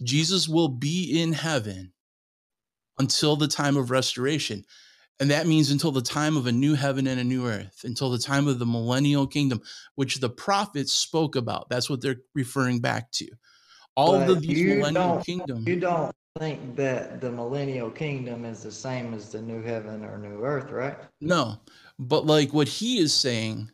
[0.02, 1.92] Jesus will be in heaven
[2.98, 4.64] until the time of restoration.
[5.20, 8.10] And that means until the time of a new heaven and a new earth, until
[8.10, 9.60] the time of the millennial kingdom,
[9.96, 11.68] which the prophets spoke about.
[11.68, 13.28] That's what they're referring back to.
[13.96, 15.64] All But of these millennial kingdom.
[15.66, 20.16] You don't think that the millennial kingdom is the same as the new heaven or
[20.16, 20.96] new earth, right?
[21.20, 21.60] No,
[21.98, 23.70] but like what he is saying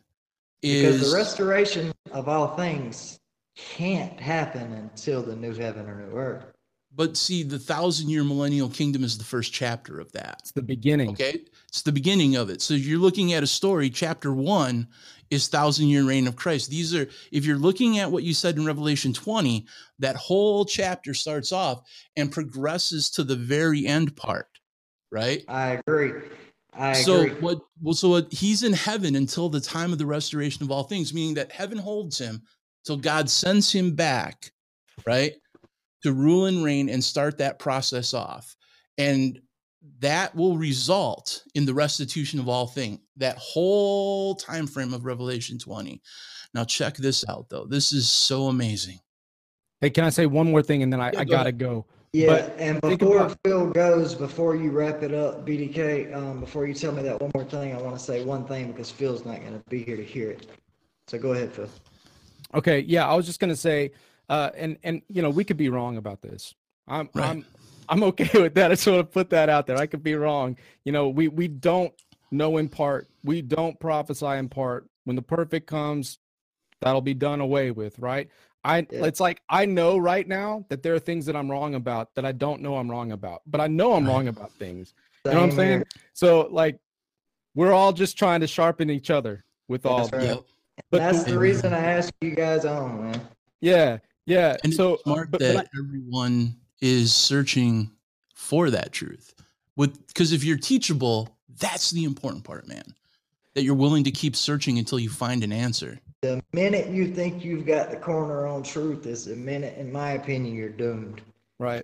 [0.61, 3.19] Because the restoration of all things
[3.55, 6.45] can't happen until the new heaven or new earth.
[6.93, 10.37] but see the thousand year millennial kingdom is the first chapter of that.
[10.39, 11.11] It's the beginning.
[11.11, 11.39] Okay.
[11.69, 12.61] It's the beginning of it.
[12.61, 14.87] So you're looking at a story, chapter one
[15.29, 16.69] is thousand year reign of Christ.
[16.69, 19.65] These are, if you're looking at what you said in Revelation 20,
[19.99, 21.81] that whole chapter starts off
[22.17, 24.47] and progresses to the very end part,
[25.11, 25.43] right?
[25.47, 26.13] I agree.
[26.73, 27.31] I so agree.
[27.39, 30.83] what well so what, he's in heaven until the time of the restoration of all
[30.83, 32.41] things meaning that heaven holds him
[32.85, 34.51] till god sends him back
[35.05, 35.33] right
[36.03, 38.55] to rule and reign and start that process off
[38.97, 39.39] and
[39.99, 45.59] that will result in the restitution of all things that whole time frame of revelation
[45.59, 46.01] 20
[46.53, 48.99] now check this out though this is so amazing
[49.81, 51.57] Hey, can I say one more thing and then I, Yeah, I go gotta ahead.
[51.57, 51.85] go.
[52.13, 56.67] Yeah, But and before about- Phil goes, before you wrap it up, BDK, um, before
[56.67, 59.23] you tell me that one more thing, I want to say one thing because Phil's
[59.23, 60.47] not going to be here to hear it.
[61.07, 61.69] So go ahead, Phil.
[62.53, 63.91] Okay, yeah, I was just gonna say,
[64.27, 66.53] uh, and and you know we could be wrong about this.
[66.85, 67.29] I'm Right.
[67.29, 67.45] I'm
[67.87, 68.71] I'm okay with that.
[68.71, 69.77] I just want to put that out there.
[69.77, 70.57] I could be wrong.
[70.83, 71.93] You know, we we don't
[72.29, 73.07] know in part.
[73.23, 74.85] We don't prophesy in part.
[75.05, 76.19] When the perfect comes,
[76.81, 78.29] that'll be done away with, right?
[78.63, 79.05] I Yeah.
[79.05, 82.25] it's like I know right now that there are things that I'm wrong about that
[82.25, 84.93] I don't know I'm wrong about, but I know I'm wrong about things.
[85.25, 85.69] You know what I'm saying?
[85.79, 85.87] here.
[86.13, 86.79] So like,
[87.55, 90.07] we're all just trying to sharpen each other with all.
[90.07, 90.23] That's right.
[90.23, 90.43] Yep.
[90.89, 93.21] But That's the- the reason I asked you guys on, man.
[93.59, 94.57] Yeah, yeah.
[94.63, 97.91] and so it's smart but- but that I- everyone is searching
[98.33, 99.35] for that truth
[99.75, 102.95] with because if you're teachable that's the important part man
[103.53, 107.43] that you're willing to keep searching until you find an answer The minute you think
[107.43, 111.21] you've got the corner on truth is the minute, in my opinion, you're doomed.
[111.57, 111.83] Right.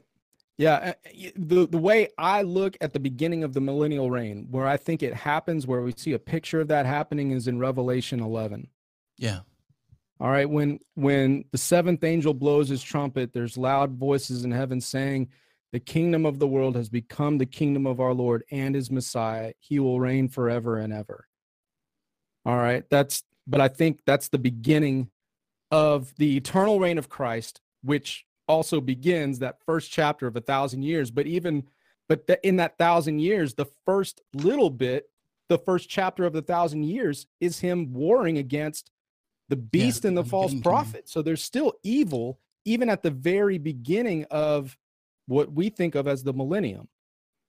[0.60, 0.74] Yeah.
[0.76, 4.78] uh, The the way I look at the beginning of the millennial reign, where I
[4.78, 8.68] think it happens, where we see a picture of that happening, is in Revelation 11.
[9.18, 9.40] yeah
[10.20, 10.50] All right.
[10.50, 15.30] When when the seventh angel blows his trumpet, there's loud voices in heaven saying,
[15.72, 19.54] "The kingdom of the world has become the kingdom of our Lord and His Messiah.
[19.60, 21.28] He will reign forever and ever."
[22.46, 22.84] All right.
[22.92, 23.24] That's.
[23.48, 25.10] But I think that's the beginning
[25.72, 30.84] of the eternal reign of Christ, which also begins that first chapter of a thousand
[30.84, 31.12] years.
[31.12, 31.68] But even,
[32.08, 35.10] but th- in that thousand years, the first little bit,
[35.50, 38.92] the first chapter of the thousand years is him warring against
[39.50, 41.08] the beast and the the false prophet.
[41.08, 44.78] So there's still evil, even at the very beginning of
[45.28, 46.90] what we think of as the millennium,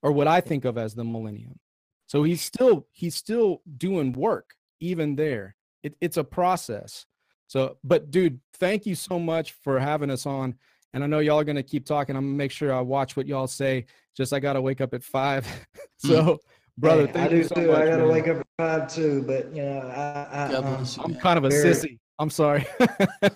[0.03, 1.59] or what I think of as the millennium.
[2.07, 5.57] So he's still he's still doing work even there.
[5.83, 7.07] It, it's a process.
[7.47, 10.55] So, but dude, thank you so much for having us on.
[10.95, 12.17] And I know y'all are gonna keep talking.
[12.17, 13.87] I'm gonna make sure I watch what y'all say.
[14.17, 15.47] Just I gotta wake up at five.
[15.99, 16.39] so,
[16.77, 17.67] brother, Hey, thank I you do so too.
[17.69, 17.77] much.
[17.83, 18.09] I gotta man.
[18.09, 21.51] wake up at five too, but you know, I, I, um, i'm kind of a
[21.51, 21.99] Very- sissy.
[22.19, 22.67] I'm sorry.
[22.81, 22.87] uh,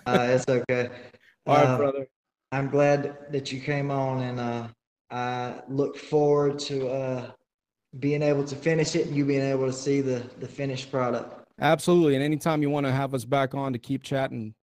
[0.07, 0.89] it's okay.
[1.47, 2.07] All right, Uh, brother.
[2.51, 4.67] I'm glad that you came on, and uh,
[5.09, 7.31] I look forward to uh,
[7.99, 11.42] being able to finish it and you being able to see the the finished product.
[11.59, 12.15] Absolutely.
[12.15, 14.53] And anytime you want to have us back on to keep chatting,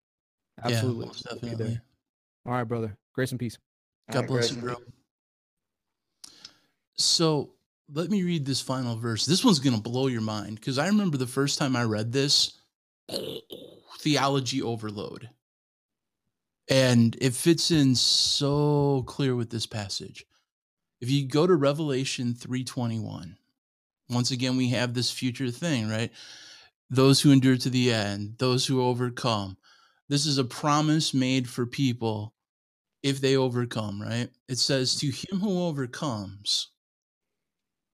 [0.62, 1.02] absolutely.
[1.02, 1.56] yeah most we'll be there.
[1.56, 1.80] definitely
[2.46, 2.96] All right, brother.
[3.14, 3.58] Grace and peace.
[4.10, 4.76] God right, bless you bro
[7.00, 7.50] so
[7.92, 11.16] let me read this final verse this one's gonna blow your mind because i remember
[11.16, 12.58] the first time i read this
[13.10, 13.38] oh,
[13.98, 15.28] theology overload
[16.68, 20.26] and it fits in so clear with this passage
[21.00, 23.36] if you go to revelation 321
[24.10, 26.12] once again we have this future thing right
[26.90, 29.56] those who endure to the end those who overcome.
[30.08, 32.34] This is a promise made for people
[33.02, 34.28] if they overcome right?
[34.48, 36.70] It says to him who overcomes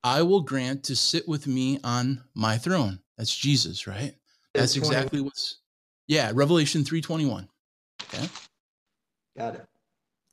[0.04, 2.98] i will grant to sit with me on my throne.
[3.18, 4.14] That's jesus right?
[4.54, 5.58] That's exactly what's
[6.08, 7.48] yeah revelation 321
[8.02, 8.28] okay?
[9.36, 9.66] Got it.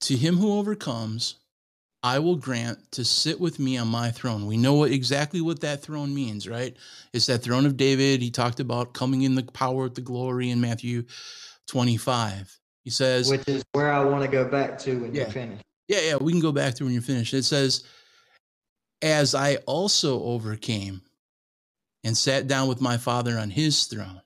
[0.02, 1.36] to him who overcomes
[2.04, 4.46] i will grant to sit with me on my throne.
[4.46, 6.76] We know what, exactly what that throne means right?
[7.14, 8.22] It's that throne of david.
[8.22, 11.04] He talked about coming in the power of the glory in matthew
[11.68, 15.22] 25 he says Which is where I want to go back to when Yeah.
[15.24, 15.64] you're finished.
[15.88, 17.34] yeah yeah we can go back to when you're finished.
[17.34, 17.84] It says
[19.02, 21.02] as i also overcame
[22.06, 24.22] and sat down with my father on his throne.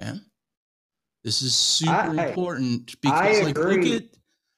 [0.00, 0.18] Okay?
[1.22, 4.02] This is super I- important because like look at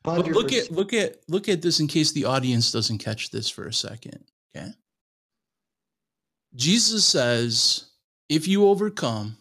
[0.05, 3.66] look at look at look at this in case the audience doesn't catch this for
[3.66, 4.24] a second.
[4.56, 4.70] Okay.
[6.55, 7.86] Jesus says,
[8.28, 9.36] if you overcome,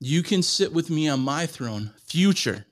[0.00, 2.66] you can sit with me on my throne, future.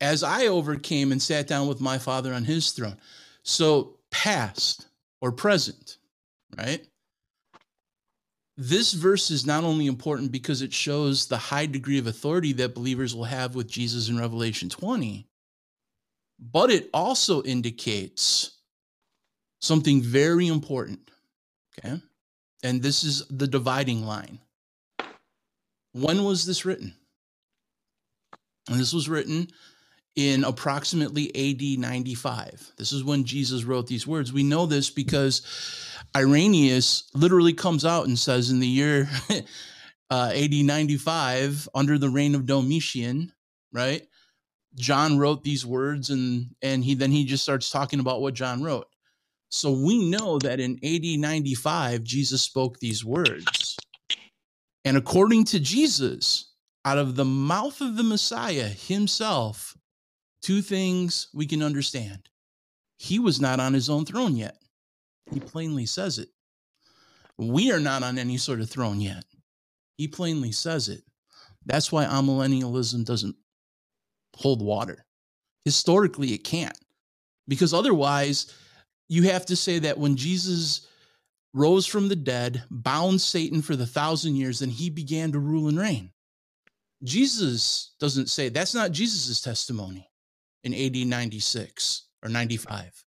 [0.00, 2.96] As I overcame and sat down with my father on his throne.
[3.42, 4.86] So, past
[5.20, 5.98] or present,
[6.56, 6.86] right?
[8.62, 12.74] This verse is not only important because it shows the high degree of authority that
[12.74, 15.26] believers will have with Jesus in Revelation 20,
[16.38, 18.58] but it also indicates
[19.62, 21.10] something very important.
[21.78, 22.02] Okay.
[22.62, 24.38] And this is the dividing line.
[25.92, 26.94] When was this written?
[28.68, 29.48] And this was written
[30.16, 32.72] in approximately AD 95.
[32.76, 34.34] This is when Jesus wrote these words.
[34.34, 35.40] We know this because
[36.16, 39.08] Irenaeus literally comes out and says in the year
[40.10, 43.32] uh, AD 95, under the reign of Domitian,
[43.72, 44.06] right?
[44.76, 48.62] John wrote these words and and he then he just starts talking about what John
[48.62, 48.86] wrote.
[49.50, 53.76] So we know that in AD 95 Jesus spoke these words.
[54.84, 56.52] And according to Jesus,
[56.84, 59.76] out of the mouth of the Messiah himself,
[60.40, 62.28] two things we can understand.
[62.96, 64.56] He was not on his own throne yet.
[65.32, 66.28] He plainly says it.
[67.38, 69.24] We are not on any sort of throne yet.
[69.96, 71.02] He plainly says it.
[71.64, 73.36] That's why amillennialism doesn't
[74.34, 75.06] hold water.
[75.64, 76.78] Historically, it can't,
[77.46, 78.54] because otherwise,
[79.08, 80.86] you have to say that when Jesus
[81.52, 85.68] rose from the dead, bound Satan for the thousand years, then he began to rule
[85.68, 86.12] and reign.
[87.02, 90.08] Jesus doesn't say that's not Jesus's testimony
[90.64, 93.04] in AD 96 or 95.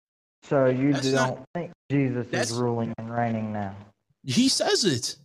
[0.49, 3.75] So you That's don't not- think Jesus that's- is ruling and reigning now?
[4.25, 5.17] He says it.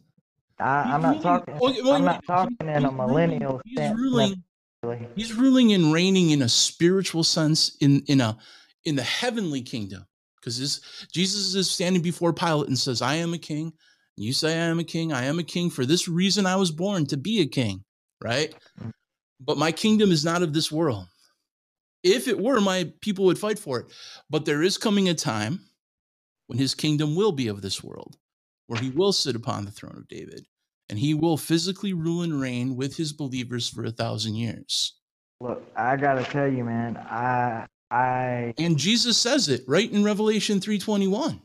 [0.60, 1.56] I, I'm not talking.
[1.56, 3.98] Okay, I'm wait, not talking he's- in a millennial He's sense.
[3.98, 4.44] ruling.
[4.84, 5.08] necessarily.
[5.16, 8.38] He's ruling and reigning in a spiritual sense in in a
[8.86, 10.06] in the heavenly kingdom.
[10.40, 10.82] Because this
[11.14, 13.74] Jesus is standing before Pilate and says, I am a king.
[14.18, 15.12] You say I am a king.
[15.14, 15.70] I am a king.
[15.70, 17.84] For this reason I was born to be a king.
[18.22, 18.54] Right?
[18.82, 18.92] Mm.
[19.40, 21.08] But my kingdom is not of this world.
[22.04, 23.86] If it were, my people would fight for it.
[24.30, 25.62] But there is coming a time
[26.48, 28.18] when his kingdom will be of this world,
[28.68, 30.46] where he will sit upon the throne of David,
[30.90, 34.94] and he will physically rule and reign with his believers for a thousand years.
[35.40, 36.98] Look, I gotta tell you, man.
[36.98, 41.42] I I And Jesus says it right in Revelation 3:21.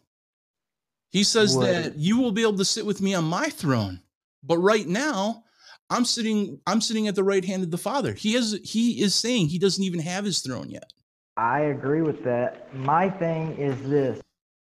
[1.11, 1.67] He says What?
[1.67, 4.01] that you will be able to sit with me on my throne.
[4.43, 5.45] But right now,
[5.91, 8.13] I'm sitting I'm sitting at the right hand of the Father.
[8.13, 10.93] He has he is saying he doesn't even have his throne yet.
[11.37, 12.75] I agree with that.
[12.75, 14.21] My thing is this,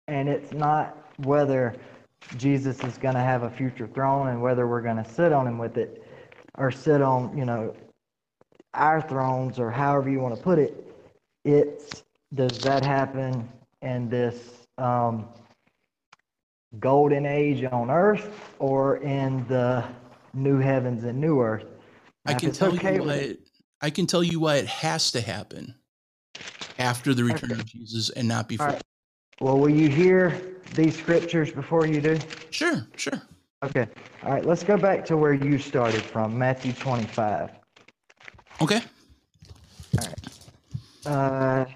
[0.09, 1.77] and it's not whether
[2.37, 5.47] Jesus is going to have a future throne and whether we're going to sit on
[5.47, 6.03] him with it
[6.59, 7.75] or sit on, you know,
[8.75, 10.93] our thrones or however you want to put it.
[11.45, 12.03] It's
[12.35, 13.49] does that happen
[13.83, 15.29] in this um,
[16.81, 19.85] golden age on earth or in the
[20.37, 21.65] new heavens and new earth?
[22.27, 23.49] I can tell okay you why it- it,
[23.81, 25.75] I can tell you why it has to happen
[26.79, 27.61] after the return Okay.
[27.61, 28.69] of Jesus and not before.
[28.69, 28.83] right.
[29.41, 30.41] Well, will you hear
[30.75, 32.19] these scriptures before you do?
[32.51, 33.21] Sure, sure.
[33.63, 33.87] Okay.
[34.23, 34.45] All right.
[34.45, 37.51] Let's go back to where you started from, Matthew 25.
[38.63, 38.83] Okay.
[39.99, 40.27] All right.
[41.07, 41.67] Uh,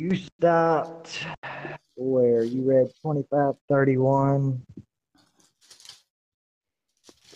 [0.00, 1.26] you stopped
[1.96, 4.62] where you read 25, 31.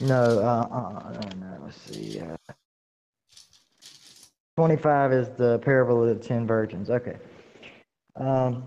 [0.00, 2.20] No, uh, uh, no, no, let's see.
[2.20, 2.36] Uh,
[4.56, 6.90] 25 is the parable of the ten virgins.
[6.90, 7.16] Okay.
[8.16, 8.64] Um,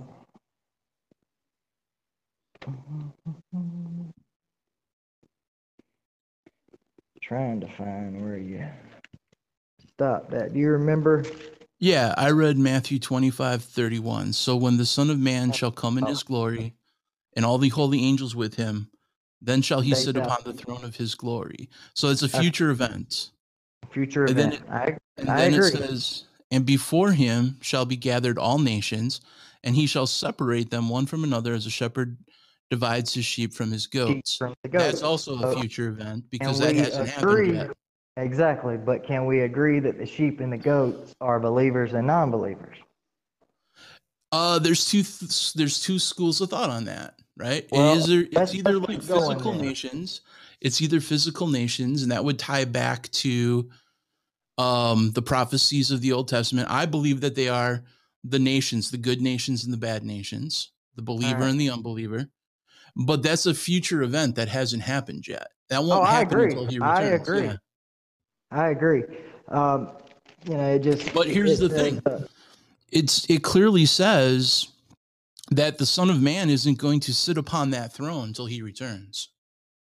[7.21, 8.65] trying to find where you
[9.93, 10.53] stopped that.
[10.53, 11.23] Do you remember?
[11.79, 14.33] Yeah, I read Matthew 25, 31.
[14.33, 16.75] So when the Son of Man shall come in his glory,
[17.35, 18.89] and all the holy angels with him,
[19.41, 21.69] then shall he They sit shall- upon the throne of his glory.
[21.93, 23.31] So it's a future event.
[23.91, 24.61] Future And event.
[24.69, 25.67] I, And I then agree.
[25.69, 29.21] it says, And before him shall be gathered all nations,
[29.63, 32.17] and he shall separate them one from another as a shepherd
[32.69, 34.37] divides his sheep from his goats.
[34.37, 37.77] from the That's also a future event because that hasn't agree- happened yet.
[38.17, 42.77] Exactly, but can we agree that the sheep and the goats are believers and non-believers?
[44.31, 47.67] Uh, there's two th- there's two schools of thought on that, right?
[47.71, 50.21] Well, it is either, it's either like physical nations,
[50.61, 53.69] it's either physical nations, and that would tie back to
[54.57, 56.69] um the prophecies of the Old Testament.
[56.69, 57.83] I believe that they are
[58.23, 61.49] the nations, the good nations and the bad nations, the believer right.
[61.49, 62.27] and the unbeliever.
[62.95, 65.47] But that's a future event that hasn't happened yet.
[65.69, 66.45] That won't Oh, I happen agree.
[66.51, 66.99] until he returns.
[66.99, 67.43] I agree.
[67.43, 67.55] yeah.
[68.51, 69.03] I agree.
[69.47, 69.89] Um,
[70.45, 71.13] you know, it just.
[71.13, 72.01] But here's it the thing.
[72.05, 72.19] uh,
[72.91, 74.67] it's it clearly says
[75.51, 79.29] that the Son of Man isn't going to sit upon that throne until he returns.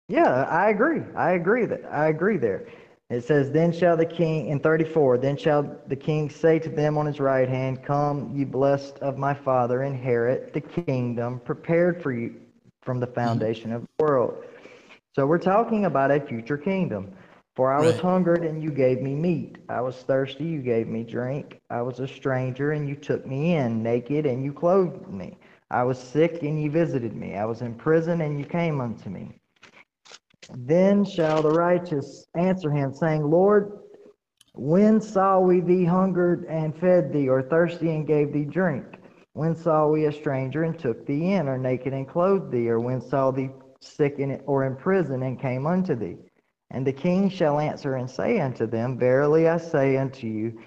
[0.07, 1.01] Yeah, I agree.
[1.15, 2.67] I agree that I agree there.
[3.09, 6.97] It says, Then shall the king in 34, then shall the king say to them
[6.97, 12.11] on his right hand, Come, ye blessed of my father, inherit the kingdom prepared for
[12.11, 12.35] you
[12.81, 13.15] from the Mm-hmm.
[13.15, 14.43] foundation of the world.
[15.15, 17.11] So we're talking about a future kingdom.
[17.55, 18.01] For I was Right.
[18.01, 19.57] hungered, and you gave me meat.
[19.67, 21.59] I was thirsty, you gave me drink.
[21.69, 23.83] I was a stranger, and you took me in.
[23.83, 25.37] Naked, and you clothed me.
[25.71, 27.35] I was sick, and ye visited me.
[27.35, 29.39] I was in prison, and ye came unto me.
[30.55, 33.71] Then shall the righteous answer him, saying, Lord,
[34.53, 38.85] when saw we thee hungered and fed thee, or thirsty and gave thee drink?
[39.33, 42.69] When saw we a stranger and took thee in, or naked and clothed thee?
[42.69, 46.17] Or when saw thee sick and, or in prison and came unto thee?
[46.71, 50.59] And the king shall answer and say unto them, Verily I say unto you,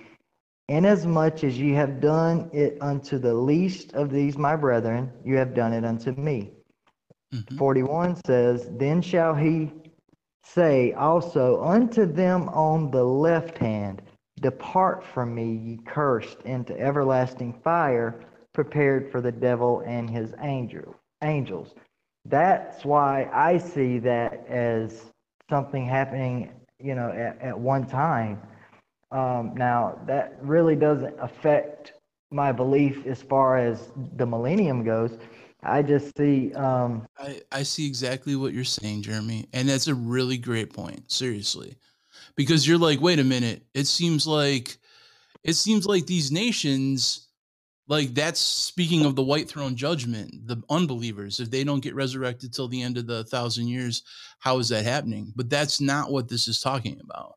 [0.68, 5.54] inasmuch as ye have done it unto the least of these my brethren, you have
[5.54, 6.52] done it unto me.
[7.34, 7.58] Mhm.
[7.58, 9.72] 41 says, Then shall he
[10.44, 14.02] say also unto them on the left hand,
[14.40, 18.20] Depart from me, ye cursed, into everlasting fire,
[18.52, 21.74] prepared for the devil and his angel, angels.
[22.24, 25.12] That's why I see that as
[25.48, 28.40] something happening, you know, at, at one time.
[29.12, 31.92] Um, now, that really doesn't affect
[32.30, 35.18] my belief as far as the millennium goes.
[35.62, 39.46] I just see um, I, I see exactly what you're saying, Jeremy.
[39.52, 41.12] And that's a really great point.
[41.12, 41.76] Seriously.
[42.34, 43.62] Because you're like, wait a minute.
[43.74, 44.78] It seems like
[45.44, 47.28] it seems like these nations,
[47.88, 52.52] like that's speaking of the white throne judgment, the unbelievers, if they don't get resurrected
[52.52, 54.02] till the end of the thousand years,
[54.38, 55.32] how is that happening?
[55.36, 57.36] But that's not what this is talking about.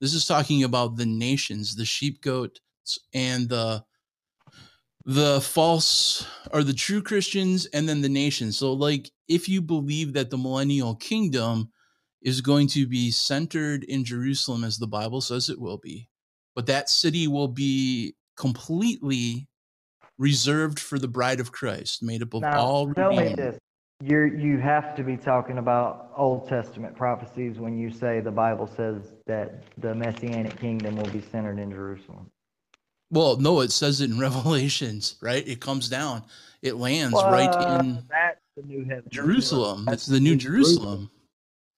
[0.00, 2.60] This is talking about the nations, the sheep goats,
[3.12, 3.84] and the
[5.04, 8.58] the false or the true Christians and then the nations.
[8.58, 11.70] So, like, if you believe that the millennial kingdom
[12.20, 16.08] is going to be centered in Jerusalem, as the Bible says it will be,
[16.54, 19.48] but that city will be completely
[20.18, 23.58] reserved for the bride of Christ, made up of Now, all tell me this.
[24.00, 28.68] You're, you have to be talking about Old Testament prophecies when you say the Bible
[28.68, 32.30] says that the Messianic kingdom will be centered in Jerusalem.
[33.10, 35.46] Well, no, it says it in Revelations, right?
[35.46, 36.22] It comes down,
[36.62, 39.04] it lands right Well, in That's the new heaven.
[39.10, 39.84] Jerusalem.
[39.84, 41.10] That's It's the new Jerusalem.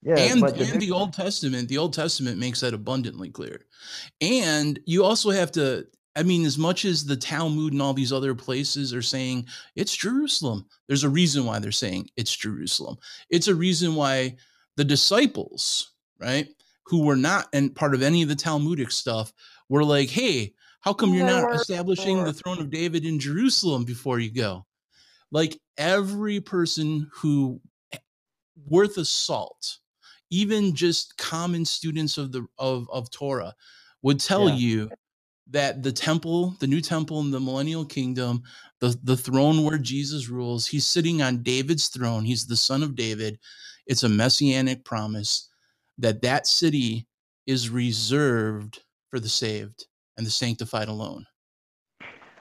[0.02, 3.66] Yeah, and but the and the Old Testament, the Old Testament makes that abundantly clear.
[4.22, 5.86] And you also have to,
[6.16, 9.46] I mean, as much as the Talmud and all these other places are saying
[9.76, 12.96] it's Jerusalem, there's a reason why they're saying it's Jerusalem.
[13.30, 14.36] It's a reason why
[14.76, 16.48] the disciples, right,
[16.84, 19.32] who were not and part of any of the Talmudic stuff,
[19.68, 24.18] were like, hey, how come you're not establishing the throne of David in Jerusalem before
[24.18, 24.66] you go?
[25.30, 27.60] Like every person who
[27.92, 27.98] eh,
[28.66, 29.78] worth a salt
[30.30, 33.54] even just common students of the of, of torah
[34.02, 34.54] would tell Yeah.
[34.54, 34.90] you
[35.50, 38.42] that the temple the new temple in the millennial kingdom
[38.80, 42.24] the the throne where jesus rules he's sitting on david's throne.
[42.24, 43.38] He's the son of david.
[43.86, 45.48] It's a messianic promise
[45.98, 47.06] that that city
[47.46, 49.86] is reserved for the saved
[50.16, 51.26] and the sanctified alone.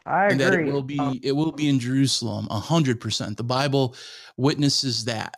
[0.05, 0.69] I and that agree.
[0.69, 3.37] it will be Um, it will be in jerusalem a hundred percent.
[3.37, 3.95] The bible
[4.37, 5.35] witnesses that.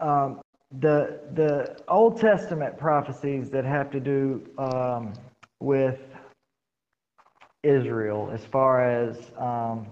[0.00, 0.40] Um,
[0.80, 5.12] the the Old Testament prophecies that have to do um,
[5.60, 5.98] with
[7.62, 9.86] Israel, as far as um,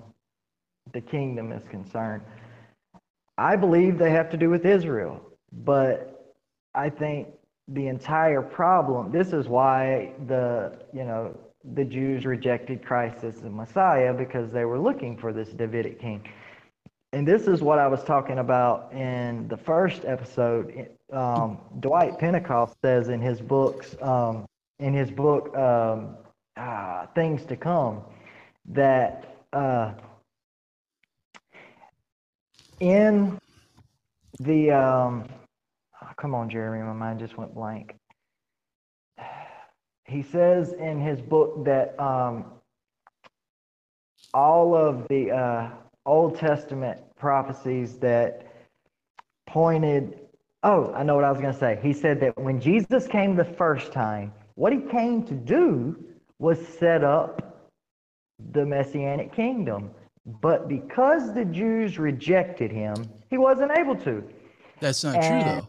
[0.92, 2.22] the kingdom is concerned,
[3.38, 5.20] I believe they have to do with Israel.
[5.52, 6.34] But
[6.74, 7.28] I think
[7.68, 9.12] the entire problem.
[9.12, 11.36] This is why the you know
[11.74, 16.26] the Jews rejected Christ as the Messiah because they were looking for this Davidic king.
[17.12, 20.88] And this is what I was talking about in the first episode.
[21.12, 24.46] Um, Dwight Pentecost says in his books, um,
[24.78, 26.16] in his book, um,
[26.60, 28.02] ah, Things to Come,
[28.66, 29.92] that uh,
[32.80, 33.38] in
[34.38, 35.24] the, um,
[36.02, 37.94] oh, come on, Jeremy, my mind just went blank.
[40.04, 42.44] He says in his book that um,
[44.34, 45.70] all of the uh,
[46.04, 48.46] Old Testament prophecies that
[49.46, 50.18] pointed.
[50.62, 51.78] Oh, I know what I was going to say.
[51.82, 55.96] He said that when Jesus came the first time, what he came to do
[56.40, 57.70] was set up
[58.52, 59.90] the Messianic kingdom.
[60.26, 62.94] But because the Jews rejected him,
[63.28, 64.24] he wasn't able to.
[64.80, 65.68] that's not true though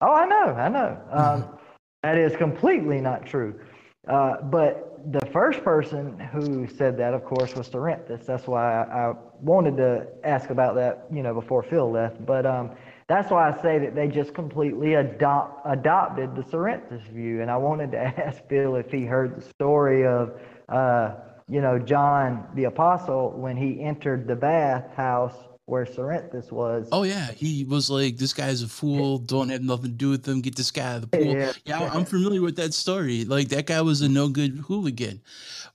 [0.00, 1.00] Oh, I know, I know.
[1.12, 1.58] Um,
[2.04, 3.58] that is completely not true.
[4.06, 8.24] Uh, but the first person who said that, of course, was Cerinthus.
[8.24, 12.24] That's why I, I wanted to ask about that, you know, before Phil left.
[12.24, 12.70] But um,
[13.08, 17.40] that's why I say that they just completely adopt, adopted the Cerinthus view.
[17.40, 21.14] And I wanted to ask Phil if he heard the story of, uh,
[21.48, 26.88] you know, John the Apostle when he entered the bath house where Cerinthus was.
[26.92, 29.18] Oh yeah, he was like, "This guy's a fool.
[29.18, 30.40] Don't have nothing to do with him.
[30.40, 33.26] Get this guy out of the pool." Yeah, yeah I'm familiar with that story.
[33.26, 35.20] Like that guy was a no good hooligan.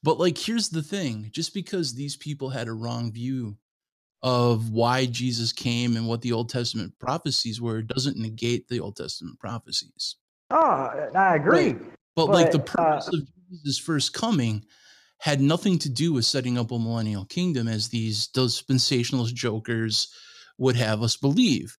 [0.02, 3.58] But like, here's the thing: just because these people had a wrong view
[4.24, 8.96] of why Jesus came and what the Old Testament prophecies were, doesn't negate the Old
[8.96, 10.16] Testament prophecies.
[10.50, 11.74] Oh, I agree.
[11.74, 11.82] Right.
[12.16, 14.64] But, but, like the purpose uh, of Jesus' first coming
[15.20, 20.14] had nothing to do with setting up a millennial kingdom as these dispensationalist jokers
[20.58, 21.78] would have us believe.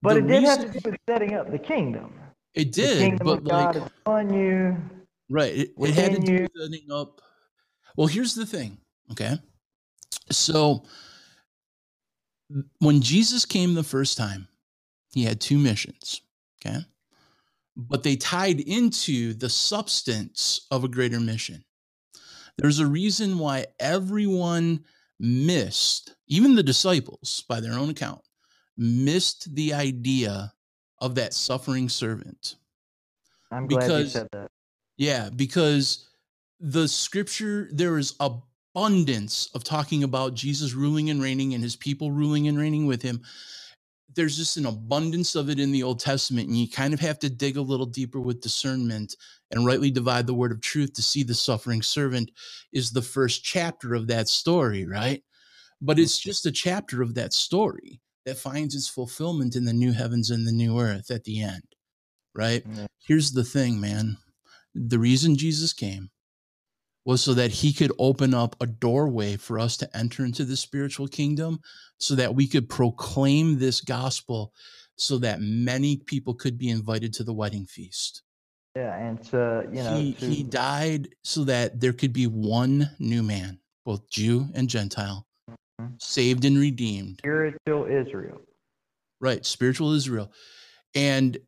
[0.00, 2.14] But the it did reason, have to do with setting up the kingdom.
[2.54, 4.76] It did, kingdom but like, on you.
[5.28, 5.54] Right.
[5.54, 7.20] It, it had to do with setting up.
[7.96, 8.78] Well, here's the thing.
[9.10, 9.36] Okay.
[10.30, 10.84] So
[12.78, 14.48] when Jesus came the first time,
[15.12, 16.22] he had two missions.
[16.64, 16.78] Okay.
[17.76, 21.64] But they tied into the substance of a greater mission.
[22.58, 24.84] There's a reason why everyone
[25.18, 28.20] missed, even the disciples, by their own account,
[28.76, 30.52] missed the idea
[30.98, 32.56] of that suffering servant.
[33.50, 34.50] I'm glad because, you said that.
[34.96, 36.08] Yeah, because
[36.60, 38.14] the scripture, there is
[38.74, 43.02] abundance of talking about Jesus ruling and reigning and his people ruling and reigning with
[43.02, 43.22] him
[44.14, 47.18] there's just an abundance of it in the Old Testament, and you kind of have
[47.20, 49.16] to dig a little deeper with discernment
[49.50, 52.30] and rightly divide the word of truth to see the suffering servant
[52.72, 55.22] is the first chapter of that story, right?
[55.80, 56.30] But it's mm-hmm.
[56.30, 60.46] just a chapter of that story that finds its fulfillment in the new heavens and
[60.46, 61.64] the new earth at the end,
[62.34, 62.62] right?
[62.66, 62.86] Yeah.
[63.04, 64.16] Here's the thing, man.
[64.74, 66.10] The reason Jesus came
[67.04, 70.56] was so that he could open up a doorway for us to enter into the
[70.56, 71.60] spiritual kingdom
[71.98, 74.52] so that we could proclaim this gospel
[74.96, 78.22] so that many people could be invited to the wedding feast.
[78.76, 80.26] Yeah, and to, you know, he, to...
[80.26, 85.94] he died so that there could be one new man, both Jew and Gentile, mm-hmm.
[85.98, 87.18] saved and redeemed.
[87.18, 88.40] Spiritual Israel.
[89.20, 90.32] Right, spiritual Israel.
[90.94, 91.38] And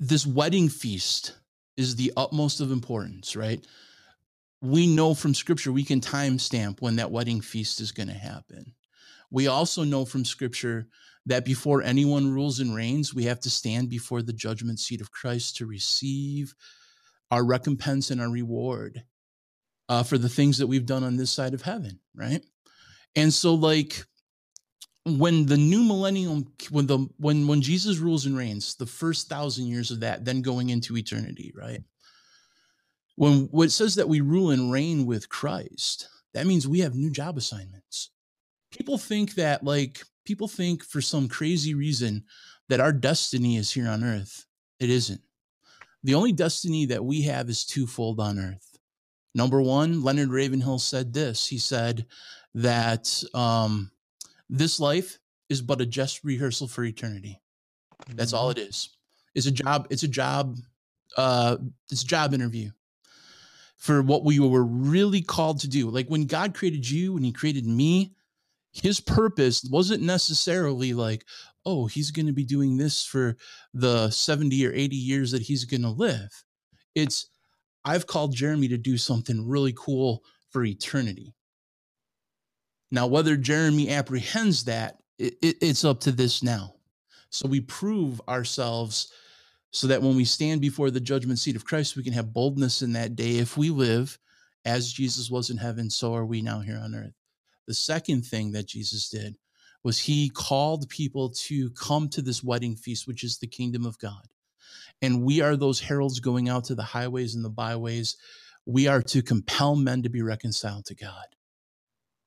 [0.00, 1.36] this wedding feast
[1.76, 3.64] is the utmost of importance, right?
[4.64, 8.74] We know from scripture we can timestamp when that wedding feast is going to happen.
[9.30, 10.88] We also know from scripture
[11.26, 15.10] that before anyone rules and reigns, we have to stand before the judgment seat of
[15.10, 16.54] Christ to receive
[17.30, 19.04] our recompense and our reward
[19.88, 22.42] uh, for the things that we've done on this side of heaven, right?
[23.16, 24.04] And so, like,
[25.04, 29.66] when the new millennium, when the when when Jesus rules and reigns, the first thousand
[29.66, 31.82] years of that, then going into eternity, right?
[33.16, 36.94] When, when it says that we rule and reign with Christ, that means we have
[36.94, 38.10] new job assignments.
[38.72, 42.24] People think that, like, people think for some crazy reason
[42.68, 44.46] that our destiny is here on earth.
[44.80, 45.20] It isn't.
[46.02, 48.78] The only destiny that we have is twofold on earth.
[49.34, 51.46] Number one, Leonard Ravenhill said this.
[51.46, 52.06] He said
[52.54, 53.90] that um,
[54.48, 55.18] this life
[55.48, 57.40] is but a just rehearsal for eternity.
[58.14, 58.60] That's all mm-hmm.
[58.60, 58.90] it is.
[59.34, 59.86] It's a job.
[59.90, 60.56] It's a job.
[61.16, 61.56] Uh,
[61.90, 62.70] it's a job interview
[63.84, 65.90] for what we were really called to do.
[65.90, 68.14] Like when God created you, when He created me,
[68.72, 71.26] His purpose wasn't necessarily like,
[71.66, 73.36] oh, He's going to be doing this for
[73.74, 76.30] the 70 or 80 years that He's going to live.
[76.94, 77.26] It's,
[77.84, 81.34] I've called Jeremy to do something really cool for eternity.
[82.90, 86.76] Now, whether Jeremy apprehends that, it, it, it's up to this now.
[87.28, 89.12] So we prove ourselves
[89.74, 92.80] so that when we stand before the judgment seat of Christ, we can have boldness
[92.80, 93.38] in that day.
[93.38, 94.20] If we live
[94.64, 97.16] as Jesus was in heaven, so are we now here on earth.
[97.66, 99.36] The second thing that Jesus did
[99.82, 103.98] was he called people to come to this wedding feast, which is the kingdom of
[103.98, 104.28] God.
[105.02, 108.16] And we are those heralds going out to the highways and the byways.
[108.66, 111.26] We are to compel men to be reconciled to God.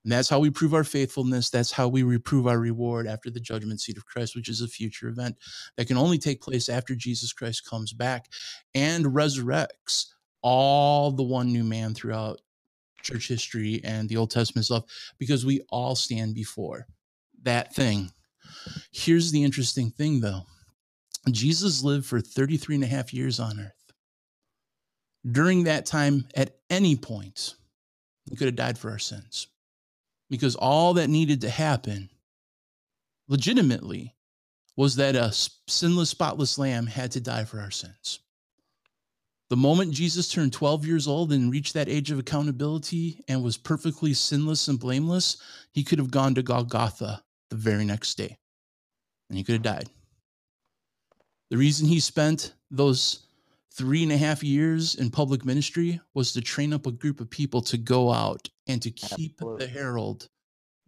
[0.08, 1.50] And that's how we prove our faithfulness.
[1.50, 4.68] That's how we reprove our reward after the judgment seat of Christ, which is a
[4.70, 5.36] future event
[5.76, 8.28] that can only take place after Jesus Christ comes back
[8.74, 10.06] and resurrects
[10.42, 12.40] all the one new man throughout
[13.04, 14.86] church history and the Old Testament stuff,
[15.18, 16.88] because we all stand before
[17.44, 18.10] that thing.
[18.94, 20.44] Here's the interesting thing, though
[21.32, 23.92] Jesus lived for 33 and a half years on earth.
[25.30, 27.56] During that time, at any point,
[28.30, 29.48] he could have died for our sins
[30.30, 32.10] because all that needed to happen
[33.28, 34.16] legitimately
[34.76, 35.32] was that a
[35.68, 38.20] sinless, spotless lamb had to die for our sins.
[39.50, 43.58] The moment Jesus turned 12 years old and reached that age of accountability and was
[43.58, 45.38] perfectly sinless and blameless,
[45.72, 48.38] he could have gone to Golgotha the very next day
[49.30, 49.90] and he could have died.
[51.50, 53.28] The reason he spent those
[53.74, 57.30] three and a half years in public ministry was to train up a group of
[57.30, 59.66] people to go out and to keep Absolutely.
[59.66, 60.30] the herald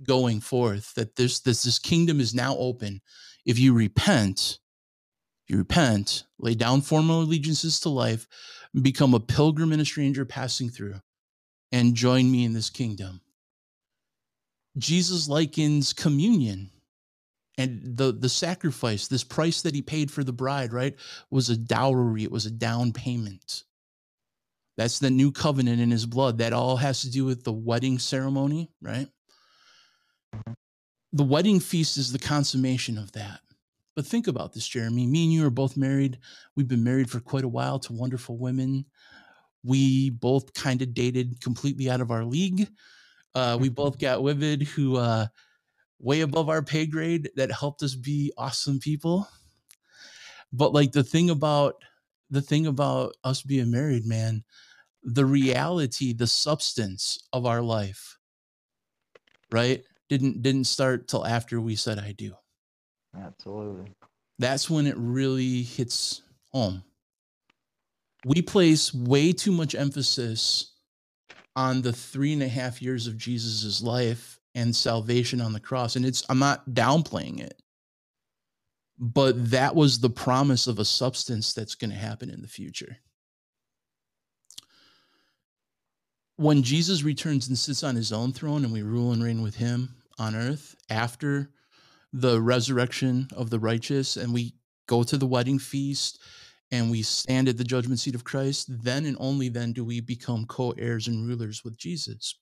[0.04, 3.02] going forth that this this this kingdom is now open.
[3.46, 4.60] If you repent
[5.46, 8.28] if you repent lay down formal allegiances to life
[8.82, 11.02] become a pilgrim and a stranger passing through
[11.72, 13.22] and join me in this kingdom.
[14.78, 16.72] Jesus likens communion
[17.58, 20.96] and the the sacrifice this price that he paid for the bride right
[21.30, 23.66] was a dowry it was a down payment
[24.80, 28.00] that's the new covenant in his blood that all has to do with the wedding
[28.00, 29.08] ceremony right?
[31.12, 33.42] The wedding feast is the consummation of that.
[33.96, 35.06] But think about this jeremy.
[35.06, 36.20] Me and you are both married.
[36.56, 38.86] We've been married for quite a while to wonderful women.
[39.66, 42.70] We both kind of dated completely out of our league.
[43.36, 45.28] Uh, we both got women who uh,
[46.00, 49.28] way above our pay grade that helped us be awesome people.
[50.54, 51.76] But like the thing about
[52.30, 54.44] the thing about us being married, man,
[55.04, 58.18] the reality, the substance of our life,
[59.52, 59.84] right?
[60.10, 62.34] Didn't didn't start till after we said I do.
[63.16, 63.94] Absolutely.
[64.40, 66.22] That's when it really hits
[66.52, 66.84] home.
[68.26, 70.74] We place way too much emphasis
[71.56, 75.96] on the three and a half years of Jesus's life and salvation on the cross.
[75.96, 77.62] And it's, I'm not downplaying it,
[78.98, 82.98] but that was the promise of a substance that's going to happen in the future.
[86.40, 89.56] When Jesus returns and sits on his own throne and we rule and reign with
[89.56, 91.50] him on earth after
[92.14, 94.56] the resurrection of the righteous and we
[94.88, 96.22] go to the wedding feast
[96.72, 100.00] and we stand at the judgment seat of Christ, then and only then do we
[100.00, 102.36] become co heirs and rulers with Jesus.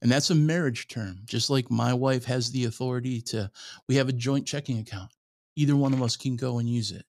[0.00, 3.50] And that's a marriage term, just like my wife has the authority to,
[3.88, 5.10] we have a joint checking account.
[5.56, 7.04] Either one of us can go and use it.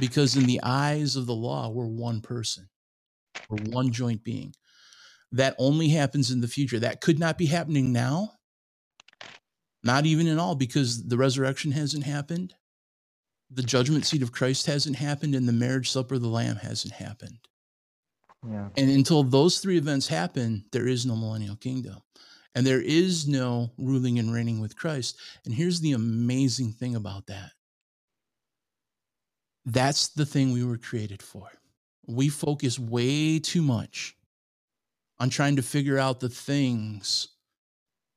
[0.00, 2.68] Because in the eyes of the law, we're one person,
[3.48, 4.52] we're one joint being.
[5.32, 6.78] That only happens in the future.
[6.78, 8.32] That could not be happening now,
[9.82, 12.54] not even at all, because the resurrection hasn't happened,
[13.50, 16.94] the judgment seat of Christ hasn't happened, and the marriage supper of the Lamb hasn't
[16.94, 17.38] happened.
[18.48, 18.68] Yeah.
[18.76, 22.02] And until those three events happen, there is no millennial kingdom.
[22.54, 25.18] And there is no ruling and reigning with Christ.
[25.44, 27.52] And here's the amazing thing about that
[29.64, 31.48] that's the thing we were created for.
[32.06, 34.16] We focus way too much
[35.22, 37.28] on trying to figure out the things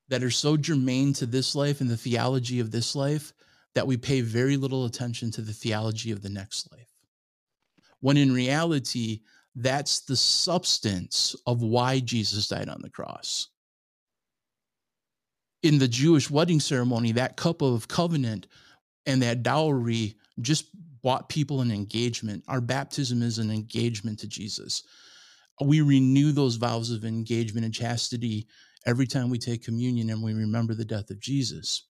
[0.07, 3.31] that are so germane to this life and the theology of this life
[3.75, 6.89] that we pay very little attention to the theology of the next life.
[7.99, 9.21] When in reality,
[9.53, 13.49] that's the substance of why Jesus died on the cross.
[15.61, 18.47] In the Jewish wedding ceremony, that cup of covenant
[19.05, 20.69] and that dowry just
[21.03, 22.43] bought people an engagement.
[22.47, 24.81] Our baptism is an engagement to Jesus.
[25.61, 28.47] We renew those vows of engagement and chastity
[28.85, 31.87] every time we take communion and we remember the death of Jesus.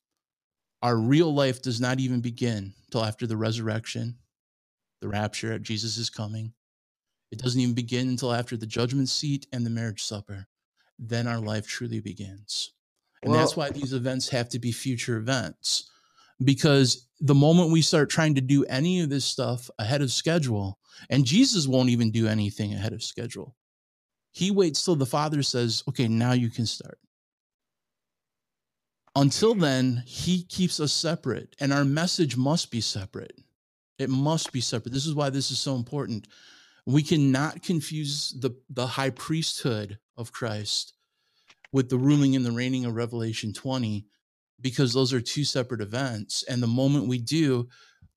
[0.82, 4.18] Our real life does not even begin till after the resurrection,
[5.02, 6.54] the rapture, at Jesus is coming.
[7.32, 10.48] It doesn't even begin until after the judgment seat and the marriage supper.
[11.00, 12.72] Then our life truly begins.
[13.24, 15.90] And that's why these events have to be future events.
[16.44, 20.80] Because the moment we start trying to do any of this stuff ahead of schedule,
[21.10, 23.56] and Jesus won't even do anything ahead of schedule,
[24.32, 27.00] he waits till the Father says, okay, now you can start.
[29.16, 33.40] Until then, he keeps us separate, and our message must be separate.
[33.98, 34.92] It must be separate.
[34.92, 36.28] This is why this is so important.
[36.86, 40.94] We cannot confuse the, the high priesthood of Christ
[41.72, 44.06] with the ruling and the reigning of Revelation 20,
[44.62, 46.44] because those are two separate events.
[46.50, 47.68] And the moment we do,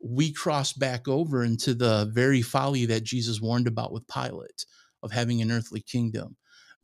[0.03, 4.65] we cross back over into the very folly that Jesus warned about with Pilate
[5.03, 6.37] of having an earthly kingdom.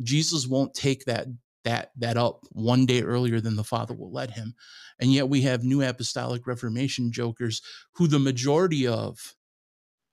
[0.03, 1.27] Jesus won't take that
[1.65, 4.55] that that up one day earlier than the Father will let him.
[5.01, 7.63] And yet we have new apostolic reformation jokers
[7.95, 9.35] who the majority of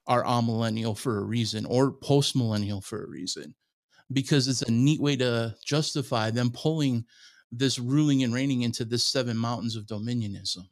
[0.07, 3.55] are amillennial for a reason or postmillennial for a reason
[4.11, 7.05] because it's a neat way to justify them pulling
[7.51, 10.67] this ruling and reigning into this seven mountains of dominionism.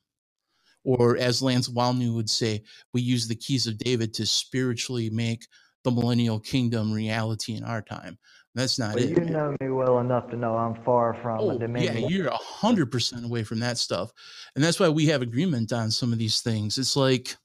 [0.85, 5.47] Or as Lance Wallnau would say, we use the keys of David to spiritually make
[5.83, 8.19] the millennial kingdom reality in our time.
[8.55, 9.09] That's not Well, it.
[9.09, 9.33] you man.
[9.33, 12.91] know me well enough to know I'm far from Oh, a yeah, you're a hundred
[12.91, 14.11] percent away from that stuff,
[14.55, 16.77] and that's why we have agreement on some of these things.
[16.77, 17.35] It's like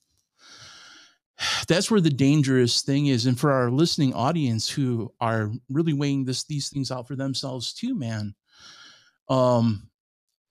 [1.68, 3.26] that's where the dangerous thing is.
[3.26, 7.74] And for our listening audience who are really weighing this these things out for themselves
[7.74, 8.34] too, man.
[9.28, 9.88] Um,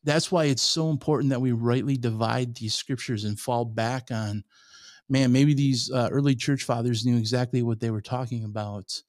[0.04, 4.44] that's why it's so important that we rightly divide these scriptures and fall back on
[5.10, 9.02] man maybe these uh, early church fathers knew exactly what they were talking about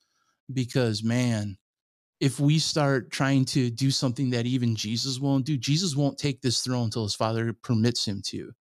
[0.52, 1.56] because man
[2.20, 6.40] if we start trying to do something that even jesus won't do jesus won't take
[6.40, 8.52] this throne until his father permits him to.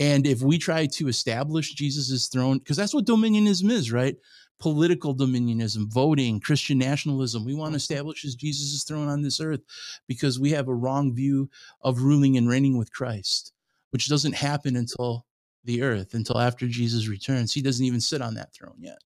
[0.00, 4.16] And if we try to establish jesus's throne because that's what dominionism is right
[4.58, 7.44] political dominionism, voting, Christian nationalism.
[7.44, 7.76] We want to mm-hmm.
[7.76, 9.60] establish as Jesus' throne on this earth
[10.06, 11.48] because we have a wrong view
[11.82, 13.52] of ruling and reigning with Christ,
[13.90, 15.26] which doesn't happen until
[15.64, 17.52] the earth, until after Jesus returns.
[17.52, 18.98] He doesn't even sit on that throne yet.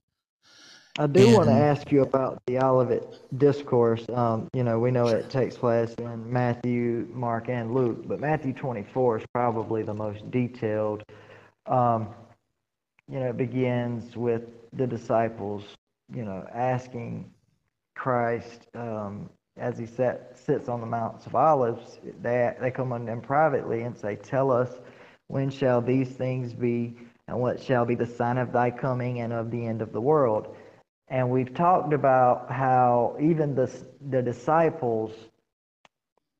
[0.98, 3.02] I do and, want to ask you about the Olivet
[3.38, 4.06] discourse.
[4.10, 8.52] Um, you know, we know it takes place in Matthew, Mark, and Luke, but Matthew
[8.52, 11.02] 24 is probably the most detailed.
[11.66, 12.08] Um,
[13.08, 14.42] you know, it begins with
[14.72, 15.64] the disciples,
[16.14, 17.30] you know, asking
[17.94, 21.98] Christ um, as he sat, sits on the Mounts of Olives.
[22.22, 24.70] They, they come unto him privately and say, Tell us,
[25.28, 26.96] when shall these things be,
[27.28, 30.00] and what shall be the sign of thy coming and of the end of the
[30.00, 30.56] world?
[31.08, 33.70] And we've talked about how even the,
[34.10, 35.12] the disciples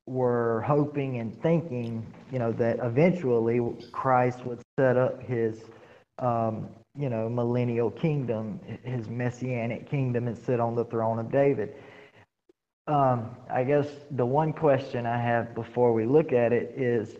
[0.06, 3.60] were hoping and thinking, you know, that eventually
[3.92, 5.60] Christ would set up his
[6.22, 11.74] um, you know, millennial kingdom, his messianic kingdom, and sit on the throne of David.
[12.86, 17.16] Um, I guess the one question I have before we look at it is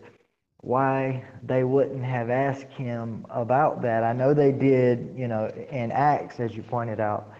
[0.61, 4.03] why they wouldn't have asked him about that.
[4.03, 7.31] I know they did, you know, in Acts, as you pointed out,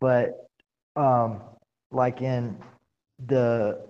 [0.00, 0.48] but
[0.96, 1.40] um,
[1.90, 2.56] like in
[3.26, 3.80] the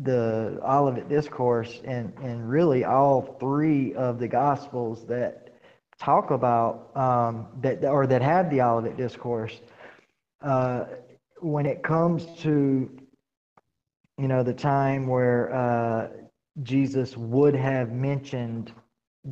[0.00, 5.47] the Olivet Discourse and, and really all three of the Gospels that
[5.98, 9.60] talk about um, that or that have the Olivet discourse.
[10.40, 10.84] Uh,
[11.40, 12.90] when it comes to
[14.18, 16.08] you know the time where uh,
[16.62, 18.72] Jesus would have mentioned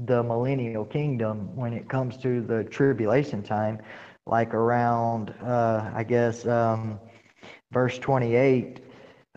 [0.05, 3.81] the millennial kingdom when it comes to the tribulation time,
[4.27, 6.99] like around uh, I guess um,
[7.73, 8.81] verse 28,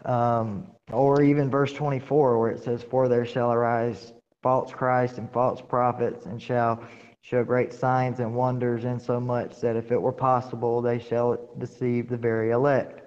[0.05, 5.31] um, or even verse 24, where it says, "For there shall arise false Christ and
[5.31, 6.83] false prophets, and shall
[7.21, 12.17] show great signs and wonders, insomuch that if it were possible, they shall deceive the
[12.17, 13.01] very elect.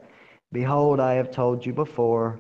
[0.53, 2.39] Behold, I have told you before.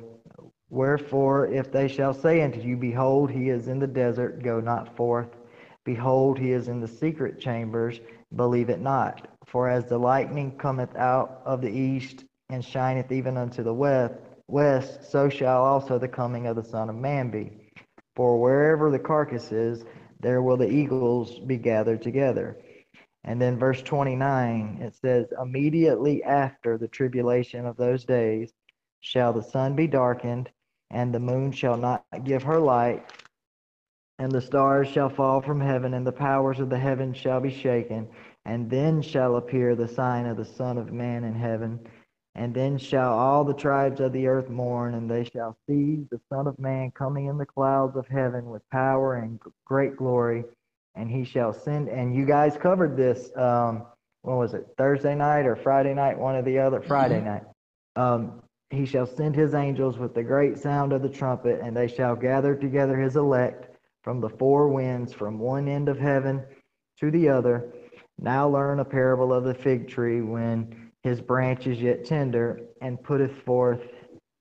[0.70, 4.96] Wherefore, if they shall say unto you, Behold, he is in the desert, go not
[4.96, 5.28] forth.
[5.84, 8.00] Behold, he is in the secret chambers,
[8.36, 9.28] believe it not.
[9.46, 14.14] For as the lightning cometh out of the east and shineth even unto the west,
[14.48, 17.50] west, so shall also the coming of the Son of Man be.
[18.14, 19.84] For wherever the carcass is,
[20.22, 22.56] there will the eagles be gathered together.
[23.24, 28.52] And then verse 29, it says, Immediately after the tribulation of those days
[29.00, 30.50] shall the sun be darkened,
[30.90, 33.04] and the moon shall not give her light,
[34.18, 37.50] and the stars shall fall from heaven, and the powers of the heavens shall be
[37.50, 38.08] shaken.
[38.44, 41.80] And then shall appear the sign of the Son of Man in heaven.
[42.34, 46.20] And then shall all the tribes of the earth mourn, and they shall see the
[46.30, 50.44] Son of Man coming in the clouds of heaven with power and great glory.
[50.94, 51.88] And he shall send.
[51.88, 53.30] And you guys covered this.
[53.36, 53.84] Um,
[54.22, 54.66] when was it?
[54.78, 56.18] Thursday night or Friday night?
[56.18, 56.80] One or the other.
[56.80, 57.26] Friday mm-hmm.
[57.26, 57.42] night.
[57.96, 61.88] Um, he shall send his angels with the great sound of the trumpet, and they
[61.88, 63.68] shall gather together his elect
[64.02, 66.42] from the four winds, from one end of heaven
[66.98, 67.72] to the other.
[68.18, 73.02] Now learn a parable of the fig tree when his branch is yet tender, and
[73.02, 73.80] putteth forth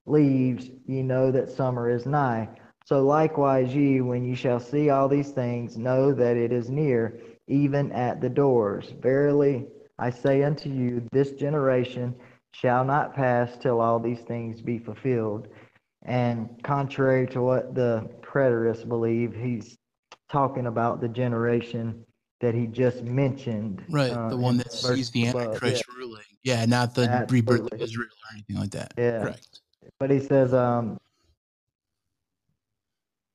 [0.06, 2.50] leaves, ye know that summer is nigh.
[2.86, 7.20] So likewise ye, when ye shall see all these things, know that it is near,
[7.48, 8.94] even at the doors.
[9.02, 9.68] Verily
[10.02, 12.16] I say unto you, this generation
[12.54, 15.48] shall not pass till all these things be fulfilled.
[16.04, 19.78] And contrary to what the preterists believe, he's
[20.32, 22.04] talking about the generation
[22.40, 23.84] that he just mentioned.
[23.90, 25.96] Right, uh, the one that sees the Antichrist yeah.
[25.96, 26.24] ruling.
[26.44, 27.36] Yeah, not the Absolutely.
[27.36, 28.94] rebirth of Israel or anything like that.
[28.98, 29.20] Yeah.
[29.20, 29.60] Correct.
[30.00, 31.00] But he says, um,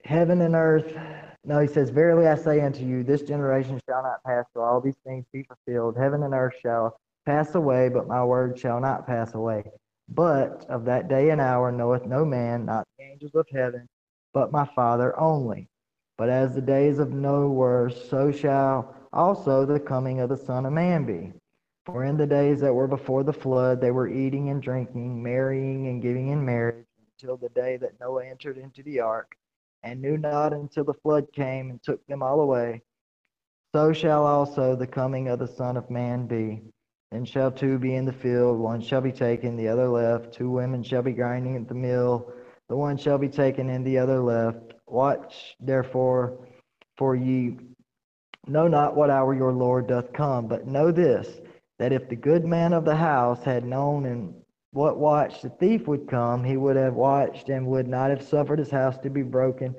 [0.05, 0.97] heaven and earth.
[1.45, 4.81] No, he says, Verily I say unto you, this generation shall not pass till all
[4.81, 5.97] these things be fulfilled.
[5.97, 9.65] Heaven and earth shall pass away, but my word shall not pass away.
[10.09, 13.89] But of that day and hour knoweth no man, not the angels of heaven,
[14.33, 15.69] but my Father only.
[16.19, 20.67] But as the days of Noah were, so shall also the coming of the Son
[20.67, 21.33] of Man be.
[21.87, 25.87] For in the days that were before the flood, they were eating and drinking, marrying
[25.87, 26.85] and giving in marriage,
[27.21, 29.37] until the day that Noah entered into the ark,
[29.85, 32.83] and knew not until the flood came and took them all away.
[33.73, 36.61] so shall also the coming of the Son of Man be.
[37.13, 40.33] Then shall two be in the field, one shall be taken, the other left.
[40.35, 42.33] Two women shall be grinding at the mill,
[42.69, 44.75] the one shall be taken and the other left.
[44.89, 46.49] Watch therefore,
[46.99, 47.59] for ye
[48.49, 50.49] know not what hour your Lord doth come.
[50.49, 51.41] But know this,
[51.79, 54.35] that if the good man of the house had known in
[54.73, 58.59] what watch the thief would come, he would have watched and would not have suffered
[58.59, 59.75] his house to be broken.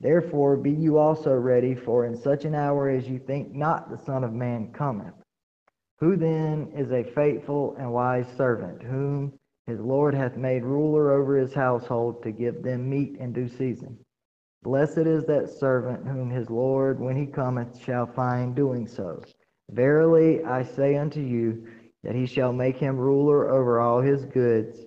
[0.00, 3.98] Therefore be you also ready, for in such an hour as you think not the
[3.98, 5.14] Son of Man cometh.
[5.98, 9.32] Who then is a faithful and wise servant, whom
[9.66, 13.98] his Lord hath made ruler over his household to give them meat in due season?
[14.62, 19.22] Blessed is that servant whom his Lord, when he cometh, shall find doing so.
[19.70, 21.66] Verily I say unto you,
[22.02, 24.86] that he shall make him ruler over all his goods.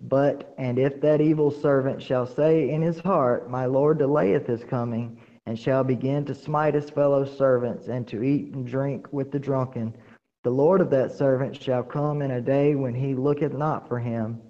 [0.00, 4.64] But, and if that evil servant shall say in his heart, My Lord delayeth his
[4.64, 9.30] coming, and shall begin to smite his fellow servants, and to eat and drink with
[9.30, 9.94] the drunken,
[10.42, 13.98] the Lord of that servant shall come in a day when he looketh not for
[13.98, 14.40] him,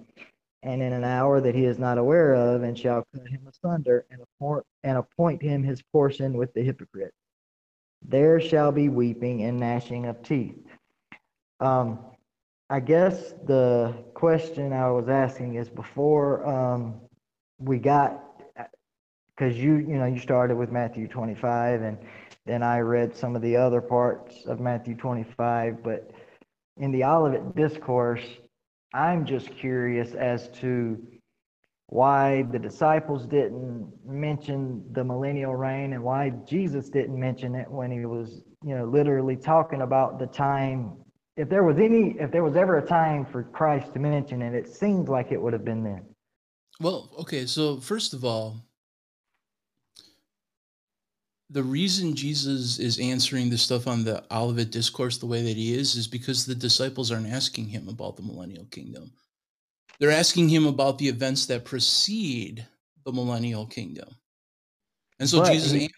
[0.63, 4.05] and in an hour that he is not aware of, and shall cut him asunder,
[4.83, 7.13] and appoint, him his portion with the hypocrite.
[8.07, 10.57] There shall be weeping and gnashing of teeth.
[11.59, 11.99] Um,
[12.69, 17.01] I guess the question I was asking is before um,
[17.59, 18.23] we got,
[19.35, 21.97] because you you know you started with Matthew 25, and
[22.45, 26.11] then I read some of the other parts of Matthew 25, but
[26.77, 28.25] in the Olivet Discourse,
[28.93, 31.01] I'm just curious as to
[31.87, 37.91] why the disciples didn't mention the millennial reign and why Jesus didn't mention it when
[37.91, 40.93] he was, you know, literally talking about the time.
[41.37, 44.55] If there was any, if there was ever a time for Christ to mention it,
[44.55, 46.05] it seems like it would have been then.
[46.79, 48.65] Well, okay, so first of all,
[51.49, 55.77] the reason Jesus is answering the stuff on the Olivet Discourse the way that he
[55.77, 59.11] is is because the disciples aren't asking him about the millennial kingdom.
[59.99, 62.65] They're asking him about the events that precede
[63.05, 64.09] the millennial kingdom.
[65.19, 65.91] And so But Jesus he- answers.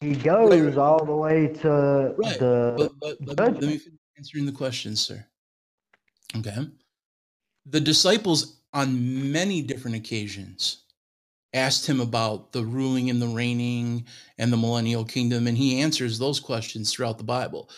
[0.00, 0.78] He goes Right, right.
[0.78, 2.38] all the way to Right.
[2.38, 5.24] the But, but, but let me finish answering the question, sir.
[6.36, 6.68] Okay.
[7.66, 10.84] The disciples, on many different occasions,
[11.54, 14.06] asked him about the ruling and the reigning
[14.36, 17.68] and the millennial kingdom, and he answers those questions throughout the Bible.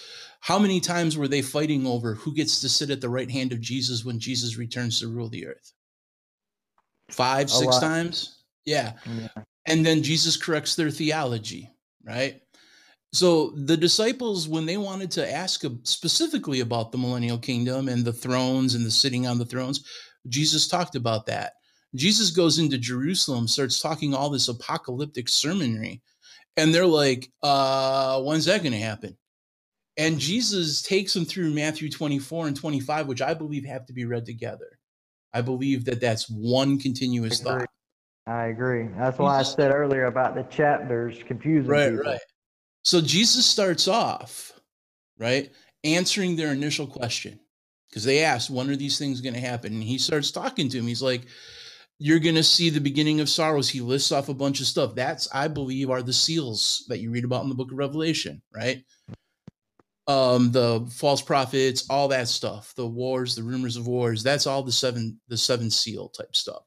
[0.41, 3.53] How many times were they fighting over who gets to sit at the right hand
[3.53, 5.73] of Jesus when Jesus returns to rule the earth?
[7.11, 7.81] Five, A six lot.
[7.81, 8.43] times?
[8.65, 9.29] Yeah Yeah.
[9.67, 11.71] and then Jesus corrects their theology,
[12.05, 12.41] right?
[13.13, 18.13] So the disciples, when they wanted to ask specifically about the millennial kingdom and the
[18.13, 19.85] thrones and the sitting on the thrones,
[20.29, 21.55] Jesus talked about that.
[21.97, 26.01] Jesus goes into Jerusalem, starts talking all this apocalyptic sermonry,
[26.57, 29.17] and they're like, uh, when's that going to happen?
[29.97, 34.05] And Jesus takes them through Matthew 24 and 25, which I believe have to be
[34.05, 34.79] read together.
[35.33, 37.61] I believe that that's one continuous Agree.
[37.61, 37.69] thought.
[38.27, 38.89] I agree.
[38.97, 42.05] That's why I said earlier about the chapters confusing right people.
[42.05, 42.21] right
[42.83, 44.53] so jesus starts off
[45.19, 45.51] right
[45.85, 47.39] answering their initial question
[47.89, 50.79] because they asked when are these things going to happen and he starts talking to
[50.79, 51.23] him he's like
[51.99, 54.95] you're going to see the beginning of sorrows he lists off a bunch of stuff
[54.95, 58.41] that's i believe are the seals that you read about in the book of revelation
[58.55, 58.85] right
[60.11, 64.63] um the false prophets all that stuff the wars the rumors of wars that's all
[64.63, 66.63] the seven the seven seal type stuff.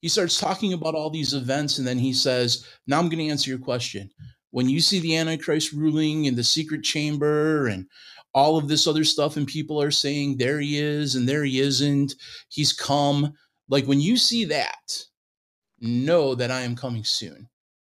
[0.00, 3.30] He starts talking about all these events and then he says now i'm going to
[3.30, 4.10] answer your question.
[4.50, 7.86] When you see the antichrist ruling in the secret chamber and
[8.34, 11.60] all of this other stuff and people are saying there he is and there he
[11.60, 12.14] isn't.
[12.48, 13.34] He's come
[13.68, 15.04] like when you see that
[15.80, 17.48] know that i am coming soon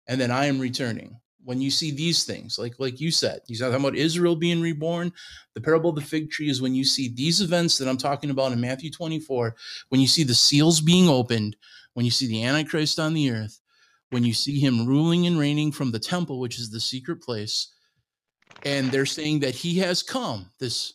[0.08, 3.60] and that i am returning when you see these things like like you said he's
[3.60, 5.10] talking about israel being reborn
[5.54, 8.30] the parable of the fig tree is when you see these events that i'm talking
[8.30, 9.54] about in matthew 24
[9.88, 11.56] when you see the seals being opened
[11.94, 13.60] when you see the antichrist on the earth
[14.10, 17.74] when you see him ruling and reigning from the temple, which is the secret place,
[18.64, 20.94] and they're saying that he has come, this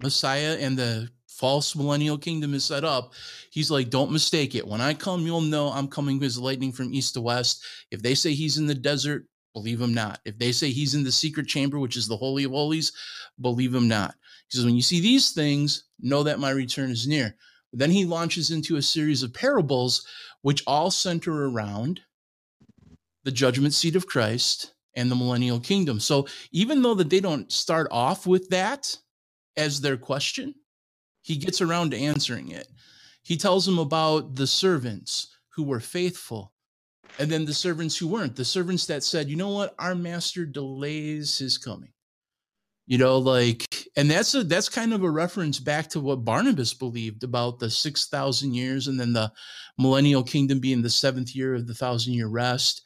[0.00, 3.12] Messiah and the false millennial kingdom is set up.
[3.50, 4.66] He's like, don't mistake it.
[4.66, 7.64] When I come, you'll know I'm coming as lightning from east to west.
[7.90, 10.20] If they say he's in the desert, believe him not.
[10.24, 12.92] If they say he's in the secret chamber, which is the Holy of Holies,
[13.40, 14.14] believe him not.
[14.48, 17.36] He says, when you see these things, know that my return is near.
[17.72, 20.06] Then he launches into a series of parables,
[20.42, 22.00] which all center around
[23.24, 26.00] the judgment seat of Christ and the millennial kingdom.
[26.00, 28.96] So even though that they don't start off with that
[29.56, 30.54] as their question,
[31.22, 32.68] he gets around to answering it.
[33.22, 36.51] He tells them about the servants who were faithful
[37.18, 40.44] and then the servants who weren't, the servants that said, you know what, our master
[40.44, 41.92] delays his coming.
[42.86, 43.64] You know, like,
[43.96, 47.70] and that's a that's kind of a reference back to what Barnabas believed about the
[47.70, 49.30] six thousand years, and then the
[49.78, 52.82] millennial kingdom being the seventh year of the thousand year rest,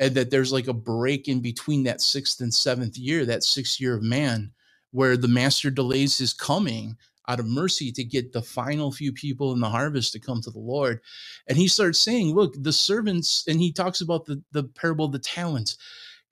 [0.00, 3.80] and that there's like a break in between that sixth and seventh year, that sixth
[3.80, 4.50] year of man,
[4.90, 6.96] where the master delays his coming
[7.28, 10.50] out of mercy to get the final few people in the harvest to come to
[10.50, 11.00] the Lord.
[11.46, 15.12] And he starts saying, Look, the servants, and he talks about the, the parable of
[15.12, 15.76] the talents.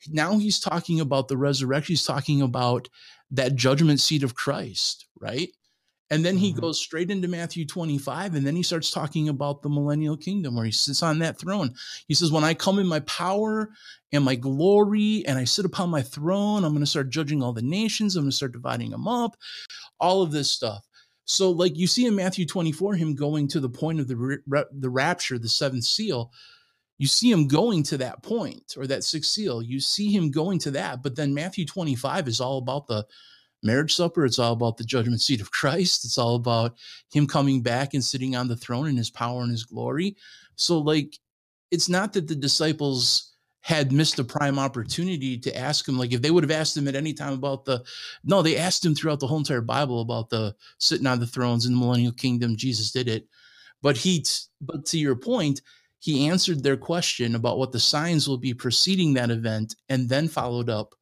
[0.09, 1.93] Now he's talking about the resurrection.
[1.93, 2.89] He's talking about
[3.31, 5.51] that judgment seat of Christ, right?
[6.11, 6.61] And then he mm-hmm.
[6.61, 10.65] goes straight into Matthew 25, and then he starts talking about the millennial kingdom where
[10.65, 11.75] he sits on that throne.
[12.09, 13.71] He says, When I come in my power
[14.13, 17.53] and my glory, and I sit upon my throne, I'm going to start judging all
[17.53, 18.17] the nations.
[18.17, 19.37] I'm going to start dividing them up,
[20.01, 20.85] all of this stuff.
[21.27, 24.43] So, like you see in Matthew 24, him going to the point of the,
[24.73, 26.33] the rapture, the seventh seal,
[26.99, 29.63] you see him going to that point or that sixth seal.
[29.63, 31.03] You see him going to that.
[31.03, 33.07] But then Matthew 25 is all about the
[33.63, 34.25] marriage supper.
[34.25, 36.05] It's all about the judgment seat of Christ.
[36.05, 36.77] It's all about
[37.13, 40.17] him coming back and sitting on the throne in his power and his glory.
[40.57, 41.19] So, like,
[41.71, 43.31] it's not that the disciples
[43.63, 46.89] had missed a prime opportunity to ask him like if they would have asked him
[46.89, 47.83] at any time about the
[48.25, 51.67] no they asked him throughout the whole entire bible about the sitting on the thrones
[51.67, 53.29] in the millennial kingdom jesus did it
[53.83, 54.25] but he
[54.63, 55.61] but to your point
[55.99, 60.27] he answered their question about what the signs will be preceding that event and then
[60.27, 60.95] followed up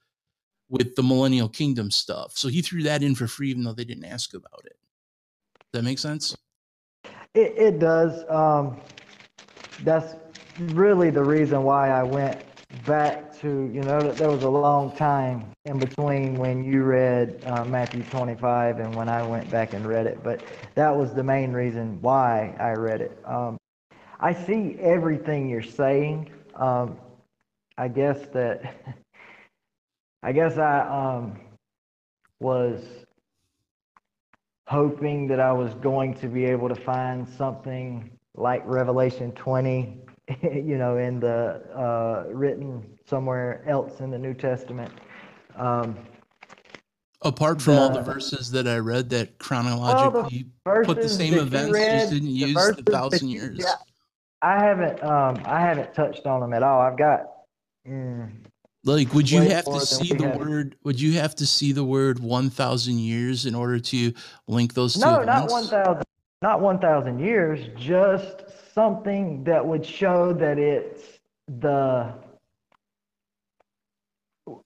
[0.69, 2.36] with the millennial kingdom stuff.
[2.36, 4.77] So he threw that in for free, even though they didn't ask about it.
[5.73, 6.36] Does that make sense?
[7.35, 8.28] It, it does.
[8.31, 8.81] Um,
[9.82, 10.15] that's
[10.59, 12.43] really the reason why I went
[12.86, 17.65] back to, you know, there was a long time in between when you read uh,
[17.65, 20.23] Matthew 25 and when I went back and read it.
[20.23, 20.43] But
[20.74, 23.19] that was the main reason why I read it.
[23.24, 23.57] Um,
[24.20, 26.31] I see everything you're saying.
[26.57, 26.99] Um,
[27.78, 28.74] I guess that
[30.23, 31.40] I guess I um,
[32.40, 32.82] was
[34.66, 39.99] hoping that I was going to be able to find something like Revelation 20,
[40.43, 44.93] you know, in the uh, written somewhere else in the New Testament.
[45.57, 45.97] Um,
[47.23, 51.35] Apart from the, all the verses that I read that chronologically the put the same
[51.35, 53.59] events, read, just didn't use the, the thousand years.
[53.59, 53.74] Yeah,
[54.43, 56.81] I haven't, um, I haven't touched on them at all.
[56.81, 57.23] I've got.
[57.89, 58.31] Mm,
[58.97, 60.77] like, would you have to see the word?
[60.85, 64.12] Would you have to see the word one thousand years in order to
[64.47, 65.01] link those two?
[65.01, 65.27] No, events?
[65.27, 66.05] not one thousand.
[66.40, 67.69] Not one thousand years.
[67.77, 71.19] Just something that would show that it's
[71.60, 72.15] the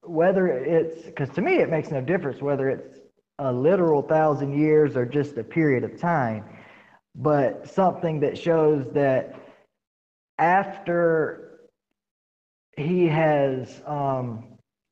[0.02, 2.98] whether it's because to me it makes no difference whether it's
[3.38, 6.44] a literal thousand years or just a period of time,
[7.14, 9.34] but something that shows that
[10.38, 11.51] after
[12.76, 14.44] he has um,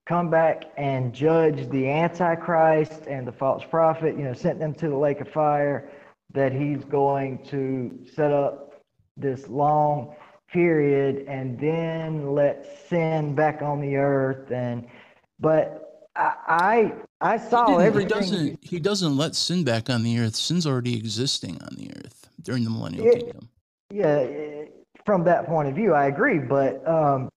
[0.06, 4.88] come back and judged the Antichrist and the false prophet, you know, sent them to
[4.88, 5.90] the lake of fire,
[6.32, 8.82] that he's going to set up
[9.16, 10.14] this long
[10.52, 14.84] period and then let sin back on the earth and
[15.38, 18.08] but I I, I saw he everything.
[18.08, 20.34] He doesn't he doesn't let sin back on the earth.
[20.34, 23.48] Sin's already existing on the earth during the millennial it, kingdom.
[23.92, 24.64] Yeah,
[25.04, 26.38] from that point of view, I agree.
[26.38, 27.28] But um,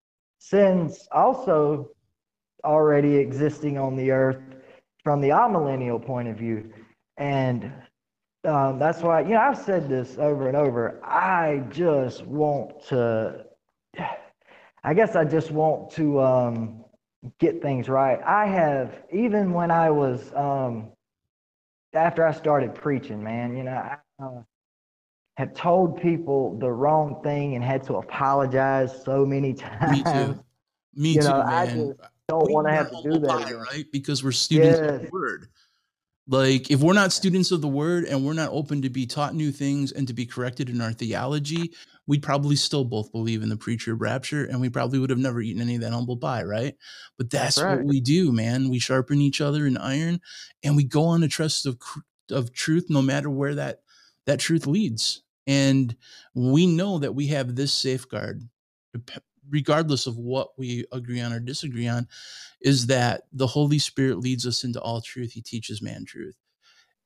[0.48, 1.88] sin's also
[2.64, 4.42] already existing on the earth
[5.02, 6.70] from the amillennial point of view.
[7.16, 7.72] And
[8.44, 11.00] um, that's why, you know, I've said this over and over.
[11.02, 13.46] I just want to,
[14.84, 16.84] I guess I just want to um,
[17.38, 18.20] get things right.
[18.22, 20.90] I have, even when I was, um,
[21.94, 24.42] after I started preaching, man, you know, I, uh,
[25.36, 29.98] have told people the wrong thing and had to apologize so many times.
[29.98, 30.44] Me too.
[30.94, 31.48] Me you too, know, man.
[31.48, 31.92] I just
[32.28, 33.84] don't want to have to do that, right?
[33.92, 34.90] Because we're students yes.
[34.90, 35.48] of the word.
[36.26, 39.34] Like, if we're not students of the word and we're not open to be taught
[39.34, 41.72] new things and to be corrected in our theology,
[42.06, 45.18] we'd probably still both believe in the preacher of rapture and we probably would have
[45.18, 46.76] never eaten any of that humble pie, right?
[47.18, 47.76] But that's, that's right.
[47.78, 48.70] what we do, man.
[48.70, 50.20] We sharpen each other in iron
[50.62, 51.78] and we go on a trust of,
[52.30, 53.80] of truth no matter where that,
[54.24, 55.23] that truth leads.
[55.46, 55.94] And
[56.34, 58.42] we know that we have this safeguard,
[59.50, 62.08] regardless of what we agree on or disagree on,
[62.62, 65.32] is that the Holy Spirit leads us into all truth.
[65.32, 66.36] He teaches man truth.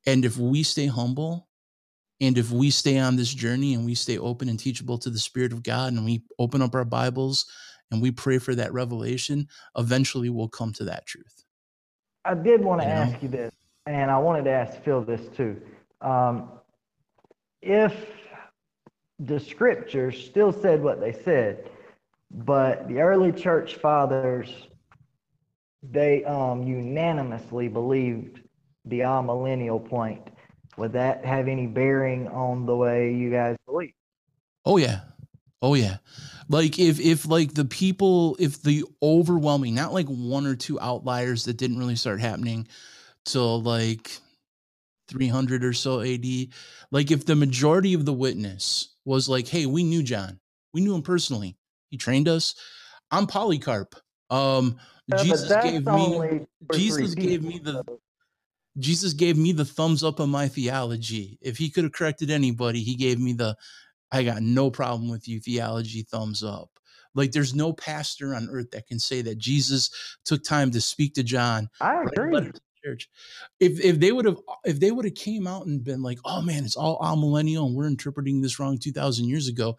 [0.05, 1.47] And if we stay humble,
[2.21, 5.19] and if we stay on this journey and we stay open and teachable to the
[5.19, 7.45] Spirit of God and we open up our Bibles
[7.91, 9.47] and we pray for that revelation,
[9.77, 11.45] eventually we'll come to that truth.
[12.25, 13.19] I did want to you ask know?
[13.21, 13.51] you this,
[13.85, 15.61] and I wanted to ask Phil this too.
[16.01, 16.49] Um,
[17.61, 17.93] if
[19.19, 21.69] the scriptures still said what they said,
[22.31, 24.67] but the early church fathers
[25.81, 28.41] they um, unanimously believed
[28.85, 30.21] the amillennial point.
[30.77, 33.93] Would that have any bearing on the way you guys believe?
[34.65, 35.01] Oh yeah.
[35.61, 35.97] Oh yeah.
[36.47, 41.45] Like if if like the people if the overwhelming not like one or two outliers
[41.45, 42.67] that didn't really start happening
[43.25, 44.19] till like
[45.09, 46.25] 300 or so AD
[46.91, 50.39] like if the majority of the witness was like hey we knew John
[50.73, 51.57] we knew him personally
[51.89, 52.55] he trained us
[53.11, 53.95] I'm Polycarp
[54.29, 54.77] um
[55.07, 57.83] Yeah, Jesus gave me only two or Jesus gave me the
[58.77, 61.37] Jesus gave me the thumbs up on my theology.
[61.41, 63.55] If he could have corrected anybody, he gave me the
[64.11, 66.69] I got no problem with you theology thumbs up.
[67.15, 69.89] Like there's no pastor on earth that can say that Jesus
[70.25, 72.33] took time to speak to John, I write a agree.
[72.33, 72.53] letter
[72.83, 73.09] church.
[73.59, 76.41] If if they would have if they would have came out and been like, "Oh
[76.41, 79.77] man, it's all millennial and we're interpreting this wrong 2000 years ago."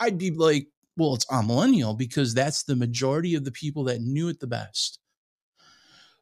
[0.00, 4.00] I'd be like, "Well, it's all millennial because that's the majority of the people that
[4.02, 4.98] knew it the best."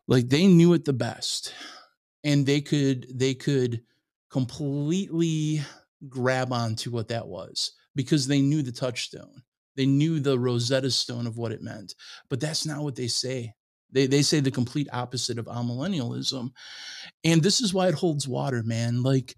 [0.06, 1.52] Like they knew it the best
[2.24, 3.82] and they could they could
[4.30, 5.62] completely
[6.08, 9.42] grab onto what that was because they knew the touchstone
[9.76, 11.94] they knew the rosetta stone of what it meant
[12.28, 13.54] but that's not what they say
[13.90, 16.50] they, they say the complete opposite of amillennialism
[17.24, 19.34] and this is why it holds water man like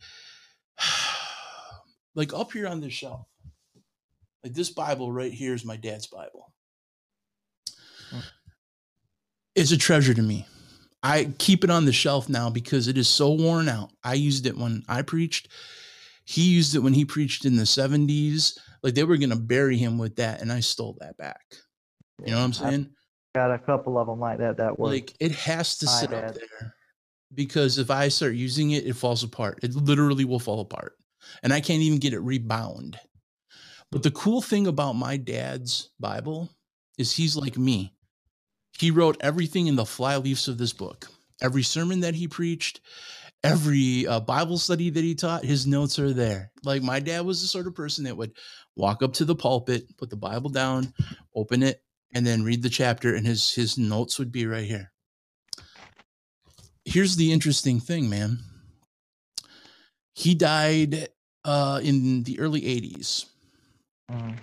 [2.15, 3.27] like up here on this shelf
[4.45, 6.53] like this bible right here is my dad's bible
[8.11, 8.21] hmm.
[9.55, 10.47] it's a treasure to me
[11.03, 13.91] I keep it on the shelf now because it is so worn out.
[14.05, 15.49] I used it when I preached.
[16.25, 18.59] He used it when he preached in the 70s.
[18.83, 21.43] Like they were going to bury him with that, and I stole that back.
[22.25, 22.91] You know what I'm saying?
[23.35, 24.91] Got a couple of them like that that work.
[24.91, 26.75] Like it has to sit up there
[27.35, 29.61] because if I start using it, it falls apart.
[29.63, 30.95] It literally will fall apart,
[31.43, 32.99] and I can't even get it rebound.
[33.91, 36.49] But the cool thing about my dad's Bible
[36.99, 37.93] is he's like me.
[38.79, 41.09] He wrote everything in the fly leaves of this book.
[41.43, 42.81] Every sermon that he preached,
[43.43, 46.53] every uh, Bible study that he taught, his notes are there.
[46.63, 48.33] Like my dad was the sort of person that would
[48.77, 50.93] walk up to the pulpit, put the Bible down,
[51.35, 51.83] open it,
[52.13, 54.93] and then read the chapter, and his his notes would be right here.
[56.85, 58.39] Here's the interesting thing, man.
[60.15, 61.09] He died
[61.45, 63.27] uh, in the early 80s.
[64.11, 64.39] Mhm.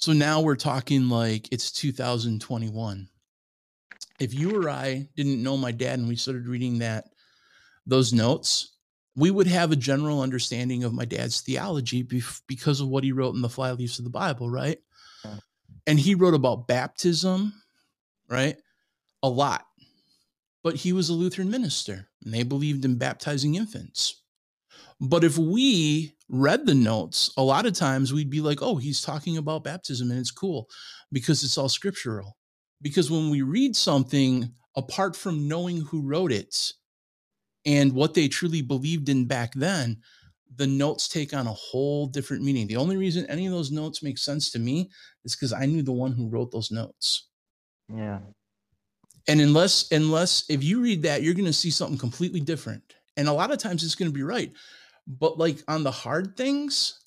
[0.00, 3.08] So now we're talking like it's 2021.
[4.18, 7.04] If you or I didn't know my dad and we started reading that
[7.86, 8.76] those notes,
[9.14, 13.12] we would have a general understanding of my dad's theology bef- because of what he
[13.12, 14.78] wrote in the fly leaves of the Bible, right?
[15.86, 17.52] And he wrote about baptism,
[18.28, 18.56] right?
[19.22, 19.66] A lot.
[20.62, 24.22] But he was a Lutheran minister and they believed in baptizing infants.
[25.00, 29.02] But if we read the notes, a lot of times we'd be like, oh, he's
[29.02, 30.68] talking about baptism and it's cool
[31.10, 32.36] because it's all scriptural.
[32.80, 36.72] Because when we read something apart from knowing who wrote it
[37.66, 39.98] and what they truly believed in back then,
[40.56, 42.66] the notes take on a whole different meaning.
[42.66, 44.90] The only reason any of those notes make sense to me
[45.24, 47.28] is because I knew the one who wrote those notes.
[47.88, 48.20] Yeah.
[49.28, 52.82] And unless unless if you read that, you're going to see something completely different.
[53.16, 54.52] And a lot of times it's going to be right.
[55.06, 56.98] But like on the hard things,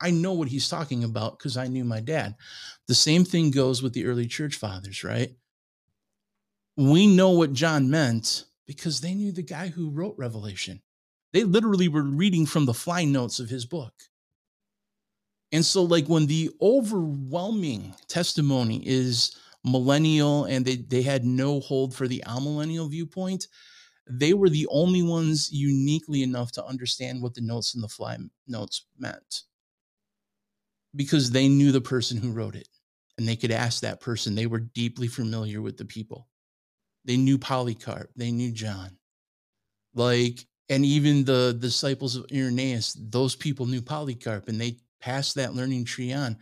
[0.00, 2.34] I know what he's talking about because I knew my dad.
[2.88, 5.30] The same thing goes with the early church fathers, right?
[6.76, 10.82] We know what John meant because they knew the guy who wrote Revelation.
[11.32, 13.94] They literally were reading from the fly notes of his book.
[15.50, 21.94] And so, like, when the overwhelming testimony is millennial and they, they had no hold
[21.94, 23.46] for the amillennial viewpoint,
[24.08, 28.18] they were the only ones uniquely enough to understand what the notes in the fly
[28.46, 29.42] notes meant
[30.94, 32.68] because they knew the person who wrote it
[33.18, 34.34] and they could ask that person.
[34.34, 36.28] They were deeply familiar with the people.
[37.04, 38.98] They knew Polycarp, they knew John.
[39.94, 45.52] Like, and even the disciples of Irenaeus, those people knew Polycarp and they passed that
[45.52, 46.38] learning tree on.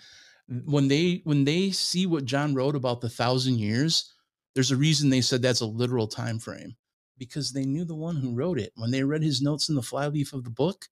[0.65, 4.13] When they when they see what John wrote about the thousand years,
[4.55, 6.77] there's a reason they said that's a literal time frame
[7.19, 8.73] because they knew the one who wrote it.
[8.77, 10.87] When they read his notes in the flyleaf of the book,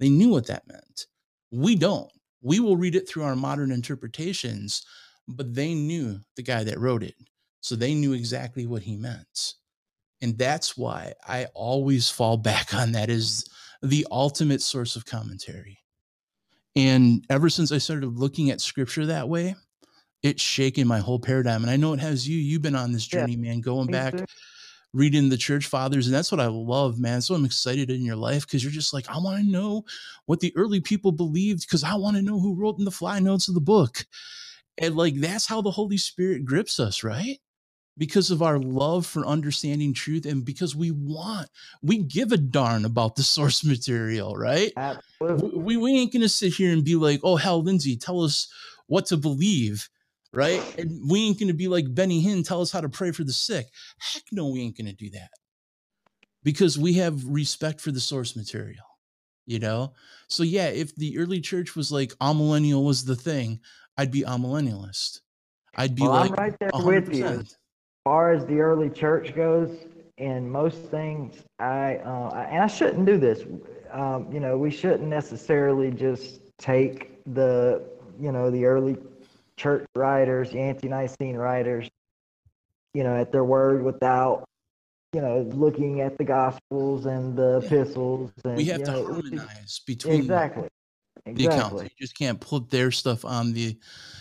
[0.00, 1.06] they knew what that meant.
[1.50, 2.10] We don't.
[2.40, 4.82] We will read it through our modern interpretations,
[5.26, 7.16] but they knew the guy that wrote it.
[7.60, 9.56] So they knew exactly what he meant.
[10.20, 13.44] And that's why I always fall back on that as
[13.82, 15.78] the ultimate source of commentary.
[16.76, 19.56] And ever since I started looking at scripture that way,
[20.22, 21.62] it's shaken my whole paradigm.
[21.62, 22.38] And I know it has you.
[22.38, 24.26] You've been on this Yeah, journey, man, going back too.
[24.92, 28.16] reading the church fathers and that's what i love man so i'm excited in your
[28.16, 29.84] life because you're just like i want to know
[30.26, 33.18] what the early people believed because i want to know who wrote in the fly
[33.20, 34.06] notes of the book
[34.78, 37.38] And like that's how the Holy Spirit grips us, right?
[37.98, 41.48] Because of our love for understanding truth and because we want,
[41.82, 44.72] we give a darn about the source material, right?
[44.76, 45.60] Absolutely.
[45.60, 48.48] We, we ain't gonna sit here and be like, oh Hal Lindsey, tell us
[48.86, 49.88] what to believe,
[50.32, 50.62] right?
[50.78, 53.32] And we ain't gonna be like Benny Hinn, tell us how to pray for the
[53.32, 53.66] sick.
[53.98, 55.30] Heck no, we ain't gonna do that.
[56.44, 58.84] Because we have respect for the source material,
[59.44, 59.94] you know?
[60.28, 63.60] So yeah, if the early church was like amillennial was the thing,
[63.96, 65.20] I'd be amillennialist.
[65.76, 67.44] I'd be Well, I'm right there with you.
[68.06, 68.06] 100%.
[68.06, 69.70] As far as the early church goes,
[70.18, 73.44] in most things, I, uh, I and I shouldn't do this.
[73.92, 77.82] Um, you know, we shouldn't necessarily just take the,
[78.20, 78.96] you know, the early
[79.56, 81.88] church writers, the ante-Nicene writers,
[82.94, 84.44] you know, at their word without,
[85.12, 87.66] you know, looking at the Gospels and the Yeah.
[87.66, 88.32] epistles.
[88.44, 90.68] And, We have to know, harmonize between Exactly.
[91.24, 91.46] the accounts.
[91.46, 91.84] Exactly.
[91.84, 93.78] You just can't put their stuff on the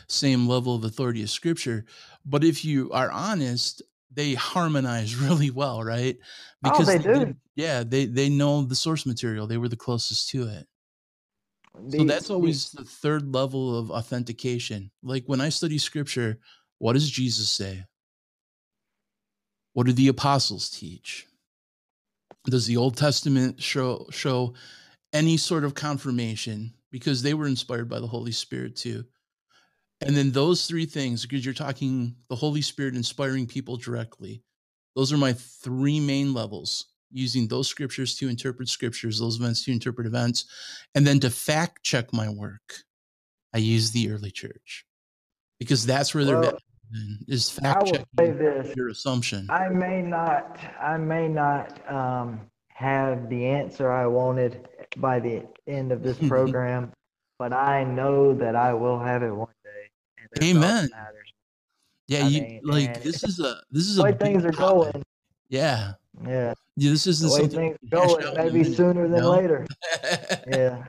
[0.08, 1.86] same level of authority as scripture.
[2.30, 3.82] But if you are honest,
[4.12, 6.18] they harmonize really well, right?
[6.64, 7.36] Oh, they do.
[7.56, 9.48] yeah, they they know the source material.
[9.48, 10.68] They were the closest to it.
[11.92, 14.92] So that's the- always the third level of authentication.
[15.04, 16.40] Like when I study scripture,
[16.80, 17.86] what does Jesus say?
[19.74, 21.28] What do the apostles teach?
[22.46, 24.54] Does the Old Testament show show
[25.14, 29.06] any sort of confirmation because they were inspired by the Holy Spirit too?
[30.02, 34.44] And then those three things, because you're talking the Holy Spirit inspiring people directly,
[34.96, 39.72] those are my three main levels using those scriptures to interpret scriptures, those events to
[39.72, 40.46] interpret events,
[40.94, 42.84] and then to fact check my work.
[43.54, 44.86] I use the early church
[45.60, 46.58] because that's where they're Well,
[47.28, 48.76] is I fact will say checking this.
[48.76, 49.48] your assumption.
[49.50, 54.68] I may not, I may not um, have the answer I wanted
[54.98, 56.92] by the end of this program,
[57.40, 59.48] but I know that I will have it one
[60.42, 60.90] Amen.
[62.08, 64.46] Yeah, I you mean, like this is a this is The a way big things
[64.46, 64.94] are topic.
[64.94, 65.04] going,
[65.50, 65.94] Yeah.
[66.26, 69.66] yeah, Yeah, this isn't way something things are going, a maybe sooner than later.
[70.48, 70.86] Yeah.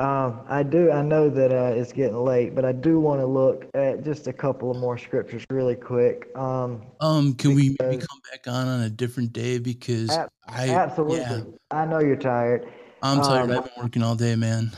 [0.00, 0.92] Um, I do.
[0.92, 4.28] I know that uh, it's getting late, but I do want to look at just
[4.28, 6.28] a couple of more scriptures really quick.
[6.36, 10.68] Um, Um, can we maybe come back on on a different day because Ab- I
[10.68, 11.18] absolutely.
[11.18, 12.68] yeah, I know you're tired.
[13.02, 13.50] I'm tired.
[13.50, 14.70] Um, I've been working all day, man.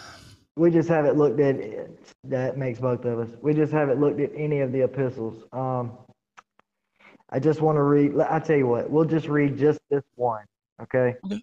[0.61, 2.12] We just haven't looked at it.
[2.24, 3.31] That makes both of us.
[3.41, 5.47] We just haven't looked at any of the epistles.
[5.55, 5.93] Um,
[7.31, 8.12] I just want to read.
[8.20, 10.45] I tell you what, we'll just read just this one,
[10.82, 11.15] okay?
[11.24, 11.43] Okay.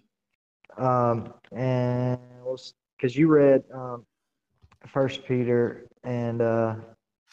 [0.76, 2.20] Um, and
[2.96, 4.06] because you read um,
[4.86, 6.76] First Peter, and uh,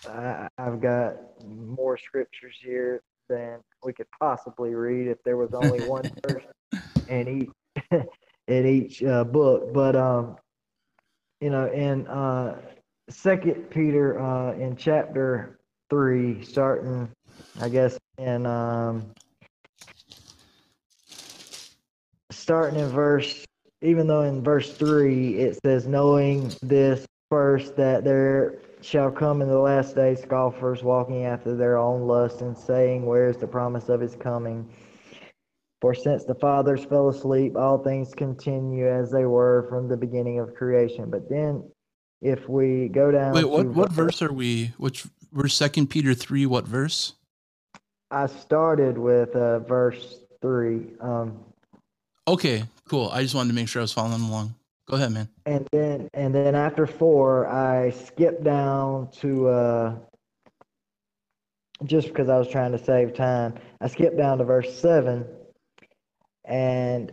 [0.08, 5.82] I, I've got more scriptures here than we could possibly read if there was only
[5.88, 6.46] one verse
[7.10, 7.80] in each
[8.48, 9.72] in each uh, book.
[9.72, 10.38] But um,
[11.46, 12.60] you know, in uh,
[13.08, 15.60] Second Peter, uh, in chapter
[15.92, 17.08] three, starting,
[17.62, 19.12] I guess, in um,
[22.32, 23.46] starting in verse,
[23.84, 29.48] even though in verse three it says, knowing this first that there shall come in
[29.48, 33.88] the last days scoffers walking after their own lust and saying, Where is the promise
[33.88, 34.68] of his coming?
[35.82, 40.40] For since the fathers fell asleep, all things continue as they were from the beginning
[40.40, 41.10] of creation.
[41.10, 41.64] But then,
[42.22, 44.74] if we go down, Wait, what what verse are we?
[44.78, 46.46] Which we're Second Peter three?
[46.46, 47.14] What verse?
[48.10, 51.40] I started with uh, verse three, um,
[52.28, 53.10] Okay, cool.
[53.10, 54.56] I just wanted to make sure I was following along.
[54.88, 55.28] Go ahead, man.
[55.46, 59.96] and then and then after four, I skipped down to uh,
[61.84, 63.56] just because I was trying to save time.
[63.82, 65.26] I skipped down to verse seven,
[66.48, 67.12] and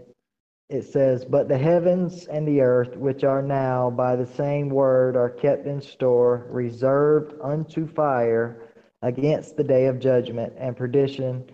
[0.68, 5.16] it says, "But the heavens and the earth, which are now by the same word,
[5.16, 8.62] are kept in store, reserved unto fire,
[9.02, 11.44] against the day of judgment and perdition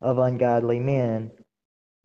[0.00, 1.30] of ungodly men."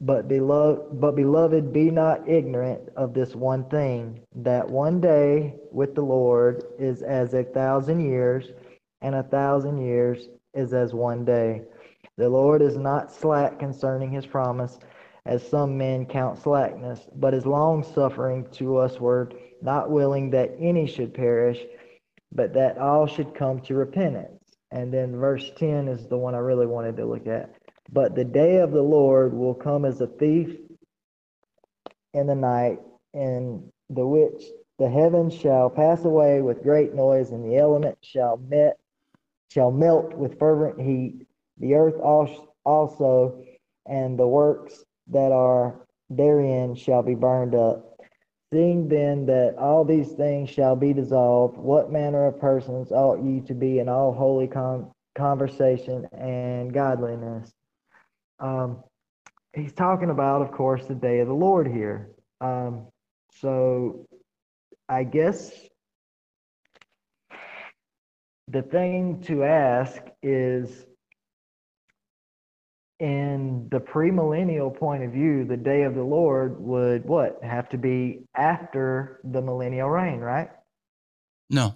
[0.01, 5.95] But beloved, but beloved, be not ignorant of this one thing, that one day with
[5.95, 8.51] the Lord is as a thousand years,
[9.01, 11.61] and a thousand years is as one day.
[12.17, 14.79] The Lord is not slack concerning his promise,
[15.25, 20.85] as some men count slackness, but is long suffering to usward, not willing that any
[20.85, 21.59] should perish,
[22.31, 24.57] but that all should come to repentance.
[24.71, 27.55] And then verse 10 is the one I really wanted to look at.
[27.91, 30.57] But the day of the Lord will come as a thief
[32.13, 32.79] in the night,
[33.13, 34.43] in the which
[34.77, 38.77] the heavens shall pass away with great noise, and the elements shall met
[39.49, 41.25] shall melt with fervent heat.
[41.59, 41.95] The earth
[42.65, 43.43] also,
[43.85, 47.99] and the works that are therein shall be burned up.
[48.53, 53.41] Seeing then that all these things shall be dissolved, what manner of persons ought ye
[53.41, 57.51] to be in all holy con- conversation and godliness?
[58.39, 58.83] Um,
[59.53, 62.11] he's talking about, of course, the day of the Lord here.
[62.39, 62.87] Um,
[63.31, 64.05] so
[64.87, 65.51] I guess
[68.47, 70.85] the thing to ask is
[72.99, 77.77] in the premillennial point of view, the day of the Lord would what have to
[77.77, 80.49] be after the millennial reign, right?
[81.49, 81.75] No.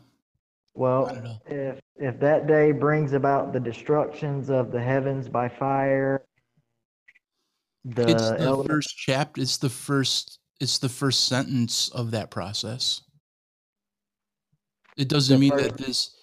[0.75, 6.23] Well, if if that day brings about the destructions of the heavens by fire,
[7.83, 9.41] the it's the element- first chapter.
[9.41, 10.39] It's the first.
[10.61, 13.01] It's the first sentence of that process.
[14.97, 16.15] It doesn't mean that this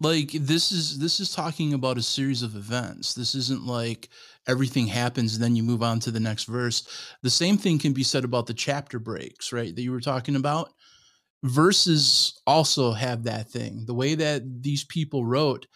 [0.00, 4.08] like this is this is talking about a series of events this isn't like
[4.46, 6.86] everything happens and then you move on to the next verse.
[7.22, 10.36] The same thing can be said about the chapter breaks right that you were talking
[10.36, 10.72] about.
[11.42, 13.84] Verses also have that thing.
[13.86, 15.66] The way that these people wrote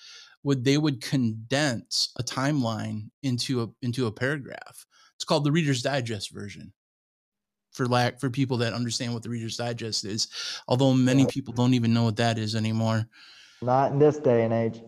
[0.43, 4.87] would they would condense a timeline into a into a paragraph.
[5.17, 6.73] It's called the reader's digest version.
[7.73, 10.29] For lack for people that understand what the reader's digest is
[10.67, 13.07] although many people don't even know what that is anymore.
[13.63, 14.83] Not in this day and age.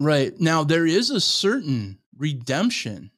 [0.00, 0.38] Right.
[0.40, 3.11] Now, there is a certain redemption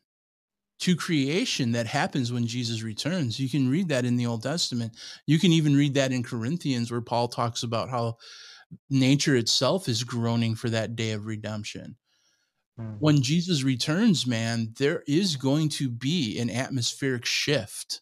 [0.81, 3.39] to creation that happens when Jesus returns.
[3.39, 4.97] You can read that in the Old Testament.
[5.27, 8.17] You can even read that in Corinthians, where Paul talks about how
[8.91, 11.97] nature itself is groaning for that day of redemption.
[12.79, 12.97] Mm-hmm.
[12.99, 18.01] When Jesus returns, man, there is going to be an atmospheric shift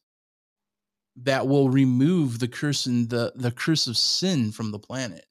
[1.17, 5.27] that will remove the curse and the, the curse of sin from the planet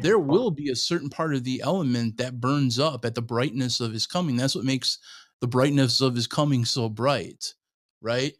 [0.00, 3.80] there will be a certain part of the element that burns up at the brightness
[3.80, 4.36] of his coming.
[4.36, 4.98] That's what makes
[5.42, 7.52] the brightness of his coming so bright,
[8.00, 8.32] right?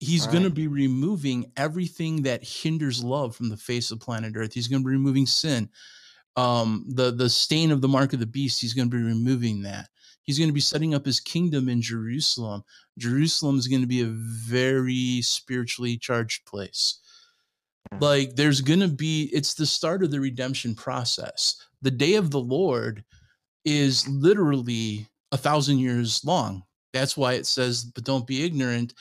[0.00, 0.32] He's right.
[0.32, 4.52] going to be removing everything that hinders love from the face of planet Earth.
[4.52, 5.68] He's going to be removing sin,
[6.34, 8.60] um, the the stain of the mark of the beast.
[8.60, 9.88] He's going to be removing that.
[10.22, 12.64] He's going to be setting up his kingdom in Jerusalem.
[12.98, 17.00] Jerusalem is going to be a very spiritually charged place
[17.98, 21.56] like there's going to be, it's the start of the redemption process.
[21.82, 23.04] The day of the Lord
[23.64, 26.62] is literally a thousand years long.
[26.92, 28.94] That's why it says, but don't be ignorant.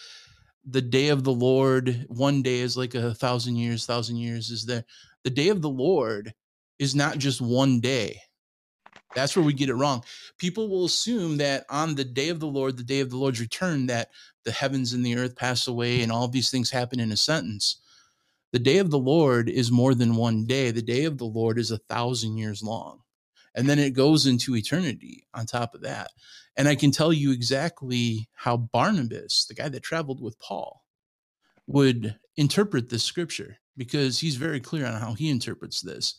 [0.66, 4.66] The day of the Lord, one day is like a thousand years, thousand years is
[4.66, 4.85] there.
[5.24, 6.33] The day of the Lord
[6.77, 8.22] is not just one day.
[9.16, 10.03] That's where we get it wrong.
[10.38, 13.40] People will assume that on the day of the Lord, the day of the Lord's
[13.40, 14.09] return, that
[14.45, 17.77] the heavens and the earth pass away and all these things happen in a sentence.
[18.51, 20.72] The day of the Lord is more than one day.
[20.72, 23.01] The day of the Lord is a thousand years long.
[23.56, 26.11] And then it goes into eternity on top of that.
[26.56, 30.84] And I can tell you exactly how Barnabas, the guy that traveled with Paul,
[31.68, 36.16] would interpret this scripture because he's very clear on how he interprets this.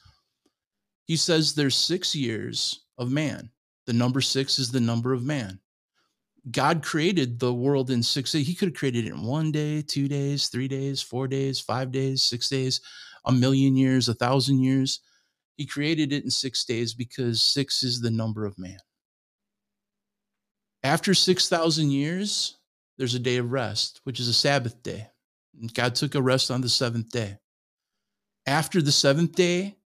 [1.05, 3.51] He says there's six years of man.
[3.87, 5.59] The number six is the number of man.
[6.51, 8.47] God created the world in six days.
[8.47, 11.91] He could have created it in one day, two days, three days, four days, five
[11.91, 12.81] days, six days,
[13.25, 15.01] a million years, a thousand years.
[15.61, 18.79] He created it in six days because six is the number of man.
[20.83, 22.57] After 6,000 years,
[22.97, 25.09] there's a day of rest, which is a Sabbath day.
[25.61, 27.37] And God took a rest on the seventh day.
[28.47, 29.77] After the seventh day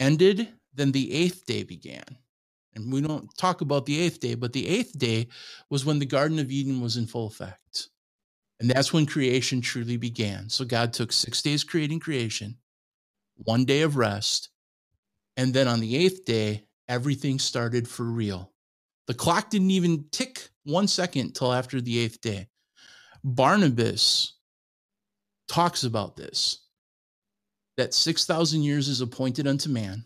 [0.00, 2.16] ended, then the eighth day began.
[2.74, 5.28] And we don't talk about the eighth day, but the eighth day
[5.68, 7.90] was when the Garden of Eden was in full effect.
[8.60, 10.48] And that's when creation truly began.
[10.48, 12.56] So God took six days creating creation,
[13.36, 14.48] one day of rest.
[15.38, 18.52] And then on the eighth day, everything started for real.
[19.06, 22.48] The clock didn't even tick one second till after the eighth day.
[23.24, 24.34] Barnabas
[25.48, 26.66] talks about this
[27.78, 30.04] that 6,000 years is appointed unto man,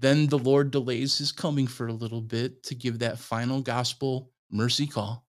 [0.00, 4.32] then the Lord delays his coming for a little bit to give that final gospel
[4.50, 5.26] mercy call.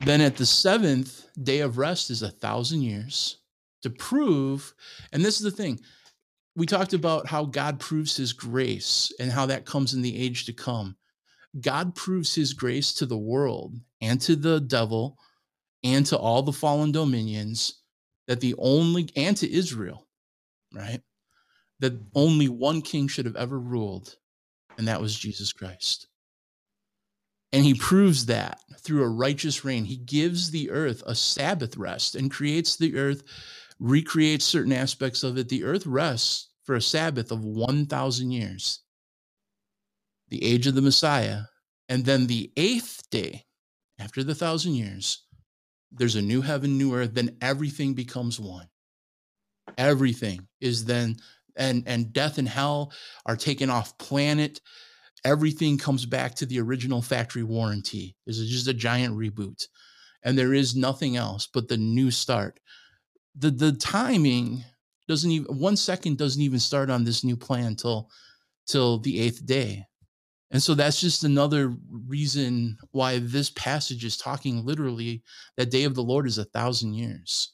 [0.00, 3.38] Then at the seventh day of rest is a thousand years
[3.82, 4.74] to prove,
[5.12, 5.78] and this is the thing.
[6.56, 10.46] We talked about how God proves his grace and how that comes in the age
[10.46, 10.96] to come.
[11.60, 15.18] God proves his grace to the world and to the devil
[15.82, 17.82] and to all the fallen dominions
[18.26, 20.06] that the only, and to Israel,
[20.72, 21.02] right?
[21.80, 24.16] that only one king should have ever ruled,
[24.78, 26.06] and that was Jesus Christ.
[27.52, 29.84] And he proves that through a righteous reign.
[29.84, 33.22] He gives the earth a Sabbath rest and creates the earth,
[33.80, 35.48] recreates certain aspects of it.
[35.48, 38.80] The earth rests for a Sabbath of 1,000 years,
[40.30, 41.42] the age of the Messiah.
[41.88, 43.44] And then the eighth day,
[43.98, 45.24] after the thousand years,
[45.92, 48.68] there's a new heaven, new earth, then everything becomes one.
[49.78, 51.16] everything is then
[51.56, 52.92] and and death and hell
[53.26, 54.60] are taken off planet
[55.24, 59.64] everything comes back to the original factory warranty this is just a giant reboot
[60.22, 62.60] and there is nothing else but the new start
[63.36, 64.64] the the timing
[65.08, 68.10] doesn't even one second doesn't even start on this new plan till
[68.66, 69.86] till the eighth day.
[70.52, 71.74] And so that's just another
[72.08, 75.22] reason why this passage is talking literally
[75.56, 77.52] that day of the lord is a thousand years.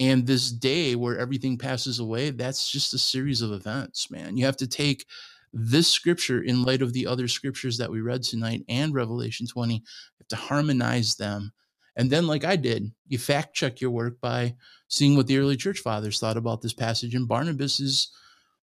[0.00, 4.36] And this day where everything passes away that's just a series of events man.
[4.36, 5.06] You have to take
[5.52, 9.74] this scripture in light of the other scriptures that we read tonight and revelation 20
[9.76, 9.82] you
[10.20, 11.52] have to harmonize them
[11.96, 14.54] and then like i did you fact check your work by
[14.88, 18.10] seeing what the early church fathers thought about this passage and barnabas is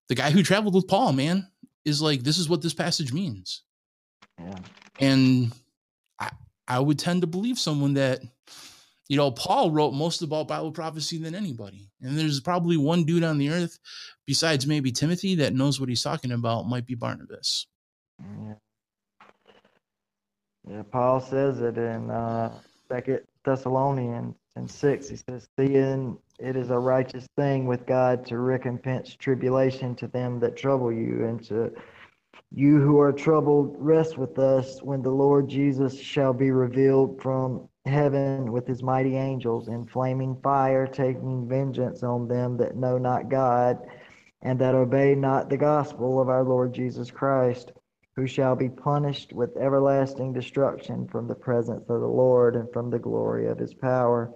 [0.10, 1.48] the guy who traveled with paul man
[1.86, 3.64] is like this is what this passage means
[4.40, 4.60] Yeah.
[5.00, 5.52] and
[6.20, 6.30] i
[6.68, 8.22] i would tend to believe someone that
[9.10, 11.90] you know, Paul wrote most about Bible prophecy than anybody.
[12.02, 13.78] And there's probably one dude on the earth,
[14.26, 17.68] besides maybe Timothy, that knows what he's talking about, might be Barnabas.
[18.20, 18.54] Yeah.
[20.68, 22.58] Yeah, Paul says it in uh
[22.94, 25.10] Second Thessalonians in six.
[25.10, 30.40] He says, "Seeing it is a righteous thing with God to recompense tribulation to them
[30.42, 31.72] that trouble you, and to
[32.52, 37.68] you who are troubled, rest with us when the Lord Jesus shall be revealed from
[37.86, 43.28] heaven with his mighty angels in flaming fire, taking vengeance on them that know not
[43.28, 43.80] God,
[44.44, 47.72] and that obey not the gospel of our Lord Jesus Christ."
[48.16, 52.90] Who shall be punished with everlasting destruction from the presence of the Lord and from
[52.90, 54.32] the glory of his power,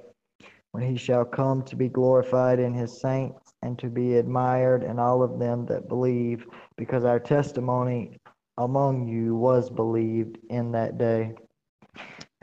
[0.72, 5.00] when he shall come to be glorified in his saints and to be admired in
[5.00, 8.18] all of them that believe, because our testimony
[8.58, 11.34] among you was believed in that day.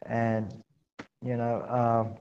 [0.07, 0.63] And,
[1.25, 2.17] you know, um,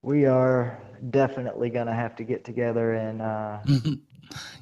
[0.00, 4.00] we are definitely going to have to get together and, uh, and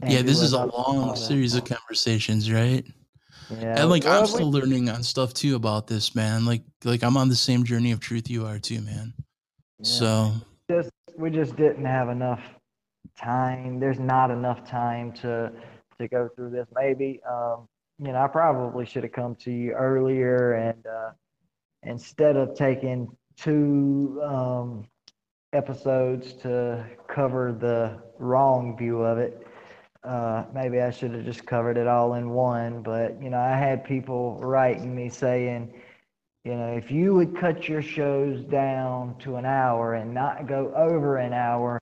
[0.02, 2.84] yeah, this is a long series of conversations, right?
[3.58, 6.44] Yeah, And like well, I'm we- still learning on stuff too about this, man.
[6.44, 9.12] Like like I'm on the same journey of truth you are too, man.
[9.78, 9.84] yeah.
[9.84, 10.32] So
[10.70, 12.40] just we just didn't have enough
[13.18, 13.80] time.
[13.80, 15.52] There's not enough time to
[15.98, 16.66] to go through this.
[16.74, 17.66] Maybe um,
[17.98, 21.10] you know I probably should have come to you earlier, and uh,
[21.82, 24.86] instead of taking two um,
[25.52, 29.46] episodes to cover the wrong view of it,
[30.04, 32.82] uh, maybe I should have just covered it all in one.
[32.82, 35.72] But you know I had people writing me saying.
[36.44, 40.72] You know, if you would cut your shows down to an hour and not go
[40.74, 41.78] over an hour,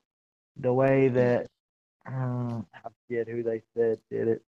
[0.56, 1.46] the way that
[2.06, 4.42] um, I forget who they said did it,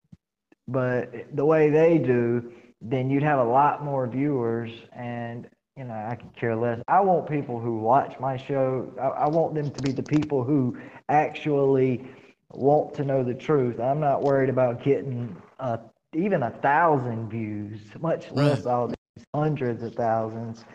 [0.67, 4.71] but the way they do, then you'd have a lot more viewers.
[4.93, 6.81] And you know, I could care less.
[6.87, 8.91] I want people who watch my show.
[8.99, 10.77] I, I want them to be the people who
[11.09, 12.07] actually
[12.53, 13.79] want to know the truth.
[13.79, 15.77] I'm not worried about getting uh,
[16.15, 20.65] even a thousand views, much less all these hundreds of thousands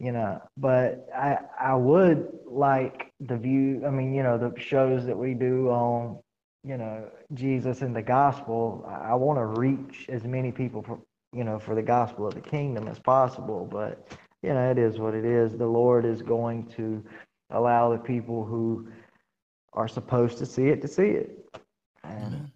[0.00, 0.40] you know.
[0.56, 5.34] But i i would like the view i mean you know the shows that we
[5.34, 6.18] do on
[6.64, 8.84] you know jesus and the gospel.
[8.88, 10.98] I, I want to reach as many people for
[11.32, 13.68] you know for the gospel of the kingdom as possible.
[13.70, 14.08] But
[14.42, 15.56] you know it is what it is.
[15.56, 17.02] The lord is going to
[17.50, 18.88] allow the people who
[19.74, 21.44] are supposed to see it to see it
[22.04, 22.50] and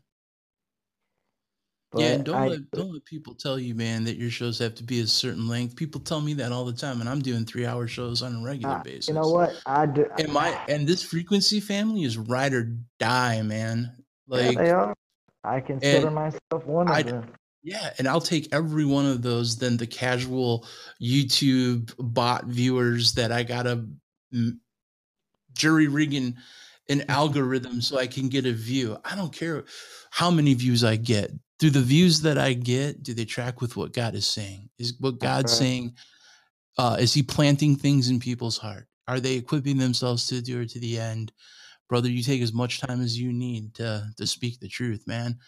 [1.96, 4.74] yeah, and don't I- let don't let people tell you, man, that your shows have
[4.74, 5.74] to be a certain length.
[5.74, 8.42] People tell me that all the time, and I'm doing three hour shows on a
[8.44, 9.08] regular basis.
[9.08, 13.40] you know what i do And my and this frequency family is ride or die,
[13.40, 13.90] man.
[14.26, 14.94] Yeah, Like they are.
[15.44, 17.26] I consider myself one of I- them.
[17.62, 20.66] Yeah, and I'll take every one of those than the casual
[21.02, 23.86] YouTube bot viewers that I gotta
[24.32, 24.58] mm,
[25.54, 26.36] jury rigging
[26.88, 28.96] an algorithm so I can get a view.
[29.04, 29.64] I don't care
[30.10, 31.32] how many views I get.
[31.58, 34.70] Do the views that I get, do they track with what God is saying?
[34.78, 35.58] Is what God's right.
[35.58, 35.94] saying,
[36.78, 38.86] uh, is he planting things in people's heart?
[39.08, 41.32] Are they equipping themselves to do it to the end?
[41.88, 45.38] Brother, you take as much time as you need to to speak the truth, man.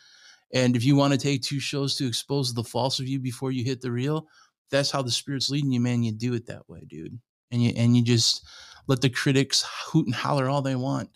[0.52, 3.52] And if you want to take two shows to expose the false of you before
[3.52, 4.26] you hit the real,
[4.70, 6.02] that's how the spirit's leading you, man.
[6.02, 7.18] You do it that way, dude.
[7.52, 8.44] And you and you just
[8.86, 11.10] let the critics hoot and holler all they want,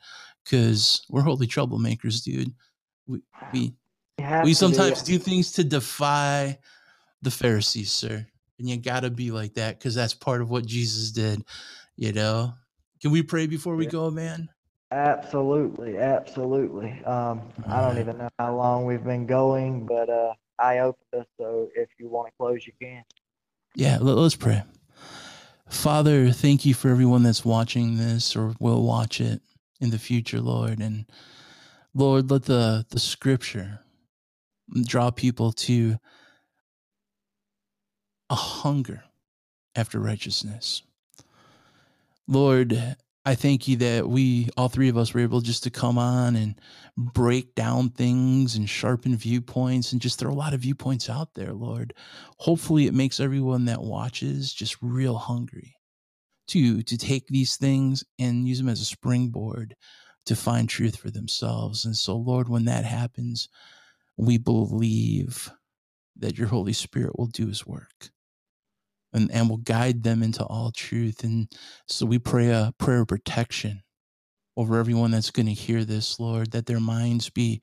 [0.44, 2.55] because we're holy troublemakers, dude.
[3.07, 3.20] We
[3.52, 3.75] we
[4.43, 6.59] we sometimes do things to defy
[7.23, 8.26] the Pharisees, sir.
[8.59, 11.44] And you gotta be like that because that's part of what Jesus did,
[11.97, 12.55] you know.
[13.01, 13.91] Can we pray before we Yeah.
[13.91, 14.49] go, man?
[14.93, 16.93] Absolutely, absolutely.
[17.05, 17.99] Um, I don't Alright.
[17.99, 22.09] even know how long we've been going, but uh, I opened us, so if you
[22.09, 23.02] want to close, you can.
[23.75, 24.62] Yeah, let, us pray.
[25.68, 29.41] Father, thank you for everyone that's watching this or will watch it.
[29.81, 30.81] in the future, Lord.
[30.81, 31.05] And
[31.94, 33.81] Lord, let the, the scripture
[34.83, 35.99] draw people to
[38.31, 39.05] a hunger
[39.76, 40.83] after righteousness.
[42.26, 42.97] Lord,
[43.27, 46.36] I thank you that we, all three of us, were able just to come on
[46.36, 46.61] and
[46.97, 51.55] break down things and sharpen viewpoints and just throw a lot of viewpoints out there,
[51.55, 51.94] Lord.
[52.39, 55.77] Hopefully, it makes everyone that watches just real hungry
[56.49, 59.75] to to take these things and use them as a springboard
[60.27, 61.85] to find truth for themselves.
[61.86, 63.49] And so, Lord, when that happens,
[64.17, 65.51] we believe
[66.17, 68.11] that your Holy Spirit will do his work
[69.15, 71.25] and, and will guide them into all truth.
[71.25, 71.49] And
[71.86, 73.83] so we pray a prayer of protection
[74.57, 77.60] over everyone that's going to hear this, Lord, that their minds be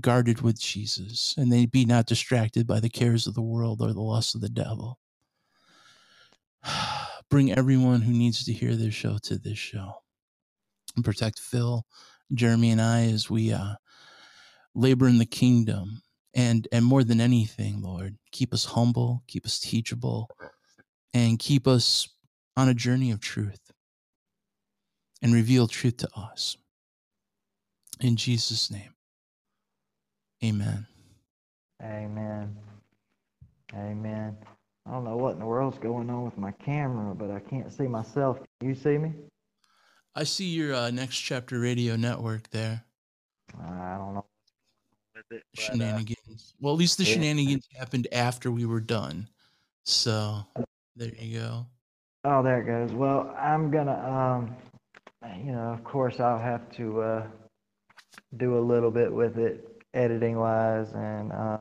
[0.00, 3.92] guarded with Jesus and they be not distracted by the cares of the world or
[3.92, 4.98] the lusts of the devil.
[7.30, 9.94] Bring everyone who needs to hear this show to this show
[10.96, 11.84] and protect Phil,
[12.32, 13.74] Jeremy, and I as we uh,
[14.74, 16.02] labor in the kingdom.
[16.34, 20.28] And, and more than anything, Lord, keep us humble, keep us teachable,
[21.14, 22.08] and keep us
[22.56, 23.72] on a journey of truth
[25.22, 26.56] and reveal truth to us.
[28.00, 28.94] In Jesus' name,
[30.44, 30.86] amen.
[31.82, 32.56] Amen.
[33.74, 34.36] Amen.
[34.86, 37.72] I don't know what in the world's going on with my camera, but I can't
[37.72, 38.38] see myself.
[38.60, 39.12] Can you see me?
[40.14, 42.82] I see your uh, Next Chapter Radio Network there.
[43.60, 44.24] I don't know.
[45.14, 46.54] It, but, uh, shenanigans.
[46.54, 47.14] Uh, well, at least the yeah.
[47.14, 49.28] shenanigans happened after we were done.
[49.84, 50.44] So
[50.98, 51.66] there you go.
[52.24, 52.92] Oh, there it goes.
[52.92, 54.56] Well, I'm gonna, um,
[55.44, 57.26] you know, of course, I'll have to uh,
[58.36, 61.58] do a little bit with it, editing wise, and uh,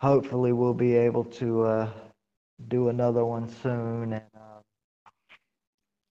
[0.00, 1.90] hopefully, we'll be able to uh,
[2.68, 4.12] do another one soon.
[4.12, 4.60] And uh,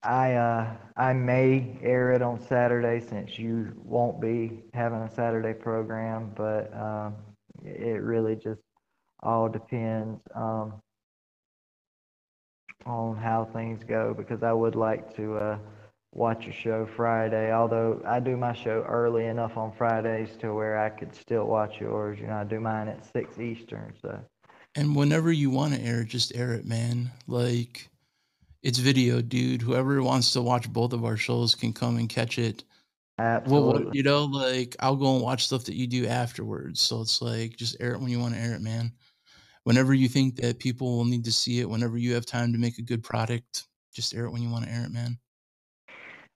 [0.03, 5.53] I, uh, I may air it on Saturday since you won't be having a Saturday
[5.53, 7.15] program, but um,
[7.63, 8.61] it really just
[9.23, 10.73] all depends um,
[12.85, 15.57] on how things go because I would like to uh,
[16.13, 17.53] watch your show Friday.
[17.53, 21.79] Although I do my show early enough on Fridays to where I could still watch
[21.79, 22.19] yours.
[22.19, 23.93] You know, I do mine at six Eastern.
[24.01, 24.19] So.
[24.75, 27.11] And whenever you want to air, just air it, man.
[27.27, 27.89] Like
[28.63, 29.61] it's video, dude.
[29.61, 32.63] Whoever wants to watch both of our shows can come and catch it.
[33.19, 33.85] Absolutely.
[33.85, 36.79] Well, you know, like I'll go and watch stuff that you do afterwards.
[36.79, 38.93] So it's like just air it when you want to air it, man
[39.63, 42.59] whenever you think that people will need to see it, whenever you have time to
[42.59, 45.17] make a good product, just air it when you want to air it, man.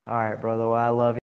[0.07, 0.67] All right, brother.
[0.69, 1.24] Well, I love you.